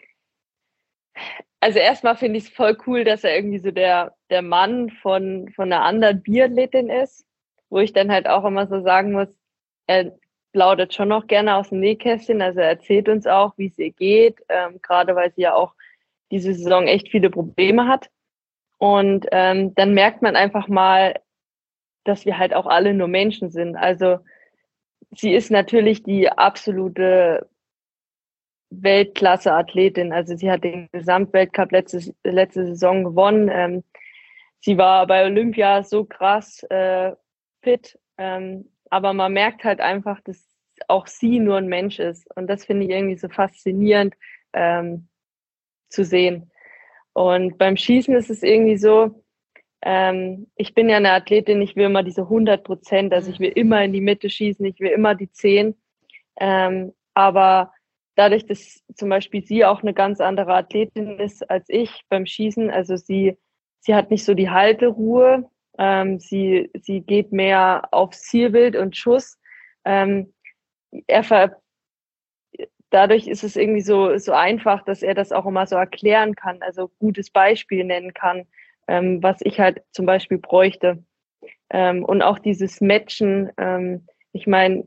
also 1.61 1.79
erstmal 1.79 2.17
finde 2.17 2.39
ich 2.39 2.45
es 2.45 2.51
voll 2.51 2.79
cool, 2.87 3.05
dass 3.05 3.23
er 3.23 3.37
irgendwie 3.37 3.59
so 3.59 3.71
der, 3.71 4.17
der 4.31 4.41
Mann 4.41 4.89
von, 5.03 5.51
von 5.55 5.71
einer 5.71 5.85
anderen 5.85 6.23
Biathletin 6.23 6.89
ist, 6.89 7.27
wo 7.69 7.81
ich 7.81 7.93
dann 7.93 8.11
halt 8.11 8.27
auch 8.27 8.47
immer 8.47 8.67
so 8.67 8.81
sagen 8.81 9.13
muss, 9.13 9.29
er 9.87 10.17
plaudert 10.53 10.95
schon 10.95 11.09
noch 11.09 11.27
gerne 11.27 11.57
aus 11.57 11.71
dem 11.71 11.81
Nähkästchen. 11.81 12.43
Also 12.43 12.61
er 12.61 12.69
erzählt 12.69 13.09
uns 13.09 13.27
auch, 13.27 13.55
wie 13.57 13.67
es 13.67 13.79
ihr 13.79 13.91
geht, 13.91 14.43
ähm, 14.49 14.81
gerade 14.83 15.17
weil 15.17 15.33
sie 15.33 15.43
ja 15.43 15.55
auch 15.55 15.75
diese 16.31 16.55
Saison 16.55 16.87
echt 16.87 17.09
viele 17.09 17.31
Probleme 17.31 17.89
hat. 17.89 18.11
Und 18.79 19.27
ähm, 19.33 19.75
dann 19.75 19.95
merkt 19.95 20.23
man 20.23 20.37
einfach 20.37 20.69
mal, 20.69 21.15
dass 22.05 22.27
wir 22.27 22.39
halt 22.39 22.55
auch 22.55 22.67
alle 22.67 22.95
nur 22.95 23.09
Menschen 23.09 23.51
sind. 23.51 23.77
Also 23.77 24.19
sie 25.13 25.35
ist 25.35 25.51
natürlich 25.51 26.03
die 26.03 26.29
absolute 26.29 27.49
Weltklasse-Athletin. 28.71 30.13
Also 30.13 30.37
sie 30.37 30.51
hat 30.51 30.65
den 30.65 30.89
Gesamtweltcup 30.93 31.71
letzte, 31.71 32.15
letzte 32.25 32.67
Saison 32.67 33.05
gewonnen. 33.05 33.49
Ähm, 33.53 33.85
sie 34.61 34.79
war 34.79 35.07
bei 35.07 35.25
Olympia 35.25 35.83
so 35.83 36.05
krass 36.05 36.63
äh, 36.65 37.13
fit. 37.61 37.99
Ähm, 38.19 38.72
aber 38.93 39.15
man 39.15 39.33
merkt 39.33 39.65
halt 39.65 39.81
einfach, 39.81 40.21
dass 40.21 40.47
auch 40.87 41.07
sie 41.07 41.41
nur 41.41 41.57
ein 41.57 41.67
Mensch 41.67 41.99
ist. 41.99 42.27
Und 42.37 42.47
das 42.47 42.67
finde 42.67 42.85
ich 42.85 42.91
irgendwie 42.91 43.17
so 43.17 43.31
faszinierend 43.31 44.15
ähm, 44.53 45.09
zu 45.89 46.05
sehen. 46.05 46.51
Und 47.15 47.57
beim 47.57 47.79
Schießen 47.79 48.15
ist 48.15 48.29
es 48.29 48.43
irgendwie 48.43 48.77
so, 48.77 49.25
ähm, 49.81 50.47
ich 50.57 50.75
bin 50.75 50.91
ja 50.91 50.99
eine 50.99 51.13
Athletin, 51.13 51.63
ich 51.63 51.75
will 51.75 51.87
immer 51.87 52.03
diese 52.03 52.23
100 52.23 52.65
Prozent, 52.65 53.15
also 53.15 53.31
ich 53.31 53.41
will 53.41 53.53
immer 53.55 53.83
in 53.83 53.95
die 53.95 54.03
Mitte 54.03 54.29
schießen, 54.29 54.65
ich 54.67 54.79
will 54.79 54.91
immer 54.91 55.15
die 55.15 55.33
10. 55.33 55.75
Ähm, 56.39 56.93
aber 57.15 57.73
dadurch, 58.15 58.45
dass 58.45 58.83
zum 58.95 59.09
Beispiel 59.09 59.43
sie 59.43 59.65
auch 59.65 59.81
eine 59.81 59.95
ganz 59.95 60.21
andere 60.21 60.53
Athletin 60.53 61.19
ist 61.19 61.49
als 61.49 61.65
ich 61.71 62.05
beim 62.11 62.27
Schießen, 62.27 62.71
also 62.71 62.97
sie, 62.97 63.39
sie 63.79 63.95
hat 63.95 64.11
nicht 64.11 64.27
so 64.27 64.35
die 64.35 64.51
Halteruhe, 64.51 65.51
ähm, 65.79 66.19
sie, 66.19 66.71
sie 66.81 67.01
geht 67.01 67.33
mehr 67.33 67.89
aufs 67.93 68.23
Zielbild 68.23 68.77
und 68.77 68.97
Schuss. 68.97 69.39
Ähm, 69.85 70.33
er 71.07 71.25
ver 71.25 71.57
dadurch 72.91 73.27
ist 73.27 73.43
es 73.43 73.57
irgendwie 73.57 73.81
so, 73.81 74.17
so 74.19 74.33
einfach, 74.33 74.85
dass 74.85 75.03
er 75.03 75.15
das 75.15 75.33
auch 75.33 75.47
immer 75.47 75.67
so 75.67 75.77
erklären 75.77 76.35
kann, 76.35 76.61
also 76.61 76.89
gutes 76.99 77.31
Beispiel 77.31 77.85
nennen 77.85 78.13
kann, 78.13 78.47
ähm, 78.87 79.23
was 79.23 79.39
ich 79.41 79.59
halt 79.59 79.83
zum 79.93 80.07
Beispiel 80.07 80.39
bräuchte. 80.39 81.03
Ähm, 81.71 82.05
und 82.05 82.23
auch 82.23 82.39
dieses 82.39 82.81
Matchen, 82.81 83.51
ähm, 83.57 84.07
ich 84.33 84.47
meine, 84.47 84.87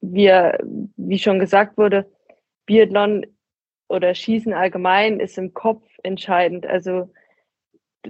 wir, 0.00 0.58
wie 0.96 1.18
schon 1.18 1.40
gesagt 1.40 1.76
wurde, 1.76 2.10
Biathlon 2.66 3.26
oder 3.88 4.14
Schießen 4.14 4.54
allgemein 4.54 5.18
ist 5.18 5.36
im 5.36 5.52
Kopf 5.52 5.84
entscheidend. 6.04 6.64
Also 6.66 7.12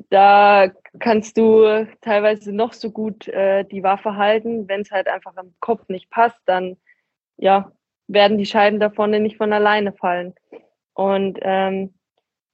da 0.09 0.71
kannst 0.99 1.37
du 1.37 1.87
teilweise 2.01 2.53
noch 2.53 2.73
so 2.73 2.91
gut 2.91 3.29
äh, 3.29 3.65
die 3.65 3.83
Waffe 3.83 4.17
halten. 4.17 4.69
Wenn 4.69 4.83
es 4.83 4.91
halt 4.91 5.09
einfach 5.09 5.37
im 5.37 5.55
Kopf 5.61 5.89
nicht 5.89 6.11
passt, 6.11 6.41
dann 6.47 6.77
ja, 7.37 7.73
werden 8.09 8.39
die 8.39 8.47
Scheiben 8.47 8.81
da 8.81 8.91
vorne 8.91 9.21
nicht 9.21 9.37
von 9.37 9.53
alleine 9.53 9.93
fallen. 9.93 10.35
Und 10.95 11.39
ähm, 11.43 11.95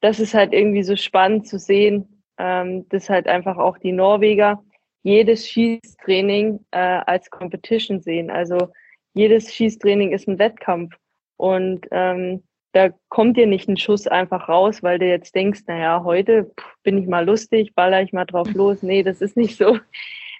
das 0.01 0.20
ist 0.20 0.34
halt 0.34 0.53
irgendwie 0.53 0.82
so 0.82 0.97
spannend 0.97 1.49
zu 1.49 1.59
sehen, 1.59 2.22
ähm, 2.39 2.89
dass 2.89 3.11
halt 3.11 3.26
einfach 3.26 3.57
auch 3.57 3.78
die 3.78 3.93
Norweger 3.93 4.62
jedes 5.03 5.49
Schießtraining 5.49 6.64
äh, 6.72 6.78
als 6.78 7.30
Competition 7.30 8.01
sehen. 8.01 8.30
Also 8.30 8.68
jedes 9.14 9.53
Schießtraining 9.53 10.12
ist 10.12 10.28
ein 10.28 10.39
Wettkampf. 10.39 10.95
Und 11.37 11.87
ähm, 11.91 12.43
da 12.77 12.91
kommt 13.09 13.39
dir 13.39 13.47
nicht 13.47 13.68
ein 13.68 13.79
Schuss 13.79 14.07
einfach 14.07 14.51
raus, 14.51 14.83
weil 14.83 14.99
du 14.99 15.07
jetzt 15.07 15.35
denkst, 15.35 15.62
naja, 15.66 16.03
heute 16.05 16.53
bin 16.83 16.99
ich 16.99 17.07
mal 17.07 17.24
lustig, 17.24 17.74
baller 17.74 18.03
ich 18.03 18.12
mal 18.12 18.27
drauf 18.27 18.53
los. 18.53 18.83
Nee, 18.83 19.03
das 19.03 19.20
ist 19.20 19.37
nicht 19.37 19.57
so. 19.57 19.79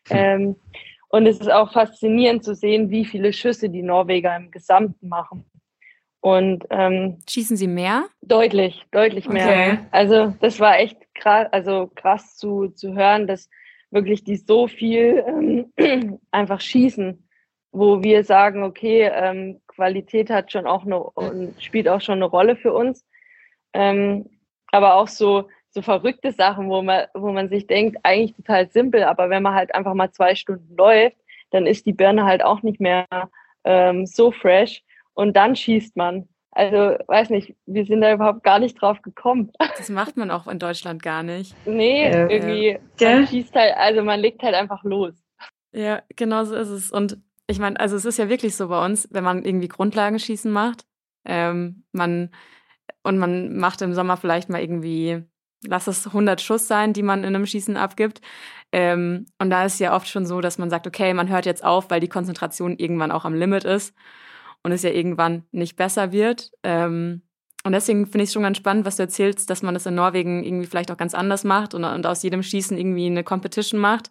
Ähm, 0.09 0.55
und 1.09 1.27
es 1.27 1.41
ist 1.41 1.51
auch 1.51 1.73
faszinierend 1.73 2.45
zu 2.45 2.55
sehen, 2.55 2.91
wie 2.91 3.05
viele 3.05 3.33
Schüsse 3.33 3.69
die 3.69 3.83
Norweger 3.83 4.37
im 4.37 4.53
Gesamten 4.53 5.09
machen. 5.09 5.45
Und 6.21 6.65
ähm, 6.71 7.19
schießen 7.29 7.57
sie 7.57 7.67
mehr? 7.67 8.05
Deutlich, 8.23 8.87
deutlich 8.93 9.29
mehr. 9.29 9.49
Okay. 9.49 9.79
Also 9.91 10.33
das 10.39 10.61
war 10.61 10.79
echt 10.79 10.99
krass, 11.13 11.49
also 11.51 11.91
krass 11.93 12.37
zu, 12.37 12.69
zu 12.69 12.95
hören, 12.95 13.27
dass 13.27 13.51
wirklich 13.91 14.23
die 14.23 14.37
so 14.37 14.69
viel 14.69 15.25
ähm, 15.77 16.21
einfach 16.31 16.61
schießen, 16.61 17.26
wo 17.77 18.03
wir 18.03 18.25
sagen, 18.25 18.63
okay, 18.63 19.11
ähm, 19.13 19.61
Qualität 19.67 20.31
hat 20.31 20.51
schon 20.51 20.67
auch 20.67 20.87
eine 20.87 20.99
und 20.99 21.63
spielt 21.63 21.89
auch 21.89 22.01
schon 22.01 22.15
eine 22.15 22.25
Rolle 22.25 22.57
für 22.57 22.73
uns. 22.73 23.05
Ähm, 23.75 24.31
aber 24.73 24.95
auch 24.95 25.09
so, 25.09 25.49
so 25.69 25.83
verrückte 25.83 26.33
Sachen, 26.33 26.71
wo 26.71 26.81
man, 26.81 27.05
wo 27.13 27.33
man 27.33 27.51
sich 27.51 27.67
denkt, 27.67 27.99
eigentlich 28.03 28.35
total 28.35 28.71
simpel, 28.71 29.05
aber 29.05 29.29
wenn 29.29 29.43
man 29.43 29.55
halt 29.55 29.75
einfach 29.75 29.93
mal 29.93 30.11
zwei 30.11 30.35
Stunden 30.35 30.75
läuft, 30.75 31.19
dann 31.51 31.67
ist 31.67 31.85
die 31.85 31.93
Birne 31.93 32.25
halt 32.25 32.43
auch 32.43 32.63
nicht 32.63 32.81
mehr 32.81 33.07
ähm, 33.65 34.07
so 34.07 34.33
fresh 34.33 34.83
und 35.13 35.37
dann 35.37 35.55
schießt 35.55 35.97
man. 35.97 36.29
Also, 36.53 36.97
weiß 37.07 37.29
nicht, 37.29 37.55
wir 37.67 37.85
sind 37.85 38.01
da 38.01 38.15
überhaupt 38.15 38.43
gar 38.43 38.59
nicht 38.59 38.81
drauf 38.81 39.03
gekommen. 39.03 39.53
Das 39.77 39.91
macht 39.91 40.17
man 40.17 40.31
auch 40.31 40.47
in 40.47 40.59
Deutschland 40.59 41.03
gar 41.03 41.23
nicht. 41.23 41.55
Nee, 41.67 42.05
äh, 42.05 42.35
irgendwie, 42.35 42.79
man 42.99 43.27
schießt 43.27 43.55
halt, 43.55 43.77
also 43.77 44.03
man 44.03 44.21
legt 44.21 44.43
halt 44.43 44.55
einfach 44.55 44.83
los. 44.83 45.13
Ja, 45.73 46.01
genau 46.17 46.45
so 46.45 46.57
ist 46.57 46.71
es. 46.71 46.91
Und 46.91 47.19
ich 47.47 47.59
meine, 47.59 47.79
also 47.79 47.97
es 47.97 48.05
ist 48.05 48.19
ja 48.19 48.29
wirklich 48.29 48.57
so 48.57 48.69
bei 48.69 48.85
uns, 48.85 49.09
wenn 49.11 49.25
man 49.25 49.45
irgendwie 49.45 49.69
Grundlagenschießen 49.69 50.51
macht, 50.51 50.85
ähm, 51.25 51.85
man 51.93 52.31
und 53.03 53.19
man 53.19 53.57
macht 53.57 53.83
im 53.83 53.95
Sommer 53.95 54.17
vielleicht 54.17 54.49
mal 54.49 54.61
irgendwie, 54.61 55.23
lass 55.65 55.87
es 55.87 56.09
100 56.09 56.41
Schuss 56.41 56.67
sein, 56.67 56.93
die 56.93 57.03
man 57.05 57.21
in 57.21 57.37
einem 57.37 57.47
Schießen 57.47 57.77
abgibt. 57.77 58.21
Ähm, 58.73 59.27
und 59.39 59.51
da 59.51 59.65
ist 59.65 59.79
ja 59.79 59.95
oft 59.95 60.09
schon 60.09 60.27
so, 60.27 60.41
dass 60.41 60.59
man 60.59 60.71
sagt, 60.71 60.87
okay, 60.87 61.15
man 61.15 61.29
hört 61.29 61.47
jetzt 61.47 61.65
auf, 61.65 61.89
weil 61.91 62.01
die 62.01 62.09
Konzentration 62.09 62.77
irgendwann 62.77 63.13
auch 63.13 63.25
am 63.25 63.35
Limit 63.35 63.65
ist 63.65 63.95
und 64.65 64.73
es 64.73 64.83
ja 64.83 64.91
irgendwann 64.91 65.45
nicht 65.53 65.77
besser 65.77 66.11
wird. 66.11 66.51
Ähm, 66.65 67.23
und 67.65 67.73
deswegen 67.73 68.07
finde 68.07 68.25
ich 68.25 68.31
es 68.31 68.33
schon 68.35 68.43
ganz 68.43 68.57
spannend, 68.59 68.87
was 68.87 68.97
du 68.97 69.05
erzählst, 69.05 69.51
dass 69.51 69.63
man 69.63 69.75
das 69.75 69.87
in 69.87 69.95
Norwegen 69.95 70.45
irgendwie 70.45 70.67
vielleicht 70.67 70.91
auch 70.91 70.97
ganz 70.97 71.15
anders 71.15 71.45
macht 71.45 71.75
und, 71.75 71.85
und 71.85 72.07
aus 72.07 72.23
jedem 72.23 72.43
Schießen 72.43 72.77
irgendwie 72.77 73.07
eine 73.07 73.25
Competition 73.25 73.81
macht. 73.81 74.11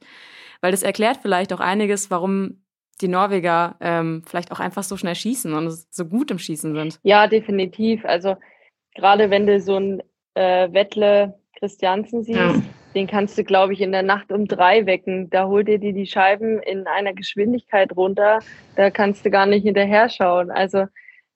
Weil 0.62 0.72
das 0.72 0.84
erklärt 0.84 1.20
vielleicht 1.22 1.54
auch 1.54 1.60
einiges, 1.60 2.10
warum 2.12 2.65
die 3.02 3.08
Norweger 3.08 3.76
ähm, 3.80 4.24
vielleicht 4.26 4.52
auch 4.52 4.60
einfach 4.60 4.84
so 4.84 4.98
schnell 4.98 5.16
schießen 5.16 5.54
und 5.54 5.70
so 5.70 6.06
gut 6.06 6.32
im 6.32 6.40
Schießen 6.40 6.74
sind. 6.74 7.00
Ja, 7.04 7.28
definitiv. 7.28 8.06
Also 8.06 8.36
gerade 8.96 9.30
wenn 9.30 9.46
du 9.46 9.60
so 9.60 9.76
ein 9.76 10.02
äh, 10.36 10.72
Wettle 10.72 11.38
Christiansen 11.60 12.24
siehst, 12.24 12.40
ja. 12.40 12.62
den 12.94 13.08
kannst 13.08 13.38
du, 13.38 13.44
glaube 13.44 13.74
ich, 13.74 13.82
in 13.82 13.92
der 13.92 14.04
Nacht 14.04 14.32
um 14.32 14.48
drei 14.48 14.86
wecken. 14.86 15.30
Da 15.30 15.48
holt 15.48 15.68
er 15.68 15.78
dir 15.78 15.94
die 15.94 16.08
Scheiben 16.08 16.62
in 16.62 16.88
einer 16.88 17.14
Geschwindigkeit 17.14 17.96
runter. 17.96 18.40
Da 18.76 18.90
kannst 18.90 19.26
du 19.26 19.30
gar 19.30 19.46
nicht 19.46 19.64
hinterher 19.64 20.10
schauen. 20.10 20.52
Also 20.52 20.86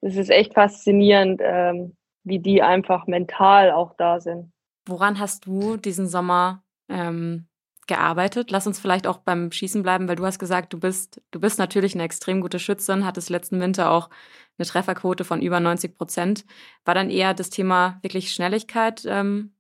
es 0.01 0.16
ist 0.16 0.30
echt 0.30 0.53
faszinierend, 0.53 1.41
ähm, 1.43 1.95
wie 2.24 2.39
die 2.39 2.62
einfach 2.62 3.07
mental 3.07 3.72
auch 3.72 3.95
da 3.97 4.20
sind. 4.20 4.51
Woran 4.88 5.20
hast 5.20 5.45
du 5.45 5.78
diesen 5.78 6.07
Sommer 6.07 6.64
ähm, 6.89 7.49
gearbeitet. 7.90 8.52
Lass 8.52 8.66
uns 8.66 8.80
vielleicht 8.80 9.06
auch 9.06 9.18
beim 9.18 9.52
Schießen 9.52 9.84
bleiben, 9.84 10.08
weil 10.08 10.16
du 10.16 10.26
hast 10.26 10.40
gesagt, 10.40 10.72
du 10.72 10.80
bist, 10.80 11.22
du 11.32 11.42
bist 11.42 11.60
natürlich 11.60 11.94
eine 11.94 12.04
extrem 12.04 12.40
gute 12.40 12.60
Schützin, 12.60 13.06
hattest 13.06 13.30
letzten 13.30 13.60
Winter 13.60 13.92
auch 13.92 14.10
eine 14.58 14.66
Trefferquote 14.66 15.26
von 15.26 15.42
über 15.42 15.60
90 15.60 15.98
Prozent. 15.98 16.46
War 16.86 16.94
dann 16.94 17.10
eher 17.10 17.34
das 17.34 17.50
Thema 17.50 18.00
wirklich 18.02 18.32
Schnelligkeit, 18.32 19.04
ähm, 19.06 19.54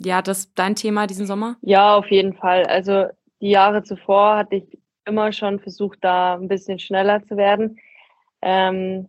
ja, 0.00 0.22
das 0.22 0.52
dein 0.54 0.74
Thema 0.74 1.06
diesen 1.06 1.26
Sommer? 1.26 1.56
Ja, 1.60 1.94
auf 1.94 2.10
jeden 2.10 2.34
Fall. 2.34 2.64
Also 2.64 3.06
die 3.40 3.50
Jahre 3.50 3.84
zuvor 3.84 4.38
hatte 4.38 4.56
ich 4.56 4.78
immer 5.04 5.32
schon 5.32 5.60
versucht, 5.60 5.98
da 6.02 6.34
ein 6.34 6.48
bisschen 6.48 6.80
schneller 6.80 7.22
zu 7.28 7.36
werden. 7.36 7.78
Ähm, 8.42 9.08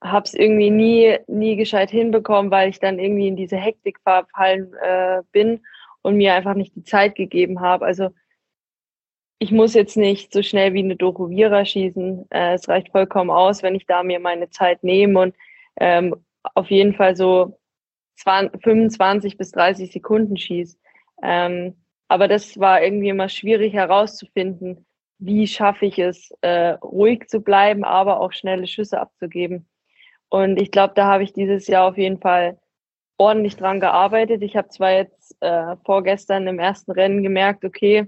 hab's 0.00 0.34
irgendwie 0.34 0.70
nie, 0.70 1.18
nie 1.28 1.56
gescheit 1.56 1.90
hinbekommen, 1.90 2.50
weil 2.50 2.70
ich 2.70 2.80
dann 2.80 2.98
irgendwie 2.98 3.28
in 3.28 3.36
diese 3.36 3.56
Hektik 3.56 4.00
verfallen 4.00 4.72
äh, 4.82 5.22
bin 5.32 5.60
und 6.08 6.16
mir 6.16 6.34
einfach 6.34 6.54
nicht 6.54 6.74
die 6.74 6.84
Zeit 6.84 7.16
gegeben 7.16 7.60
habe. 7.60 7.84
Also 7.84 8.10
ich 9.38 9.52
muss 9.52 9.74
jetzt 9.74 9.96
nicht 9.96 10.32
so 10.32 10.42
schnell 10.42 10.72
wie 10.72 10.78
eine 10.78 10.96
Doku 10.96 11.28
Vira 11.28 11.66
schießen. 11.66 12.24
Äh, 12.30 12.54
es 12.54 12.66
reicht 12.66 12.90
vollkommen 12.90 13.30
aus, 13.30 13.62
wenn 13.62 13.74
ich 13.74 13.84
da 13.84 14.02
mir 14.02 14.18
meine 14.18 14.48
Zeit 14.48 14.82
nehme 14.82 15.20
und 15.20 15.34
ähm, 15.76 16.16
auf 16.54 16.70
jeden 16.70 16.94
Fall 16.94 17.14
so 17.14 17.60
20, 18.16 18.62
25 18.62 19.36
bis 19.36 19.50
30 19.50 19.92
Sekunden 19.92 20.38
schieße. 20.38 20.78
Ähm, 21.22 21.76
aber 22.08 22.26
das 22.26 22.58
war 22.58 22.82
irgendwie 22.82 23.10
immer 23.10 23.28
schwierig 23.28 23.74
herauszufinden, 23.74 24.86
wie 25.18 25.46
schaffe 25.46 25.84
ich 25.84 25.98
es, 25.98 26.30
äh, 26.40 26.70
ruhig 26.82 27.28
zu 27.28 27.40
bleiben, 27.40 27.84
aber 27.84 28.18
auch 28.20 28.32
schnelle 28.32 28.66
Schüsse 28.66 28.98
abzugeben. 28.98 29.68
Und 30.30 30.58
ich 30.58 30.70
glaube, 30.70 30.94
da 30.96 31.06
habe 31.06 31.22
ich 31.22 31.34
dieses 31.34 31.66
Jahr 31.66 31.86
auf 31.86 31.98
jeden 31.98 32.18
Fall 32.18 32.58
ordentlich 33.18 33.56
dran 33.56 33.80
gearbeitet. 33.80 34.42
Ich 34.42 34.56
habe 34.56 34.68
zwar 34.68 34.92
jetzt 34.92 35.36
äh, 35.40 35.76
vorgestern 35.84 36.46
im 36.46 36.58
ersten 36.58 36.92
Rennen 36.92 37.22
gemerkt, 37.22 37.64
okay, 37.64 38.06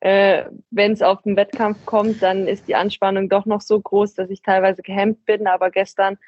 äh, 0.00 0.44
wenn 0.70 0.92
es 0.92 1.02
auf 1.02 1.22
den 1.22 1.36
Wettkampf 1.36 1.84
kommt, 1.86 2.22
dann 2.22 2.46
ist 2.46 2.68
die 2.68 2.74
Anspannung 2.74 3.28
doch 3.28 3.46
noch 3.46 3.60
so 3.60 3.80
groß, 3.80 4.14
dass 4.14 4.30
ich 4.30 4.42
teilweise 4.42 4.82
gehemmt 4.82 5.24
bin. 5.24 5.46
Aber 5.46 5.70
gestern 5.70 6.18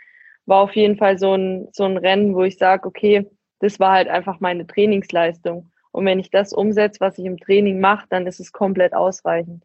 war 0.46 0.60
auf 0.60 0.74
jeden 0.74 0.96
Fall 0.96 1.18
so 1.18 1.34
ein, 1.34 1.68
so 1.72 1.84
ein 1.84 1.96
Rennen, 1.96 2.34
wo 2.34 2.42
ich 2.42 2.56
sage, 2.56 2.86
okay, 2.86 3.28
das 3.58 3.78
war 3.78 3.92
halt 3.92 4.08
einfach 4.08 4.40
meine 4.40 4.66
Trainingsleistung. 4.66 5.70
Und 5.92 6.06
wenn 6.06 6.18
ich 6.18 6.30
das 6.30 6.52
umsetze, 6.52 7.00
was 7.00 7.18
ich 7.18 7.24
im 7.24 7.38
Training 7.38 7.80
mache, 7.80 8.06
dann 8.08 8.26
ist 8.26 8.40
es 8.40 8.52
komplett 8.52 8.94
ausreichend. 8.94 9.64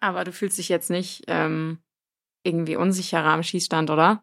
Aber 0.00 0.24
du 0.24 0.32
fühlst 0.32 0.58
dich 0.58 0.68
jetzt 0.68 0.90
nicht 0.90 1.24
ähm, 1.28 1.78
irgendwie 2.42 2.76
unsicherer 2.76 3.26
am 3.26 3.42
Schießstand, 3.42 3.90
oder? 3.90 4.22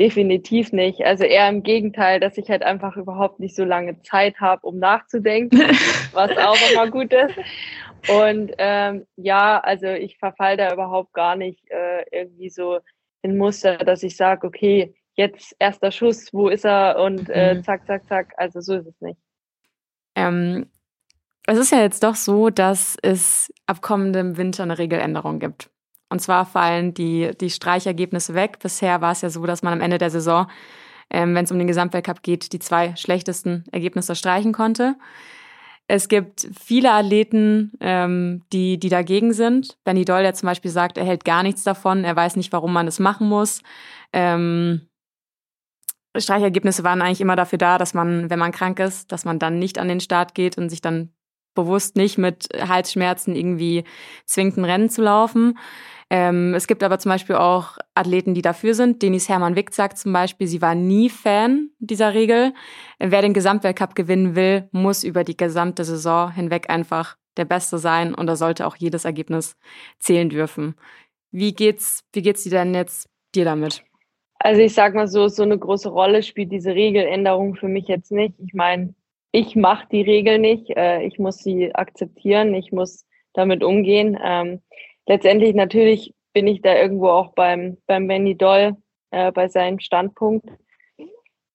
Definitiv 0.00 0.72
nicht. 0.72 1.04
Also 1.04 1.24
eher 1.24 1.48
im 1.48 1.62
Gegenteil, 1.62 2.18
dass 2.18 2.36
ich 2.36 2.50
halt 2.50 2.64
einfach 2.64 2.96
überhaupt 2.96 3.38
nicht 3.38 3.54
so 3.54 3.64
lange 3.64 4.02
Zeit 4.02 4.40
habe, 4.40 4.66
um 4.66 4.78
nachzudenken, 4.78 5.58
was 6.12 6.36
auch 6.36 6.58
immer 6.72 6.90
gut 6.90 7.12
ist. 7.12 7.36
Und 8.08 8.52
ähm, 8.58 9.06
ja, 9.16 9.60
also 9.60 9.86
ich 9.86 10.18
verfall 10.18 10.56
da 10.56 10.72
überhaupt 10.72 11.12
gar 11.14 11.36
nicht 11.36 11.60
äh, 11.70 12.04
irgendwie 12.10 12.50
so 12.50 12.80
in 13.22 13.38
Muster, 13.38 13.78
dass 13.78 14.02
ich 14.02 14.16
sage, 14.16 14.46
okay, 14.46 14.94
jetzt 15.14 15.54
erster 15.58 15.90
Schuss, 15.90 16.28
wo 16.32 16.48
ist 16.48 16.64
er? 16.64 17.00
Und 17.00 17.30
äh, 17.30 17.54
mhm. 17.54 17.64
zack, 17.64 17.86
zack, 17.86 18.06
zack. 18.08 18.34
Also 18.36 18.60
so 18.60 18.74
ist 18.74 18.86
es 18.86 19.00
nicht. 19.00 19.18
Ähm, 20.16 20.66
es 21.46 21.58
ist 21.58 21.72
ja 21.72 21.80
jetzt 21.80 22.02
doch 22.02 22.14
so, 22.14 22.50
dass 22.50 22.96
es 23.02 23.52
ab 23.66 23.80
kommendem 23.80 24.36
Winter 24.36 24.62
eine 24.62 24.78
Regeländerung 24.78 25.38
gibt. 25.38 25.70
Und 26.14 26.20
zwar 26.20 26.46
fallen 26.46 26.94
die, 26.94 27.32
die 27.40 27.50
Streichergebnisse 27.50 28.34
weg. 28.34 28.60
Bisher 28.62 29.00
war 29.00 29.10
es 29.10 29.22
ja 29.22 29.30
so, 29.30 29.44
dass 29.46 29.64
man 29.64 29.72
am 29.72 29.80
Ende 29.80 29.98
der 29.98 30.10
Saison, 30.10 30.46
ähm, 31.10 31.34
wenn 31.34 31.44
es 31.44 31.50
um 31.50 31.58
den 31.58 31.66
Gesamtweltcup 31.66 32.22
geht, 32.22 32.52
die 32.52 32.60
zwei 32.60 32.94
schlechtesten 32.94 33.64
Ergebnisse 33.72 34.14
streichen 34.14 34.52
konnte. 34.52 34.94
Es 35.88 36.06
gibt 36.06 36.46
viele 36.56 36.92
Athleten, 36.92 37.72
ähm, 37.80 38.42
die, 38.52 38.78
die 38.78 38.90
dagegen 38.90 39.32
sind. 39.32 39.76
Benny 39.82 40.04
Doll, 40.04 40.22
der 40.22 40.34
zum 40.34 40.46
Beispiel 40.46 40.70
sagt, 40.70 40.98
er 40.98 41.04
hält 41.04 41.24
gar 41.24 41.42
nichts 41.42 41.64
davon, 41.64 42.04
er 42.04 42.14
weiß 42.14 42.36
nicht, 42.36 42.52
warum 42.52 42.72
man 42.72 42.86
es 42.86 43.00
machen 43.00 43.28
muss. 43.28 43.60
Ähm, 44.12 44.82
Streichergebnisse 46.16 46.84
waren 46.84 47.02
eigentlich 47.02 47.22
immer 47.22 47.34
dafür 47.34 47.58
da, 47.58 47.76
dass 47.76 47.92
man, 47.92 48.30
wenn 48.30 48.38
man 48.38 48.52
krank 48.52 48.78
ist, 48.78 49.10
dass 49.10 49.24
man 49.24 49.40
dann 49.40 49.58
nicht 49.58 49.80
an 49.80 49.88
den 49.88 49.98
Start 49.98 50.36
geht 50.36 50.58
und 50.58 50.68
sich 50.68 50.80
dann 50.80 51.10
bewusst 51.54 51.96
nicht 51.96 52.18
mit 52.18 52.48
Halsschmerzen 52.56 53.34
irgendwie 53.34 53.84
zwingt, 54.26 54.56
ein 54.56 54.64
Rennen 54.64 54.90
zu 54.90 55.02
laufen. 55.02 55.58
Ähm, 56.10 56.54
es 56.54 56.66
gibt 56.66 56.82
aber 56.82 56.98
zum 56.98 57.10
Beispiel 57.10 57.36
auch 57.36 57.78
Athleten, 57.94 58.34
die 58.34 58.42
dafür 58.42 58.74
sind. 58.74 59.02
Denis 59.02 59.28
Hermann 59.28 59.56
Wick 59.56 59.72
sagt 59.72 59.98
zum 59.98 60.12
Beispiel, 60.12 60.46
sie 60.46 60.62
war 60.62 60.74
nie 60.74 61.08
Fan 61.08 61.70
dieser 61.78 62.14
Regel. 62.14 62.52
Wer 62.98 63.22
den 63.22 63.32
Gesamtweltcup 63.32 63.94
gewinnen 63.94 64.36
will, 64.36 64.68
muss 64.70 65.02
über 65.02 65.24
die 65.24 65.36
gesamte 65.36 65.84
Saison 65.84 66.30
hinweg 66.30 66.70
einfach 66.70 67.16
der 67.36 67.44
Beste 67.44 67.78
sein 67.78 68.14
und 68.14 68.26
da 68.26 68.36
sollte 68.36 68.66
auch 68.66 68.76
jedes 68.76 69.04
Ergebnis 69.04 69.56
zählen 69.98 70.28
dürfen. 70.28 70.74
Wie 71.32 71.52
geht's, 71.52 72.04
wie 72.12 72.22
geht's 72.22 72.44
dir 72.44 72.50
denn 72.50 72.74
jetzt 72.74 73.08
dir 73.34 73.44
damit? 73.44 73.82
Also 74.38 74.60
ich 74.60 74.74
sag 74.74 74.94
mal 74.94 75.08
so, 75.08 75.28
so 75.28 75.42
eine 75.42 75.58
große 75.58 75.88
Rolle 75.88 76.22
spielt 76.22 76.52
diese 76.52 76.74
Regeländerung 76.74 77.56
für 77.56 77.68
mich 77.68 77.88
jetzt 77.88 78.12
nicht. 78.12 78.34
Ich 78.38 78.52
meine, 78.52 78.94
ich 79.34 79.56
mache 79.56 79.88
die 79.90 80.02
Regel 80.02 80.38
nicht. 80.38 80.70
Äh, 80.76 81.02
ich 81.02 81.18
muss 81.18 81.38
sie 81.38 81.74
akzeptieren. 81.74 82.54
Ich 82.54 82.70
muss 82.70 83.04
damit 83.32 83.64
umgehen. 83.64 84.16
Ähm, 84.22 84.62
letztendlich 85.06 85.56
natürlich 85.56 86.14
bin 86.32 86.46
ich 86.46 86.62
da 86.62 86.76
irgendwo 86.76 87.08
auch 87.08 87.32
beim, 87.34 87.76
beim 87.88 88.06
Benny 88.06 88.36
Doll 88.36 88.76
äh, 89.10 89.32
bei 89.32 89.48
seinem 89.48 89.80
Standpunkt. 89.80 90.48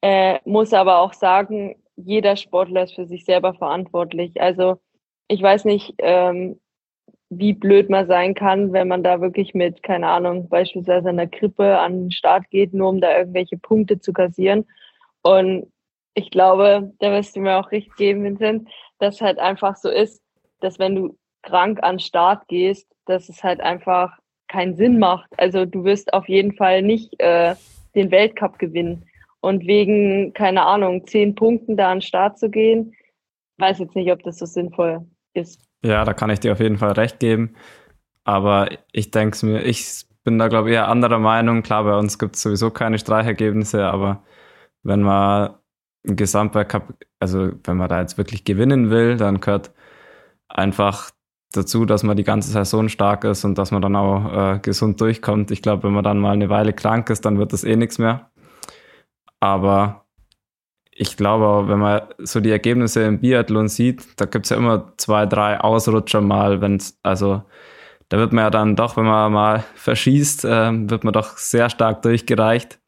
Äh, 0.01 0.39
muss 0.43 0.73
aber 0.73 0.99
auch 0.99 1.13
sagen, 1.13 1.81
jeder 1.95 2.35
Sportler 2.35 2.83
ist 2.83 2.95
für 2.95 3.05
sich 3.05 3.23
selber 3.23 3.53
verantwortlich. 3.53 4.41
Also 4.41 4.81
ich 5.29 5.41
weiß 5.41 5.63
nicht, 5.63 5.95
ähm, 5.99 6.59
wie 7.29 7.53
blöd 7.53 7.89
man 7.89 8.07
sein 8.07 8.33
kann, 8.33 8.73
wenn 8.73 8.89
man 8.89 9.03
da 9.03 9.21
wirklich 9.21 9.53
mit, 9.53 9.83
keine 9.83 10.07
Ahnung, 10.09 10.49
beispielsweise 10.49 11.07
einer 11.07 11.27
Krippe 11.27 11.79
an 11.79 11.93
den 11.93 12.11
Start 12.11 12.49
geht, 12.49 12.73
nur 12.73 12.89
um 12.89 12.99
da 12.99 13.17
irgendwelche 13.17 13.57
Punkte 13.57 14.01
zu 14.01 14.11
kassieren. 14.11 14.65
Und 15.21 15.71
ich 16.19 16.31
glaube, 16.31 16.91
da 16.99 17.11
wirst 17.11 17.35
du 17.35 17.39
mir 17.39 17.57
auch 17.57 17.71
recht 17.71 17.95
geben, 17.95 18.23
Vincent, 18.23 18.69
dass 18.99 19.21
halt 19.21 19.39
einfach 19.39 19.75
so 19.77 19.89
ist, 19.89 20.21
dass 20.59 20.77
wenn 20.77 20.95
du 20.95 21.17
krank 21.41 21.79
an 21.81 21.99
Start 21.99 22.47
gehst, 22.47 22.87
dass 23.05 23.29
es 23.29 23.43
halt 23.43 23.61
einfach 23.61 24.17
keinen 24.49 24.75
Sinn 24.75 24.99
macht. 24.99 25.29
Also 25.37 25.65
du 25.65 25.85
wirst 25.85 26.13
auf 26.13 26.27
jeden 26.27 26.53
Fall 26.53 26.81
nicht 26.81 27.19
äh, 27.19 27.55
den 27.95 28.11
Weltcup 28.11 28.59
gewinnen. 28.59 29.05
Und 29.41 29.65
wegen, 29.65 30.33
keine 30.33 30.63
Ahnung, 30.63 31.07
zehn 31.07 31.33
Punkten 31.33 31.77
da 31.77 31.91
an 31.91 32.01
Start 32.01 32.37
zu 32.37 32.49
gehen, 32.49 32.93
weiß 33.57 33.79
jetzt 33.79 33.95
nicht, 33.95 34.11
ob 34.11 34.21
das 34.23 34.37
so 34.37 34.45
sinnvoll 34.45 35.07
ist. 35.33 35.61
Ja, 35.81 36.03
da 36.03 36.13
kann 36.13 36.29
ich 36.29 36.41
dir 36.41 36.51
auf 36.51 36.59
jeden 36.59 36.77
Fall 36.77 36.91
recht 36.91 37.19
geben. 37.19 37.55
Aber 38.25 38.69
ich 38.91 39.11
denke 39.11 39.45
mir, 39.45 39.61
ich 39.63 40.03
bin 40.25 40.37
da, 40.37 40.49
glaube 40.49 40.69
ich, 40.69 40.75
eher 40.75 40.89
anderer 40.89 41.19
Meinung. 41.19 41.63
Klar, 41.63 41.85
bei 41.85 41.97
uns 41.97 42.19
gibt 42.19 42.35
es 42.35 42.41
sowieso 42.41 42.69
keine 42.69 42.99
Streichergebnisse, 42.99 43.85
aber 43.85 44.23
wenn 44.83 45.01
man 45.01 45.55
ein 46.07 46.15
also 47.19 47.51
wenn 47.63 47.77
man 47.77 47.89
da 47.89 48.01
jetzt 48.01 48.17
wirklich 48.17 48.45
gewinnen 48.45 48.89
will, 48.89 49.17
dann 49.17 49.41
gehört 49.41 49.71
einfach 50.47 51.11
dazu, 51.51 51.85
dass 51.85 52.03
man 52.03 52.17
die 52.17 52.23
ganze 52.23 52.51
Saison 52.51 52.89
stark 52.89 53.23
ist 53.23 53.43
und 53.43 53.57
dass 53.57 53.71
man 53.71 53.81
dann 53.81 53.95
auch 53.95 54.55
äh, 54.55 54.59
gesund 54.59 55.01
durchkommt. 55.01 55.51
Ich 55.51 55.61
glaube, 55.61 55.83
wenn 55.83 55.93
man 55.93 56.03
dann 56.03 56.19
mal 56.19 56.33
eine 56.33 56.49
Weile 56.49 56.73
krank 56.73 57.09
ist, 57.09 57.25
dann 57.25 57.39
wird 57.39 57.53
das 57.53 57.63
eh 57.63 57.75
nichts 57.75 57.97
mehr. 57.97 58.31
Aber 59.39 60.05
ich 60.91 61.17
glaube, 61.17 61.69
wenn 61.69 61.79
man 61.79 62.01
so 62.19 62.39
die 62.39 62.51
Ergebnisse 62.51 63.03
im 63.03 63.19
Biathlon 63.19 63.69
sieht, 63.69 64.19
da 64.19 64.25
gibt 64.25 64.45
es 64.45 64.49
ja 64.49 64.57
immer 64.57 64.93
zwei, 64.97 65.25
drei 65.25 65.59
Ausrutscher 65.59 66.21
mal, 66.21 66.61
wenn 66.61 66.81
also 67.03 67.43
da 68.09 68.17
wird 68.17 68.33
man 68.33 68.45
ja 68.45 68.49
dann 68.49 68.75
doch, 68.75 68.97
wenn 68.97 69.05
man 69.05 69.31
mal 69.31 69.63
verschießt, 69.75 70.45
äh, 70.45 70.89
wird 70.89 71.03
man 71.03 71.13
doch 71.13 71.37
sehr 71.37 71.69
stark 71.69 72.01
durchgereicht. 72.01 72.79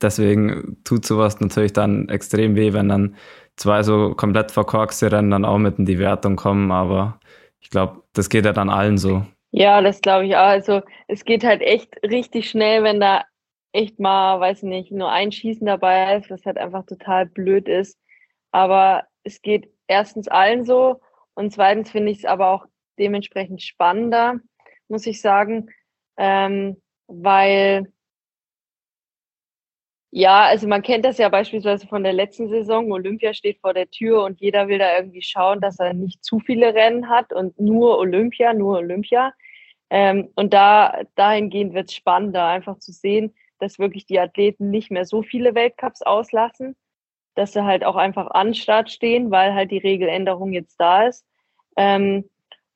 Deswegen 0.00 0.78
tut 0.84 1.04
sowas 1.04 1.40
natürlich 1.40 1.72
dann 1.72 2.08
extrem 2.08 2.54
weh, 2.56 2.72
wenn 2.72 2.88
dann 2.88 3.16
zwei 3.56 3.82
so 3.82 4.14
komplett 4.14 4.52
verkorkste 4.52 5.10
Rennen 5.10 5.30
dann 5.30 5.44
auch 5.44 5.58
mit 5.58 5.78
in 5.78 5.86
die 5.86 5.98
Wertung 5.98 6.36
kommen. 6.36 6.70
Aber 6.70 7.18
ich 7.60 7.70
glaube, 7.70 8.02
das 8.12 8.28
geht 8.28 8.44
ja 8.44 8.52
dann 8.52 8.70
allen 8.70 8.98
so. 8.98 9.24
Ja, 9.50 9.80
das 9.80 10.00
glaube 10.00 10.26
ich 10.26 10.36
auch. 10.36 10.40
Also 10.40 10.82
es 11.08 11.24
geht 11.24 11.44
halt 11.44 11.62
echt 11.62 11.96
richtig 12.02 12.50
schnell, 12.50 12.82
wenn 12.84 13.00
da 13.00 13.24
echt 13.72 13.98
mal, 13.98 14.40
weiß 14.40 14.62
nicht, 14.62 14.92
nur 14.92 15.10
ein 15.10 15.32
Schießen 15.32 15.66
dabei 15.66 16.16
ist, 16.16 16.30
was 16.30 16.44
halt 16.44 16.58
einfach 16.58 16.84
total 16.86 17.26
blöd 17.26 17.68
ist. 17.68 17.98
Aber 18.50 19.04
es 19.24 19.42
geht 19.42 19.70
erstens 19.86 20.28
allen 20.28 20.64
so 20.64 21.00
und 21.34 21.52
zweitens 21.52 21.90
finde 21.90 22.12
ich 22.12 22.18
es 22.18 22.24
aber 22.24 22.50
auch 22.50 22.66
dementsprechend 22.98 23.62
spannender, 23.62 24.36
muss 24.88 25.06
ich 25.06 25.20
sagen, 25.20 25.68
ähm, 26.16 26.80
weil 27.06 27.92
ja, 30.10 30.44
also 30.46 30.66
man 30.66 30.82
kennt 30.82 31.04
das 31.04 31.18
ja 31.18 31.28
beispielsweise 31.28 31.86
von 31.86 32.02
der 32.02 32.14
letzten 32.14 32.48
Saison. 32.48 32.90
Olympia 32.92 33.34
steht 33.34 33.60
vor 33.60 33.74
der 33.74 33.90
Tür 33.90 34.24
und 34.24 34.40
jeder 34.40 34.68
will 34.68 34.78
da 34.78 34.96
irgendwie 34.96 35.22
schauen, 35.22 35.60
dass 35.60 35.78
er 35.78 35.92
nicht 35.92 36.24
zu 36.24 36.40
viele 36.40 36.74
Rennen 36.74 37.08
hat 37.10 37.32
und 37.32 37.60
nur 37.60 37.98
Olympia, 37.98 38.54
nur 38.54 38.78
Olympia. 38.78 39.34
Ähm, 39.90 40.30
und 40.34 40.54
da 40.54 41.02
dahingehend 41.14 41.74
wird 41.74 41.88
es 41.90 41.94
spannender, 41.94 42.46
einfach 42.46 42.78
zu 42.78 42.92
sehen, 42.92 43.34
dass 43.58 43.78
wirklich 43.78 44.06
die 44.06 44.18
Athleten 44.20 44.70
nicht 44.70 44.90
mehr 44.90 45.04
so 45.04 45.22
viele 45.22 45.54
Weltcups 45.54 46.02
auslassen, 46.02 46.76
dass 47.34 47.52
sie 47.52 47.64
halt 47.64 47.84
auch 47.84 47.96
einfach 47.96 48.30
an 48.30 48.54
Start 48.54 48.90
stehen, 48.90 49.30
weil 49.30 49.54
halt 49.54 49.70
die 49.70 49.78
Regeländerung 49.78 50.52
jetzt 50.52 50.76
da 50.80 51.06
ist. 51.06 51.26
Ähm, 51.76 52.28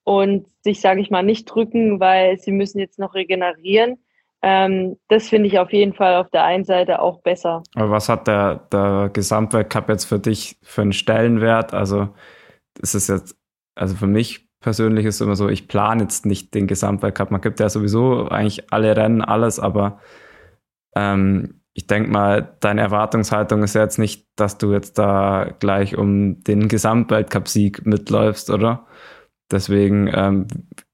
und 0.05 0.49
sich, 0.63 0.81
sage 0.81 1.01
ich 1.01 1.11
mal, 1.11 1.23
nicht 1.23 1.47
drücken, 1.47 2.01
weil 2.01 2.39
sie 2.39 2.53
müssen 2.53 2.79
jetzt 2.79 2.99
noch 2.99 3.15
regenerieren, 3.15 4.02
ähm, 4.43 4.97
das 5.09 5.29
finde 5.29 5.49
ich 5.49 5.59
auf 5.59 5.73
jeden 5.73 5.95
Fall 5.95 6.17
auf 6.17 6.29
der 6.31 6.45
einen 6.45 6.65
Seite 6.65 7.01
auch 7.01 7.23
besser. 7.23 7.63
Aber 7.75 7.91
was 7.91 8.09
hat 8.09 8.27
der, 8.27 8.67
der 8.73 9.11
Gesamtweltcup 9.13 9.89
jetzt 9.89 10.05
für 10.05 10.19
dich 10.19 10.59
für 10.63 10.83
einen 10.83 10.93
Stellenwert? 10.93 11.75
Also, 11.75 12.09
ist 12.81 13.09
jetzt, 13.09 13.37
also 13.77 13.95
für 13.95 14.07
mich 14.09 14.49
persönlich 14.61 15.07
ist 15.07 15.17
es 15.17 15.21
immer 15.21 15.37
so, 15.37 15.49
ich 15.49 15.69
plane 15.69 16.03
jetzt 16.03 16.27
nicht 16.27 16.55
den 16.55 16.67
Gesamtweltcup. 16.67 17.31
Man 17.31 17.41
gibt 17.41 17.61
ja 17.61 17.69
sowieso 17.69 18.29
eigentlich 18.29 18.73
alle 18.73 18.97
Rennen, 18.97 19.23
alles, 19.23 19.61
aber 19.61 20.01
ähm, 20.97 21.61
ich 21.75 21.87
denke 21.87 22.11
mal, 22.11 22.57
deine 22.61 22.83
Erwartungshaltung 22.83 23.63
ist 23.63 23.75
ja 23.75 23.83
jetzt 23.83 23.99
nicht, 23.99 24.27
dass 24.37 24.59
du 24.59 24.73
jetzt 24.73 24.99
da 24.99 25.55
gleich 25.59 25.97
um 25.97 26.43
den 26.45 26.69
Gesamtweltcup-Sieg 26.69 27.87
mitläufst, 27.87 28.51
oder? 28.51 28.87
Deswegen 29.51 30.11
ähm, 30.13 30.47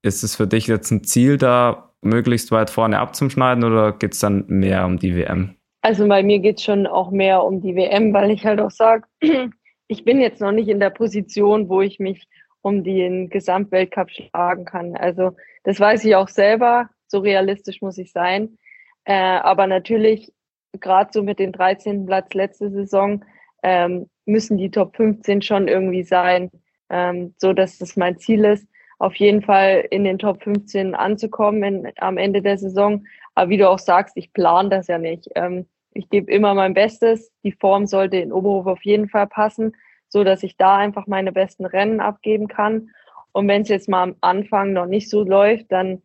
ist 0.03 0.22
es 0.22 0.36
für 0.36 0.46
dich 0.46 0.66
jetzt 0.66 0.90
ein 0.90 1.05
Ziel 1.05 1.36
da, 1.36 1.88
möglichst 2.03 2.51
weit 2.53 2.70
vorne 2.70 2.99
abzuschneiden 2.99 3.64
oder 3.64 3.92
geht 3.92 4.14
es 4.14 4.20
dann 4.20 4.44
mehr 4.49 4.86
um 4.86 4.99
die 4.99 5.16
WM? 5.16 5.57
Also 5.82 6.07
bei 6.09 6.22
mir 6.22 6.38
geht 6.40 6.59
es 6.59 6.64
schon 6.64 6.86
auch 6.86 7.11
mehr 7.11 7.44
um 7.44 7.61
die 7.61 7.74
WM, 7.74 8.12
weil 8.12 8.30
ich 8.30 8.44
halt 8.44 8.61
auch 8.61 8.70
sage, 8.70 9.07
ich 9.88 10.05
bin 10.05 10.20
jetzt 10.20 10.40
noch 10.40 10.53
nicht 10.53 10.68
in 10.68 10.80
der 10.80 10.90
Position, 10.90 11.68
wo 11.68 11.80
ich 11.80 11.99
mich 11.99 12.28
um 12.62 12.84
den 12.84 13.30
Gesamtweltcup 13.30 14.11
schlagen 14.11 14.64
kann. 14.64 14.96
Also 14.96 15.36
das 15.64 15.78
weiß 15.78 16.05
ich 16.05 16.16
auch 16.16 16.28
selber, 16.28 16.90
so 17.07 17.20
realistisch 17.20 17.80
muss 17.80 17.99
ich 17.99 18.12
sein. 18.12 18.59
Äh, 19.05 19.14
aber 19.14 19.66
natürlich, 19.66 20.32
gerade 20.80 21.11
so 21.12 21.22
mit 21.22 21.38
dem 21.38 21.53
13. 21.53 22.07
Platz 22.07 22.34
letzte 22.34 22.70
Saison, 22.70 23.24
ähm, 23.62 24.07
müssen 24.26 24.59
die 24.59 24.70
Top 24.70 24.96
15 24.96 25.42
schon 25.42 25.68
irgendwie 25.68 26.03
sein, 26.03 26.51
ähm, 26.90 27.34
so 27.38 27.53
dass 27.53 27.78
das 27.78 27.96
mein 27.96 28.18
Ziel 28.18 28.44
ist 28.44 28.68
auf 28.99 29.14
jeden 29.16 29.42
Fall 29.42 29.86
in 29.90 30.05
den 30.05 30.18
Top 30.18 30.42
15 30.42 30.94
anzukommen 30.94 31.62
in, 31.62 31.92
am 31.99 32.18
Ende 32.18 32.42
der 32.42 32.59
Saison. 32.59 33.07
Aber 33.34 33.51
wie 33.51 33.57
du 33.57 33.68
auch 33.68 33.78
sagst, 33.78 34.16
ich 34.16 34.32
plane 34.32 34.68
das 34.68 34.88
ja 34.88 34.99
nicht. 34.99 35.28
Ähm, 35.34 35.66
ich 35.92 36.09
gebe 36.11 36.30
immer 36.30 36.55
mein 36.55 36.74
Bestes. 36.74 37.32
Die 37.44 37.53
Form 37.53 37.86
sollte 37.86 38.16
in 38.16 38.32
Oberhof 38.32 38.66
auf 38.66 38.84
jeden 38.84 39.09
Fall 39.09 39.26
passen, 39.26 39.72
so 40.09 40.24
dass 40.24 40.42
ich 40.42 40.57
da 40.57 40.76
einfach 40.76 41.07
meine 41.07 41.32
besten 41.32 41.64
Rennen 41.64 42.01
abgeben 42.01 42.49
kann. 42.49 42.90
Und 43.32 43.46
wenn 43.49 43.62
es 43.62 43.68
jetzt 43.68 43.88
mal 43.88 44.03
am 44.03 44.16
Anfang 44.20 44.72
noch 44.72 44.86
nicht 44.86 45.09
so 45.09 45.22
läuft, 45.22 45.70
dann 45.70 46.03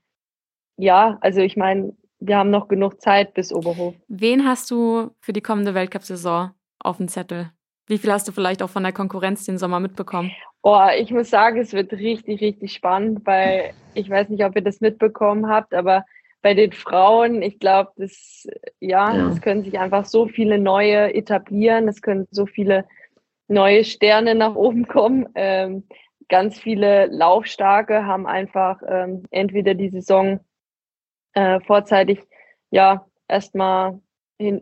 ja, 0.78 1.18
also 1.22 1.41
ich 1.41 1.56
meine, 1.56 1.96
wir 2.20 2.38
haben 2.38 2.50
noch 2.50 2.68
genug 2.68 3.02
Zeit 3.02 3.34
bis 3.34 3.54
Oberhof. 3.54 3.96
Wen 4.08 4.46
hast 4.46 4.72
du 4.72 5.12
für 5.20 5.34
die 5.34 5.41
kommende 5.41 5.74
Weltcup-Saison 5.74 6.52
auf 6.80 6.98
dem 6.98 7.08
Zettel? 7.08 7.52
Wie 7.88 7.98
viel 7.98 8.12
hast 8.12 8.28
du 8.28 8.32
vielleicht 8.32 8.64
auch 8.64 8.70
von 8.70 8.84
der 8.84 8.94
Konkurrenz 8.94 9.46
den 9.46 9.58
Sommer 9.58 9.80
mitbekommen? 9.80 10.32
Oh, 10.62 10.88
ich 10.98 11.12
muss 11.12 11.30
sagen, 11.30 11.60
es 11.60 11.74
wird 11.74 11.92
richtig, 11.92 12.40
richtig 12.42 12.74
spannend, 12.74 13.26
weil 13.26 13.74
ich 13.94 14.10
weiß 14.10 14.30
nicht, 14.30 14.46
ob 14.46 14.56
ihr 14.56 14.62
das 14.62 14.80
mitbekommen 14.80 15.50
habt, 15.50 15.74
aber 15.74 16.06
bei 16.42 16.54
den 16.54 16.72
Frauen, 16.72 17.42
ich 17.42 17.60
glaube, 17.60 17.92
das, 17.98 18.48
ja, 18.80 19.16
ja, 19.16 19.30
es 19.30 19.42
können 19.42 19.64
sich 19.64 19.80
einfach 19.80 20.06
so 20.06 20.28
viele 20.28 20.60
neue 20.60 21.14
etablieren, 21.14 21.88
es 21.88 22.02
können 22.02 22.28
so 22.32 22.46
viele 22.46 22.86
neue 23.48 23.84
Sterne 23.84 24.36
nach 24.36 24.56
oben 24.56 24.88
kommen. 24.88 25.28
Ähm, 25.36 25.88
ganz 26.30 26.60
viele 26.60 27.08
Laufstarke 27.08 28.06
haben 28.06 28.26
einfach 28.28 28.82
ähm, 28.88 29.24
entweder 29.32 29.74
die 29.74 29.90
Saison 29.90 30.40
äh, 31.34 31.60
vorzeitig 31.62 32.20
ja 32.72 33.06
erstmal 33.28 34.00
hin, 34.38 34.62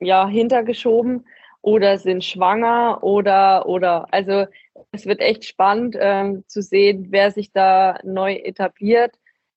ja, 0.00 0.26
hintergeschoben 0.26 1.26
oder 1.64 1.96
sind 1.96 2.22
schwanger 2.22 2.98
oder 3.02 3.66
oder 3.66 4.06
also 4.10 4.44
es 4.92 5.06
wird 5.06 5.20
echt 5.20 5.46
spannend 5.46 5.96
ähm, 5.98 6.44
zu 6.46 6.60
sehen, 6.60 7.06
wer 7.08 7.30
sich 7.30 7.52
da 7.52 7.98
neu 8.04 8.34
etabliert. 8.34 9.14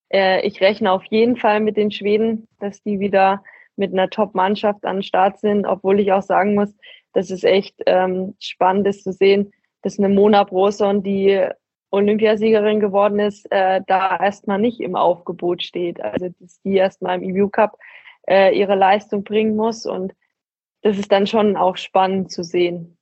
Äh, 0.09 0.47
ich 0.47 0.61
rechne 0.61 0.93
auf 0.93 1.03
jeden 1.09 1.35
Fall 1.35 1.59
mit 1.59 1.75
den 1.75 1.91
Schweden, 1.91 2.47
dass 2.61 2.81
die 2.81 3.01
wieder 3.01 3.43
mit 3.75 3.91
einer 3.91 4.09
Top-Mannschaft 4.09 4.85
an 4.85 4.97
den 4.97 5.03
Start 5.03 5.39
sind, 5.39 5.67
obwohl 5.67 5.99
ich 5.99 6.13
auch 6.13 6.21
sagen 6.21 6.55
muss, 6.55 6.73
dass 7.11 7.29
es 7.29 7.43
echt 7.43 7.75
ähm, 7.85 8.35
spannend 8.39 8.87
ist 8.87 9.03
zu 9.03 9.11
sehen, 9.11 9.51
dass 9.81 9.99
eine 9.99 10.07
Mona 10.07 10.45
Broson, 10.45 11.03
die 11.03 11.45
Olympiasiegerin 11.91 12.79
geworden 12.79 13.19
ist, 13.19 13.51
äh, 13.51 13.81
da 13.85 14.17
erstmal 14.17 14.59
nicht 14.59 14.79
im 14.79 14.95
Aufgebot 14.95 15.61
steht. 15.61 15.99
Also 15.99 16.29
dass 16.39 16.61
die 16.61 16.75
erstmal 16.75 17.21
im 17.21 17.35
EU 17.35 17.49
Cup 17.49 17.77
äh, 18.29 18.57
ihre 18.57 18.75
Leistung 18.75 19.25
bringen 19.25 19.57
muss 19.57 19.85
und 19.85 20.13
das 20.81 20.97
ist 20.97 21.11
dann 21.11 21.27
schon 21.27 21.57
auch 21.57 21.77
spannend 21.77 22.31
zu 22.31 22.43
sehen. 22.43 22.97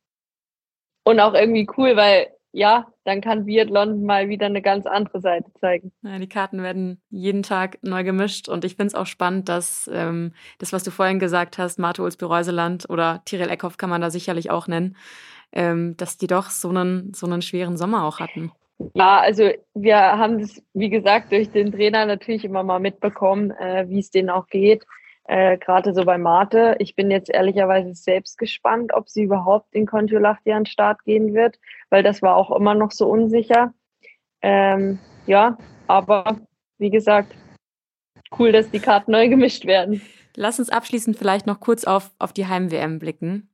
Und 1.04 1.20
auch 1.20 1.34
irgendwie 1.34 1.68
cool, 1.78 1.96
weil 1.96 2.30
ja, 2.56 2.88
dann 3.04 3.20
kann 3.20 3.46
Biathlon 3.46 4.06
mal 4.06 4.30
wieder 4.30 4.46
eine 4.46 4.62
ganz 4.62 4.86
andere 4.86 5.20
Seite 5.20 5.52
zeigen. 5.60 5.92
Ja, 6.04 6.18
die 6.18 6.30
Karten 6.30 6.64
werden 6.64 7.02
jeden 7.10 7.44
Tag 7.44 7.80
neu 7.82 8.06
gemischt 8.06 8.48
und 8.48 8.64
ich 8.64 8.78
finde 8.78 8.88
es 8.88 8.96
auch 8.96 9.08
spannend, 9.08 9.50
dass 9.50 9.90
ähm, 9.94 10.32
das, 10.58 10.72
was 10.72 10.86
du 10.86 10.92
vorhin 10.92 11.20
gesagt 11.20 11.58
hast, 11.58 11.80
Marto 11.80 12.04
Ulsby-Reuseland 12.06 12.90
oder 12.90 13.22
Tiril 13.26 13.50
Eckhoff 13.50 13.76
kann 13.76 13.90
man 13.90 14.00
da 14.00 14.10
sicherlich 14.10 14.52
auch 14.52 14.68
nennen, 14.68 14.96
ähm, 15.52 15.98
dass 15.98 16.18
die 16.18 16.28
doch 16.28 16.50
so 16.50 16.70
einen, 16.70 17.14
so 17.14 17.26
einen 17.26 17.42
schweren 17.42 17.76
Sommer 17.76 18.06
auch 18.06 18.22
hatten. 18.22 18.54
Ja, 18.94 19.20
also 19.20 19.50
wir 19.74 19.98
haben 19.98 20.40
das, 20.40 20.64
wie 20.74 20.90
gesagt, 20.90 21.34
durch 21.34 21.52
den 21.52 21.74
Trainer 21.74 22.06
natürlich 22.06 22.46
immer 22.46 22.64
mal 22.64 22.80
mitbekommen, 22.80 23.52
äh, 23.52 23.86
wie 23.90 24.00
es 24.00 24.12
denen 24.12 24.30
auch 24.30 24.48
geht. 24.48 24.86
Äh, 25.28 25.58
Gerade 25.58 25.94
so 25.94 26.06
bei 26.06 26.18
Mate. 26.18 26.76
Ich 26.80 26.96
bin 26.96 27.12
jetzt 27.12 27.30
ehrlicherweise 27.30 27.94
selbst 27.94 28.38
gespannt, 28.38 28.94
ob 28.94 29.10
sie 29.10 29.24
überhaupt 29.24 29.74
in 29.74 29.86
Kontiolahti 29.86 30.52
an 30.52 30.64
den 30.64 30.66
Start 30.66 31.04
gehen 31.04 31.34
wird, 31.34 31.58
weil 31.90 32.04
das 32.04 32.22
war 32.22 32.36
auch 32.36 32.56
immer 32.56 32.76
noch 32.76 32.92
so 32.92 33.08
unsicher. 33.08 33.74
Ähm, 34.42 35.00
ja, 35.26 35.58
aber 35.88 36.40
wie 36.78 36.90
gesagt, 36.90 37.34
cool, 38.38 38.52
dass 38.52 38.70
die 38.70 38.80
Karten 38.80 39.12
neu 39.12 39.30
gemischt 39.30 39.66
werden. 39.66 40.02
Lass 40.36 40.60
uns 40.60 40.70
abschließend 40.70 41.18
vielleicht 41.18 41.48
noch 41.48 41.60
kurz 41.60 41.86
auf, 41.86 42.12
auf 42.20 42.34
die 42.34 42.48
Heim-WM 42.48 43.00
blicken. 43.00 43.50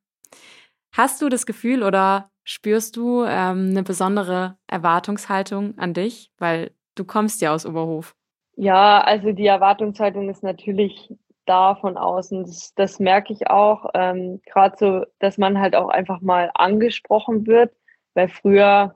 Hast 0.91 1.21
du 1.21 1.29
das 1.29 1.45
Gefühl 1.45 1.83
oder 1.83 2.31
Spürst 2.43 2.97
du 2.97 3.23
ähm, 3.23 3.69
eine 3.69 3.83
besondere 3.83 4.57
Erwartungshaltung 4.67 5.77
an 5.77 5.93
dich? 5.93 6.31
Weil 6.37 6.71
du 6.95 7.05
kommst 7.05 7.41
ja 7.41 7.53
aus 7.53 7.65
Oberhof. 7.65 8.15
Ja, 8.55 9.01
also 9.01 9.31
die 9.31 9.45
Erwartungshaltung 9.45 10.29
ist 10.29 10.43
natürlich 10.43 11.13
da 11.51 11.75
von 11.75 11.97
außen. 11.97 12.45
Das, 12.45 12.73
das 12.75 12.99
merke 12.99 13.33
ich 13.33 13.49
auch. 13.49 13.89
Ähm, 13.93 14.41
Gerade 14.45 14.75
so, 14.79 15.05
dass 15.19 15.37
man 15.37 15.59
halt 15.59 15.75
auch 15.75 15.89
einfach 15.89 16.21
mal 16.21 16.49
angesprochen 16.53 17.45
wird, 17.45 17.75
weil 18.13 18.29
früher, 18.29 18.95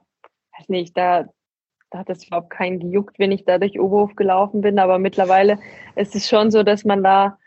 weiß 0.58 0.70
nicht, 0.70 0.96
da, 0.96 1.26
da 1.90 1.98
hat 1.98 2.10
es 2.10 2.26
überhaupt 2.26 2.50
keinen 2.50 2.80
gejuckt, 2.80 3.18
wenn 3.18 3.30
ich 3.30 3.44
da 3.44 3.58
durch 3.58 3.78
Oberhof 3.78 4.16
gelaufen 4.16 4.62
bin. 4.62 4.78
Aber 4.78 4.98
mittlerweile 4.98 5.58
ist 5.96 6.16
es 6.16 6.28
schon 6.28 6.50
so, 6.50 6.62
dass 6.62 6.84
man 6.84 7.04
da 7.04 7.38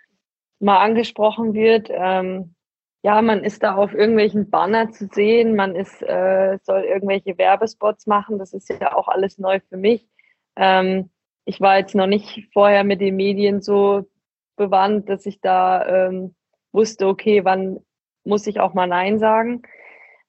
mal 0.59 0.77
angesprochen 0.77 1.53
wird. 1.55 1.89
Ähm, 1.91 2.53
ja, 3.01 3.21
man 3.23 3.43
ist 3.43 3.63
da 3.63 3.75
auf 3.75 3.93
irgendwelchen 3.93 4.49
Banner 4.51 4.91
zu 4.91 5.07
sehen, 5.07 5.55
man 5.55 5.75
ist, 5.75 6.03
äh, 6.03 6.59
soll 6.61 6.81
irgendwelche 6.81 7.37
Werbespots 7.37 8.07
machen, 8.07 8.37
das 8.37 8.53
ist 8.53 8.69
ja 8.69 8.93
auch 8.93 9.07
alles 9.07 9.37
neu 9.37 9.61
für 9.69 9.77
mich. 9.77 10.05
Ähm, 10.57 11.09
ich 11.45 11.61
war 11.61 11.79
jetzt 11.79 11.95
noch 11.95 12.07
nicht 12.07 12.49
vorher 12.51 12.83
mit 12.83 12.99
den 12.99 13.15
Medien 13.15 13.61
so 13.61 14.05
bewandt, 14.59 15.09
dass 15.09 15.25
ich 15.25 15.41
da 15.41 16.07
ähm, 16.07 16.35
wusste, 16.71 17.07
okay, 17.07 17.43
wann 17.43 17.79
muss 18.23 18.45
ich 18.45 18.59
auch 18.59 18.75
mal 18.75 18.85
Nein 18.85 19.17
sagen. 19.17 19.63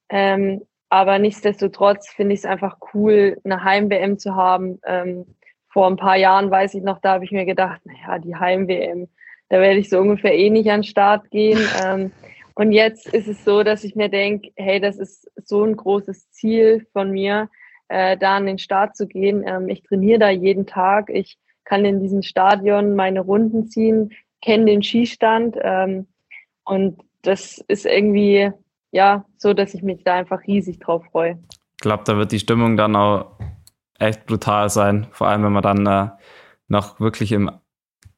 Ähm, 0.08 0.62
aber 0.88 1.18
nichtsdestotrotz 1.18 2.08
finde 2.08 2.32
ich 2.32 2.40
es 2.40 2.46
einfach 2.46 2.78
cool, 2.94 3.36
eine 3.44 3.62
Heim-WM 3.62 4.18
zu 4.18 4.34
haben. 4.34 4.80
Ähm, 4.86 5.26
vor 5.68 5.86
ein 5.86 5.96
paar 5.96 6.16
Jahren 6.16 6.50
weiß 6.50 6.74
ich 6.74 6.82
noch, 6.82 7.00
da 7.00 7.12
habe 7.12 7.24
ich 7.24 7.30
mir 7.30 7.44
gedacht, 7.44 7.80
naja, 7.84 8.18
die 8.18 8.34
Heim-WM, 8.34 9.08
da 9.50 9.60
werde 9.60 9.78
ich 9.78 9.90
so 9.90 10.00
ungefähr 10.00 10.34
eh 10.34 10.48
nicht 10.48 10.70
an 10.70 10.80
den 10.80 10.84
Start 10.84 11.30
gehen. 11.30 11.60
Ähm, 11.84 12.12
und 12.54 12.72
jetzt 12.72 13.06
ist 13.14 13.28
es 13.28 13.44
so, 13.44 13.62
dass 13.62 13.84
ich 13.84 13.94
mir 13.94 14.08
denke, 14.10 14.50
hey, 14.56 14.80
das 14.80 14.98
ist 14.98 15.30
so 15.36 15.64
ein 15.64 15.76
großes 15.76 16.30
Ziel 16.30 16.86
von 16.92 17.10
mir, 17.10 17.48
äh, 17.88 18.18
da 18.18 18.36
an 18.36 18.46
den 18.46 18.58
Start 18.58 18.96
zu 18.96 19.06
gehen. 19.06 19.44
Ähm, 19.46 19.68
ich 19.68 19.82
trainiere 19.82 20.18
da 20.18 20.30
jeden 20.30 20.66
Tag. 20.66 21.08
Ich 21.08 21.38
kann 21.70 21.84
in 21.84 22.00
diesem 22.00 22.22
Stadion 22.22 22.96
meine 22.96 23.20
Runden 23.20 23.68
ziehen, 23.68 24.10
kenne 24.42 24.64
den 24.66 24.82
Skistand. 24.82 25.56
Ähm, 25.62 26.08
und 26.64 27.00
das 27.22 27.58
ist 27.68 27.86
irgendwie, 27.86 28.50
ja, 28.90 29.24
so, 29.38 29.54
dass 29.54 29.74
ich 29.74 29.82
mich 29.82 30.02
da 30.02 30.14
einfach 30.14 30.44
riesig 30.48 30.80
drauf 30.80 31.04
freue. 31.12 31.38
Ich 31.76 31.82
glaube, 31.82 32.02
da 32.04 32.16
wird 32.16 32.32
die 32.32 32.40
Stimmung 32.40 32.76
dann 32.76 32.96
auch 32.96 33.38
echt 34.00 34.26
brutal 34.26 34.68
sein. 34.68 35.06
Vor 35.12 35.28
allem, 35.28 35.44
wenn 35.44 35.52
man 35.52 35.62
dann 35.62 35.86
äh, 35.86 36.10
noch 36.66 36.98
wirklich 36.98 37.30
im 37.30 37.50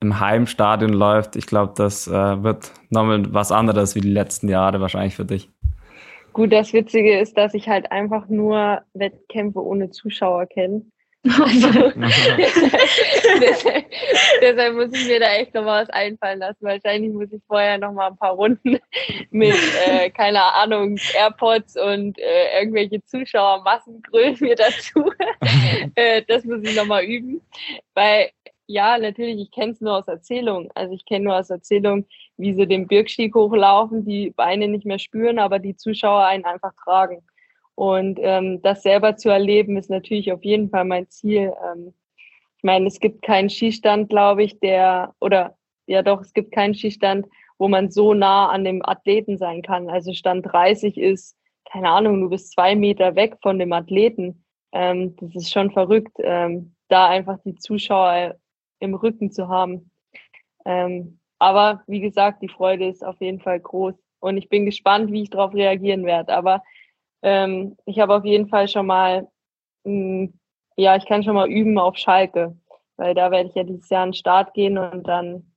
im 0.01 0.19
Heimstadion 0.19 0.93
läuft, 0.93 1.37
ich 1.37 1.47
glaube, 1.47 1.75
das 1.77 2.09
äh, 2.09 2.43
wird 2.43 2.73
nochmal 2.91 3.33
was 3.33 3.53
anderes 3.53 3.95
wie 3.95 4.01
die 4.01 4.11
letzten 4.11 4.49
Jahre 4.49 4.81
wahrscheinlich 4.81 5.15
für 5.15 5.25
dich. 5.25 5.49
Gut, 6.33 6.53
das 6.53 6.73
Witzige 6.73 7.21
ist, 7.21 7.39
dass 7.39 7.55
ich 7.55 7.69
halt 7.69 7.93
einfach 7.93 8.29
nur 8.29 8.83
Wettkämpfe 8.95 9.65
ohne 9.65 9.91
Zuschauer 9.91 10.47
kenne. 10.47 10.83
Also, 11.25 11.93
deshalb, 13.41 13.87
deshalb, 14.41 14.75
muss 14.75 14.93
ich 14.93 15.07
mir 15.07 15.21
da 15.21 15.33
echt 15.35 15.55
noch 15.55 15.65
was 15.65 15.89
einfallen 15.91 16.41
lassen. 16.41 16.65
Wahrscheinlich 16.65 17.13
muss 17.13 17.31
ich 17.33 17.41
vorher 17.47 17.79
noch 17.79 17.93
mal 17.93 18.09
ein 18.09 18.17
paar 18.17 18.33
Runden 18.33 18.79
mit, 19.31 19.55
äh, 19.87 20.11
keine 20.11 20.43
Ahnung, 20.43 20.99
AirPods 21.15 21.77
und 21.77 22.19
äh, 22.19 22.59
irgendwelche 22.59 23.05
Zuschauermassen 23.05 24.03
grölen 24.03 24.37
mir 24.41 24.57
dazu. 24.57 25.13
äh, 25.95 26.23
das 26.27 26.45
muss 26.45 26.63
ich 26.65 26.75
noch 26.75 26.87
mal 26.87 27.05
üben. 27.05 27.41
Weil 27.95 28.31
ja, 28.67 28.99
natürlich, 28.99 29.39
ich 29.39 29.51
kenne 29.53 29.73
es 29.73 29.81
nur 29.81 29.99
aus 29.99 30.09
Erzählung. 30.09 30.71
Also 30.75 30.95
ich 30.95 31.05
kenne 31.05 31.27
nur 31.27 31.37
aus 31.37 31.51
Erzählung, 31.51 32.07
wie 32.37 32.55
sie 32.55 32.67
den 32.67 32.89
Birkstieg 32.89 33.35
hochlaufen, 33.35 34.05
die 34.05 34.31
Beine 34.31 34.67
nicht 34.67 34.87
mehr 34.87 34.99
spüren, 34.99 35.39
aber 35.39 35.59
die 35.61 35.77
Zuschauer 35.77 36.25
einen 36.25 36.45
einfach 36.45 36.73
tragen. 36.83 37.23
Und 37.75 38.19
ähm, 38.23 38.61
das 38.63 38.83
selber 38.83 39.17
zu 39.17 39.31
erleben, 39.31 39.77
ist 39.77 39.91
natürlich 39.91 40.33
auf 40.33 40.45
jeden 40.45 40.71
Fall 40.71 40.85
mein 40.85 41.09
Ziel. 41.09 41.53
Ähm, 41.65 41.95
ich 42.59 42.63
meine, 42.63 42.87
es 42.87 43.01
gibt 43.01 43.23
keinen 43.23 43.51
Skistand, 43.51 44.09
glaube 44.09 44.45
ich, 44.45 44.61
der, 44.61 45.15
oder 45.21 45.57
ja 45.87 46.03
doch, 46.03 46.21
es 46.21 46.33
gibt 46.33 46.53
keinen 46.53 46.75
Skistand, 46.75 47.27
wo 47.59 47.69
man 47.69 47.91
so 47.91 48.15
nah 48.15 48.49
an 48.51 48.65
dem 48.65 48.85
Athleten 48.85 49.39
sein 49.39 49.63
kann. 49.63 49.89
Also 49.89 50.13
Stand 50.13 50.47
30 50.47 50.99
ist, 50.99 51.37
keine 51.71 51.89
Ahnung, 51.89 52.21
du 52.21 52.29
bist 52.29 52.53
zwei 52.53 52.77
Meter 52.77 53.15
weg 53.15 53.37
von 53.43 53.59
dem 53.59 53.73
Athleten. 53.73 54.45
Ähm, 54.73 55.17
das 55.17 55.35
ist 55.35 55.53
schon 55.53 55.71
verrückt, 55.71 56.17
ähm, 56.19 56.75
da 56.89 57.09
einfach 57.09 57.39
die 57.45 57.57
Zuschauer 57.57 58.37
im 58.81 58.95
Rücken 58.95 59.31
zu 59.33 59.49
haben. 59.49 59.91
Ähm, 60.65 61.19
aber 61.39 61.83
wie 61.87 62.01
gesagt, 62.01 62.43
die 62.43 62.49
Freude 62.49 62.87
ist 62.87 63.05
auf 63.05 63.21
jeden 63.21 63.41
Fall 63.41 63.59
groß 63.61 63.95
und 64.21 64.37
ich 64.37 64.49
bin 64.49 64.65
gespannt, 64.65 65.11
wie 65.11 65.23
ich 65.23 65.31
darauf 65.31 65.55
reagieren 65.55 66.07
werde. 66.07 66.33
Aber 66.35 66.63
ähm, 67.23 67.77
ich 67.87 67.99
habe 67.99 68.15
auf 68.15 68.25
jeden 68.25 68.49
Fall 68.49 68.69
schon 68.69 68.87
mal, 68.87 69.29
mh, 69.85 69.93
hm, 69.93 70.39
ja, 70.77 70.97
ich 70.97 71.07
kann 71.07 71.23
schon 71.23 71.35
mal 71.35 71.51
üben 71.51 71.79
auf 71.79 71.97
Schalke, 71.97 72.57
weil 72.97 73.15
da 73.15 73.31
werde 73.31 73.49
ich 73.49 73.55
ja 73.55 73.63
dieses 73.63 73.89
Jahr 73.89 74.03
an 74.03 74.11
den 74.11 74.15
Start 74.15 74.55
gehen 74.55 74.79
und 74.79 75.05
dann, 75.05 75.53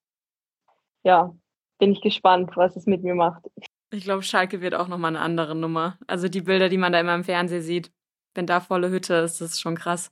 ja, 1.03 1.34
bin 1.80 1.91
ich 1.91 2.01
gespannt, 2.01 2.51
was 2.55 2.76
es 2.76 2.86
mit 2.86 3.03
mir 3.03 3.16
macht. 3.16 3.43
Ich 3.91 4.03
glaube, 4.03 4.24
Schalke 4.24 4.61
wird 4.61 4.76
auch 4.76 4.88
nochmal 4.88 5.09
eine 5.09 5.22
andere 5.22 5.55
Nummer. 5.55 5.97
Also 6.07 6.28
die 6.28 6.41
Bilder, 6.41 6.70
die 6.70 6.78
man 6.78 6.91
da 6.91 6.99
immer 6.99 7.16
im 7.16 7.24
Fernsehen 7.24 7.61
sieht, 7.61 7.91
wenn 8.34 8.45
da 8.45 8.59
volle 8.59 8.89
Hütte 8.89 9.16
ist, 9.16 9.39
das 9.39 9.51
ist 9.51 9.61
schon 9.61 9.76
krass. 9.76 10.11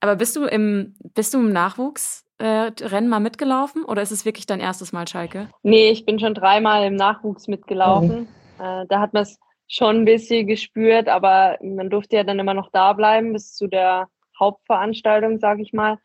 Aber 0.00 0.14
bist 0.14 0.36
du 0.36 0.44
im, 0.44 0.94
bist 1.14 1.34
du 1.34 1.38
im 1.38 1.52
Nachwuchsrennen 1.52 2.76
äh, 2.80 3.00
mal 3.00 3.20
mitgelaufen 3.20 3.84
oder 3.84 4.02
ist 4.02 4.12
es 4.12 4.24
wirklich 4.24 4.46
dein 4.46 4.60
erstes 4.60 4.92
Mal 4.92 5.08
Schalke? 5.08 5.48
Nee, 5.62 5.90
ich 5.90 6.04
bin 6.04 6.20
schon 6.20 6.34
dreimal 6.34 6.84
im 6.84 6.94
Nachwuchs 6.94 7.48
mitgelaufen. 7.48 8.20
Mhm. 8.58 8.64
Äh, 8.64 8.86
da 8.88 9.00
hat 9.00 9.12
man 9.12 9.24
es 9.24 9.40
schon 9.68 9.96
ein 9.96 10.04
bisschen 10.04 10.46
gespürt, 10.46 11.08
aber 11.08 11.58
man 11.62 11.90
durfte 11.90 12.16
ja 12.16 12.24
dann 12.24 12.38
immer 12.38 12.54
noch 12.54 12.70
da 12.70 12.94
bleiben 12.94 13.32
bis 13.32 13.54
zu 13.54 13.66
der 13.66 14.08
Hauptveranstaltung, 14.38 15.38
sage 15.38 15.62
ich 15.62 15.72
mal. 15.72 15.98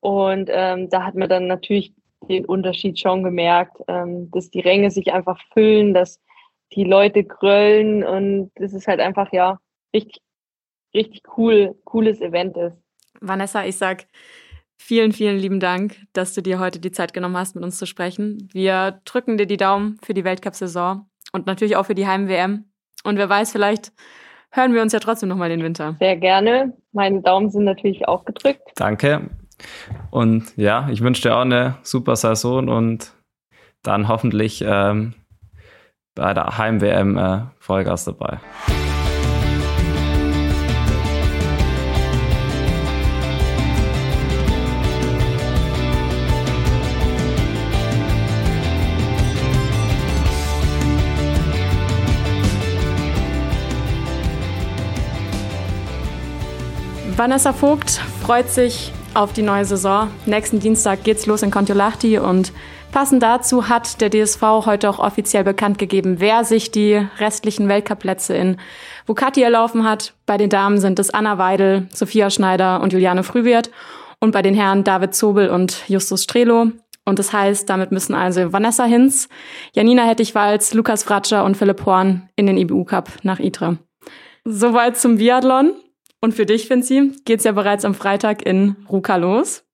Und 0.00 0.48
ähm, 0.52 0.88
da 0.88 1.04
hat 1.04 1.16
man 1.16 1.28
dann 1.28 1.48
natürlich 1.48 1.92
den 2.28 2.44
Unterschied 2.44 2.98
schon 2.98 3.22
gemerkt, 3.22 3.78
ähm, 3.88 4.30
dass 4.30 4.50
die 4.50 4.60
Ränge 4.60 4.90
sich 4.90 5.12
einfach 5.12 5.40
füllen, 5.52 5.94
dass 5.94 6.20
die 6.72 6.84
Leute 6.84 7.24
gröllen 7.24 8.04
und 8.04 8.50
das 8.56 8.72
ist 8.72 8.86
halt 8.86 9.00
einfach 9.00 9.32
ja 9.32 9.58
richtig, 9.94 10.20
richtig 10.94 11.22
cool, 11.36 11.74
cooles 11.84 12.20
Event 12.20 12.56
ist. 12.56 12.76
Vanessa, 13.20 13.64
ich 13.64 13.76
sag 13.76 14.06
vielen, 14.76 15.12
vielen 15.12 15.38
lieben 15.38 15.60
Dank, 15.60 15.96
dass 16.12 16.34
du 16.34 16.42
dir 16.42 16.58
heute 16.58 16.78
die 16.78 16.92
Zeit 16.92 17.12
genommen 17.12 17.36
hast, 17.36 17.54
mit 17.54 17.64
uns 17.64 17.78
zu 17.78 17.86
sprechen. 17.86 18.48
Wir 18.52 19.00
drücken 19.04 19.38
dir 19.38 19.46
die 19.46 19.56
Daumen 19.56 19.98
für 20.02 20.14
die 20.14 20.24
Weltcup-Saison 20.24 21.08
und 21.32 21.46
natürlich 21.46 21.76
auch 21.76 21.86
für 21.86 21.94
die 21.94 22.06
Heim-WM. 22.06 22.67
Und 23.04 23.16
wer 23.16 23.28
weiß, 23.28 23.52
vielleicht 23.52 23.92
hören 24.50 24.74
wir 24.74 24.82
uns 24.82 24.92
ja 24.92 24.98
trotzdem 24.98 25.28
nochmal 25.28 25.48
den 25.48 25.62
Winter. 25.62 25.96
Sehr 26.00 26.16
gerne. 26.16 26.76
Meine 26.92 27.22
Daumen 27.22 27.50
sind 27.50 27.64
natürlich 27.64 28.06
auch 28.08 28.24
gedrückt. 28.24 28.62
Danke. 28.76 29.30
Und 30.10 30.56
ja, 30.56 30.88
ich 30.90 31.00
wünsche 31.02 31.22
dir 31.22 31.36
auch 31.36 31.42
eine 31.42 31.78
super 31.82 32.16
Saison 32.16 32.68
und 32.68 33.12
dann 33.82 34.08
hoffentlich 34.08 34.64
ähm, 34.66 35.14
bei 36.14 36.34
der 36.34 36.58
Heim-WM 36.58 37.16
äh, 37.16 37.40
Vollgas 37.58 38.04
dabei. 38.04 38.38
Vanessa 57.18 57.52
Vogt 57.52 58.00
freut 58.22 58.48
sich 58.48 58.92
auf 59.12 59.32
die 59.32 59.42
neue 59.42 59.64
Saison. 59.64 60.08
Nächsten 60.24 60.60
Dienstag 60.60 61.02
geht's 61.02 61.26
los 61.26 61.42
in 61.42 61.50
Kontiolahti 61.50 62.20
und 62.20 62.52
passend 62.92 63.24
dazu 63.24 63.68
hat 63.68 64.00
der 64.00 64.08
DSV 64.08 64.40
heute 64.40 64.88
auch 64.88 65.00
offiziell 65.00 65.42
bekannt 65.42 65.78
gegeben, 65.78 66.20
wer 66.20 66.44
sich 66.44 66.70
die 66.70 66.94
restlichen 67.18 67.68
Weltcupplätze 67.68 68.36
in 68.36 68.56
Bukati 69.04 69.42
erlaufen 69.42 69.82
hat. 69.82 70.14
Bei 70.26 70.36
den 70.36 70.48
Damen 70.48 70.78
sind 70.78 71.00
es 71.00 71.10
Anna 71.10 71.38
Weidel, 71.38 71.88
Sophia 71.92 72.30
Schneider 72.30 72.80
und 72.82 72.92
Juliane 72.92 73.24
Frühwirt 73.24 73.72
und 74.20 74.30
bei 74.30 74.40
den 74.40 74.54
Herren 74.54 74.84
David 74.84 75.12
Zobel 75.12 75.50
und 75.50 75.88
Justus 75.88 76.22
Strelo. 76.22 76.70
Und 77.04 77.18
das 77.18 77.32
heißt, 77.32 77.68
damit 77.68 77.90
müssen 77.90 78.14
also 78.14 78.52
Vanessa 78.52 78.84
Hinz, 78.84 79.28
Janina 79.72 80.04
Hettich-Walz, 80.04 80.72
Lukas 80.72 81.02
Fratscher 81.02 81.44
und 81.44 81.56
Philipp 81.56 81.84
Horn 81.84 82.28
in 82.36 82.46
den 82.46 82.56
IBU 82.56 82.84
Cup 82.84 83.10
nach 83.24 83.40
Itre. 83.40 83.78
Soweit 84.44 84.96
zum 84.96 85.16
Biathlon. 85.16 85.72
Und 86.20 86.34
für 86.34 86.46
dich, 86.46 86.68
Vinci, 86.68 87.12
geht's 87.24 87.44
ja 87.44 87.52
bereits 87.52 87.84
am 87.84 87.94
Freitag 87.94 88.44
in 88.44 88.76
Ruka 88.88 89.16
los. 89.16 89.64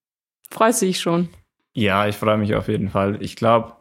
Freust 0.49 0.81
du 0.81 0.85
dich 0.85 0.99
schon? 0.99 1.29
Ja, 1.73 2.07
ich 2.07 2.15
freue 2.15 2.37
mich 2.37 2.55
auf 2.55 2.67
jeden 2.67 2.89
Fall. 2.89 3.21
Ich 3.21 3.35
glaube, 3.35 3.73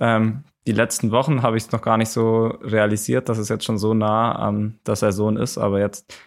ähm, 0.00 0.44
die 0.66 0.72
letzten 0.72 1.10
Wochen 1.10 1.42
habe 1.42 1.56
ich 1.56 1.64
es 1.64 1.72
noch 1.72 1.82
gar 1.82 1.96
nicht 1.96 2.08
so 2.08 2.46
realisiert, 2.46 3.28
dass 3.28 3.38
es 3.38 3.48
jetzt 3.48 3.64
schon 3.64 3.78
so 3.78 3.94
nah 3.94 4.32
an 4.32 4.78
der 4.86 4.96
Saison 4.96 5.36
ist. 5.36 5.58
Aber 5.58 5.80
jetzt, 5.80 6.18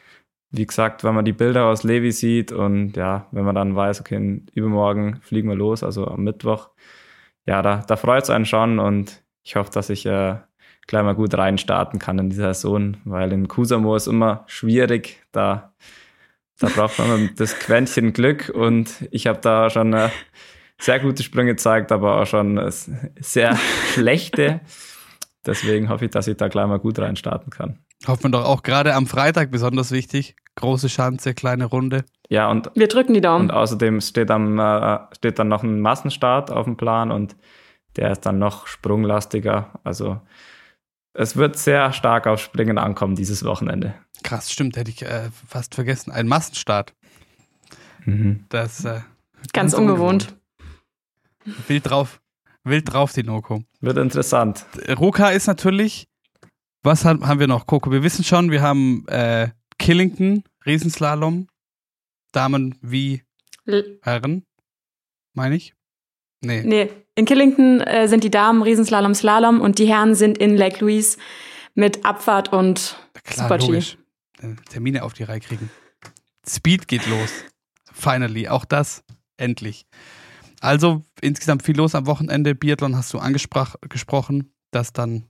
wie 0.51 0.65
gesagt, 0.65 1.03
wenn 1.03 1.15
man 1.15 1.25
die 1.25 1.33
Bilder 1.33 1.65
aus 1.65 1.83
Levi 1.83 2.11
sieht 2.11 2.51
und 2.51 2.95
ja, 2.95 3.27
wenn 3.31 3.45
man 3.45 3.55
dann 3.55 3.75
weiß, 3.75 4.01
okay, 4.01 4.41
übermorgen 4.53 5.19
fliegen 5.21 5.49
wir 5.49 5.55
los, 5.55 5.83
also 5.83 6.07
am 6.07 6.23
Mittwoch, 6.23 6.69
ja, 7.45 7.61
da, 7.61 7.83
da 7.87 7.95
freut 7.95 8.23
es 8.23 8.29
einen 8.29 8.45
schon 8.45 8.79
und 8.79 9.23
ich 9.43 9.55
hoffe, 9.55 9.71
dass 9.71 9.89
ich 9.89 10.05
äh, 10.05 10.35
gleich 10.89 11.03
mal 11.03 11.13
gut 11.13 11.35
reinstarten 11.35 11.99
kann 11.99 12.17
in 12.17 12.29
die 12.31 12.35
Saison, 12.35 12.97
weil 13.05 13.31
in 13.31 13.47
Kusamo 13.47 13.95
ist 13.95 14.07
immer 14.07 14.43
schwierig, 14.47 15.21
da, 15.31 15.71
da 16.57 16.67
braucht 16.67 16.97
man 16.97 17.29
das 17.37 17.57
Quäntchen 17.59 18.11
Glück 18.11 18.51
und 18.53 19.07
ich 19.11 19.27
habe 19.27 19.39
da 19.39 19.69
schon 19.69 19.93
äh, 19.93 20.09
sehr 20.79 20.99
gute 20.99 21.21
Sprünge 21.21 21.51
gezeigt, 21.51 21.91
aber 21.91 22.19
auch 22.19 22.25
schon 22.25 22.57
äh, 22.57 22.71
sehr 22.71 23.55
schlechte. 23.93 24.61
Deswegen 25.45 25.89
hoffe 25.89 26.05
ich, 26.05 26.11
dass 26.11 26.27
ich 26.27 26.37
da 26.37 26.47
gleich 26.47 26.65
mal 26.65 26.79
gut 26.79 26.97
reinstarten 26.97 27.51
kann. 27.51 27.77
Hoffen 28.07 28.23
wir 28.23 28.31
doch 28.31 28.45
auch 28.45 28.63
gerade 28.63 28.95
am 28.95 29.05
Freitag 29.05 29.51
besonders 29.51 29.91
wichtig. 29.91 30.35
Große 30.55 30.89
Schanze, 30.89 31.35
kleine 31.35 31.65
Runde. 31.65 32.03
Ja, 32.29 32.49
und 32.49 32.71
wir 32.73 32.87
drücken 32.87 33.13
die 33.13 33.21
Daumen. 33.21 33.45
Und 33.45 33.51
außerdem 33.51 34.01
steht, 34.01 34.31
am, 34.31 34.57
äh, 34.57 34.99
steht 35.15 35.37
dann 35.37 35.49
noch 35.49 35.61
ein 35.61 35.81
Massenstart 35.81 36.49
auf 36.49 36.65
dem 36.65 36.77
Plan 36.77 37.11
und 37.11 37.35
der 37.95 38.11
ist 38.11 38.25
dann 38.25 38.39
noch 38.39 38.65
sprunglastiger. 38.65 39.79
Also 39.83 40.19
es 41.13 41.35
wird 41.35 41.57
sehr 41.57 41.91
stark 41.93 42.27
auf 42.27 42.39
Springen 42.39 42.77
ankommen 42.77 43.15
dieses 43.15 43.43
Wochenende. 43.43 43.95
Krass, 44.23 44.51
stimmt, 44.51 44.77
hätte 44.77 44.91
ich 44.91 45.01
äh, 45.01 45.29
fast 45.47 45.75
vergessen. 45.75 46.11
Ein 46.11 46.27
Massenstart. 46.27 46.93
Mhm. 48.05 48.45
Das 48.49 48.85
äh, 48.85 49.01
ganz, 49.51 49.51
ganz 49.53 49.73
ungewohnt. 49.73 50.35
ungewohnt. 51.45 51.67
Wild 51.67 51.89
drauf, 51.89 52.21
wild 52.63 52.91
drauf, 52.91 53.13
die 53.13 53.23
Noko. 53.23 53.63
Wird 53.81 53.97
interessant. 53.97 54.65
Ruka 54.89 55.29
ist 55.29 55.47
natürlich, 55.47 56.07
was 56.83 57.05
haben, 57.05 57.27
haben 57.27 57.39
wir 57.39 57.47
noch, 57.47 57.65
Coco? 57.65 57.91
Wir 57.91 58.03
wissen 58.03 58.23
schon, 58.23 58.51
wir 58.51 58.61
haben 58.61 59.05
äh, 59.07 59.49
Killington, 59.77 60.43
Riesenslalom, 60.65 61.47
Damen 62.31 62.77
wie 62.81 63.23
L 63.65 63.99
Herren, 64.03 64.45
meine 65.33 65.55
ich. 65.55 65.73
Nee. 66.41 66.63
Nee, 66.63 66.89
in 67.19 67.25
Killington 67.25 67.81
äh, 67.81 68.07
sind 68.07 68.23
die 68.23 68.31
Damen 68.31 68.61
Riesenslalom, 68.63 69.13
Slalom 69.13 69.59
und 69.61 69.77
die 69.77 69.87
Herren 69.87 70.15
sind 70.15 70.37
in 70.37 70.55
Lake 70.55 70.79
Louise 70.79 71.17
mit 71.75 72.05
Abfahrt 72.05 72.53
und 72.53 72.97
Klar, 73.25 73.59
Super-G. 73.59 73.77
Äh, 74.41 74.55
Termine 74.69 75.03
auf 75.03 75.13
die 75.13 75.23
Reihe 75.23 75.41
kriegen. 75.41 75.69
Speed 76.47 76.87
geht 76.87 77.05
los. 77.07 77.29
Finally. 77.91 78.47
Auch 78.47 78.63
das 78.63 79.03
endlich. 79.37 79.85
Also 80.61 81.03
insgesamt 81.21 81.63
viel 81.63 81.75
los 81.75 81.93
am 81.93 82.07
Wochenende. 82.07 82.55
Biathlon 82.55 82.95
hast 82.95 83.13
du 83.13 83.19
angesprochen. 83.19 84.53
Das 84.71 84.93
dann 84.93 85.25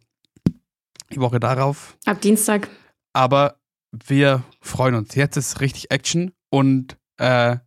die 1.12 1.20
Woche 1.20 1.40
darauf. 1.40 1.98
Ab 2.06 2.22
Dienstag. 2.22 2.70
Aber 3.14 3.60
wir 3.92 4.44
freuen 4.62 4.94
uns. 4.94 5.16
Jetzt 5.16 5.38
ist 5.38 5.60
richtig 5.60 5.90
Action 5.90 6.34
und 6.52 6.98
äh, 7.18 7.58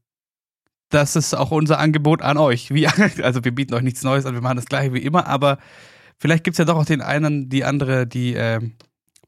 das 0.93 1.17
ist 1.17 1.35
auch 1.35 1.51
unser 1.51 1.79
Angebot 1.79 2.23
an 2.23 2.37
euch. 2.37 2.73
Wie, 2.73 2.87
also 3.23 3.45
wir 3.45 3.55
bieten 3.55 3.75
euch 3.75 3.83
nichts 3.83 4.03
Neues 4.03 4.27
an, 4.27 4.35
wir 4.35 4.41
machen 4.41 4.57
das 4.57 4.67
gleiche 4.67 4.93
wie 4.95 5.03
immer, 5.03 5.27
aber 5.27 5.59
vielleicht 6.19 6.45
gibt 6.45 6.55
es 6.55 6.59
ja 6.59 6.65
doch 6.65 6.77
auch 6.77 6.85
den 6.85 7.01
einen, 7.01 7.49
die 7.49 7.65
andere, 7.65 8.07
die, 8.07 8.35
äh, 8.35 8.61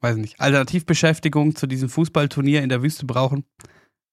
weiß 0.01 0.17
nicht, 0.17 0.39
Alternativbeschäftigung 0.39 1.55
zu 1.55 1.67
diesem 1.67 1.89
Fußballturnier 1.89 2.61
in 2.61 2.69
der 2.69 2.83
Wüste 2.83 3.05
brauchen. 3.05 3.45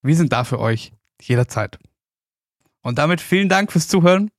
Wir 0.03 0.17
sind 0.17 0.33
da 0.33 0.45
für 0.45 0.59
euch 0.59 0.93
jederzeit. 1.21 1.79
Und 2.83 2.99
damit 2.99 3.21
vielen 3.21 3.49
Dank 3.49 3.71
fürs 3.71 3.87
Zuhören 3.87 4.31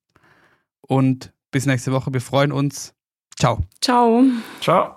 und 0.82 1.32
bis 1.52 1.66
nächste 1.66 1.94
Woche. 1.94 2.12
Wir 2.12 2.22
freuen 2.22 2.52
uns. 2.52 2.94
Ciao. 3.38 3.64
Ciao. 3.80 4.24
Ciao. 4.60 4.96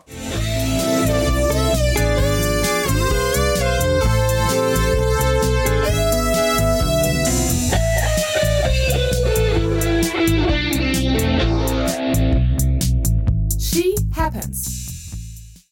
happens. 14.36 14.75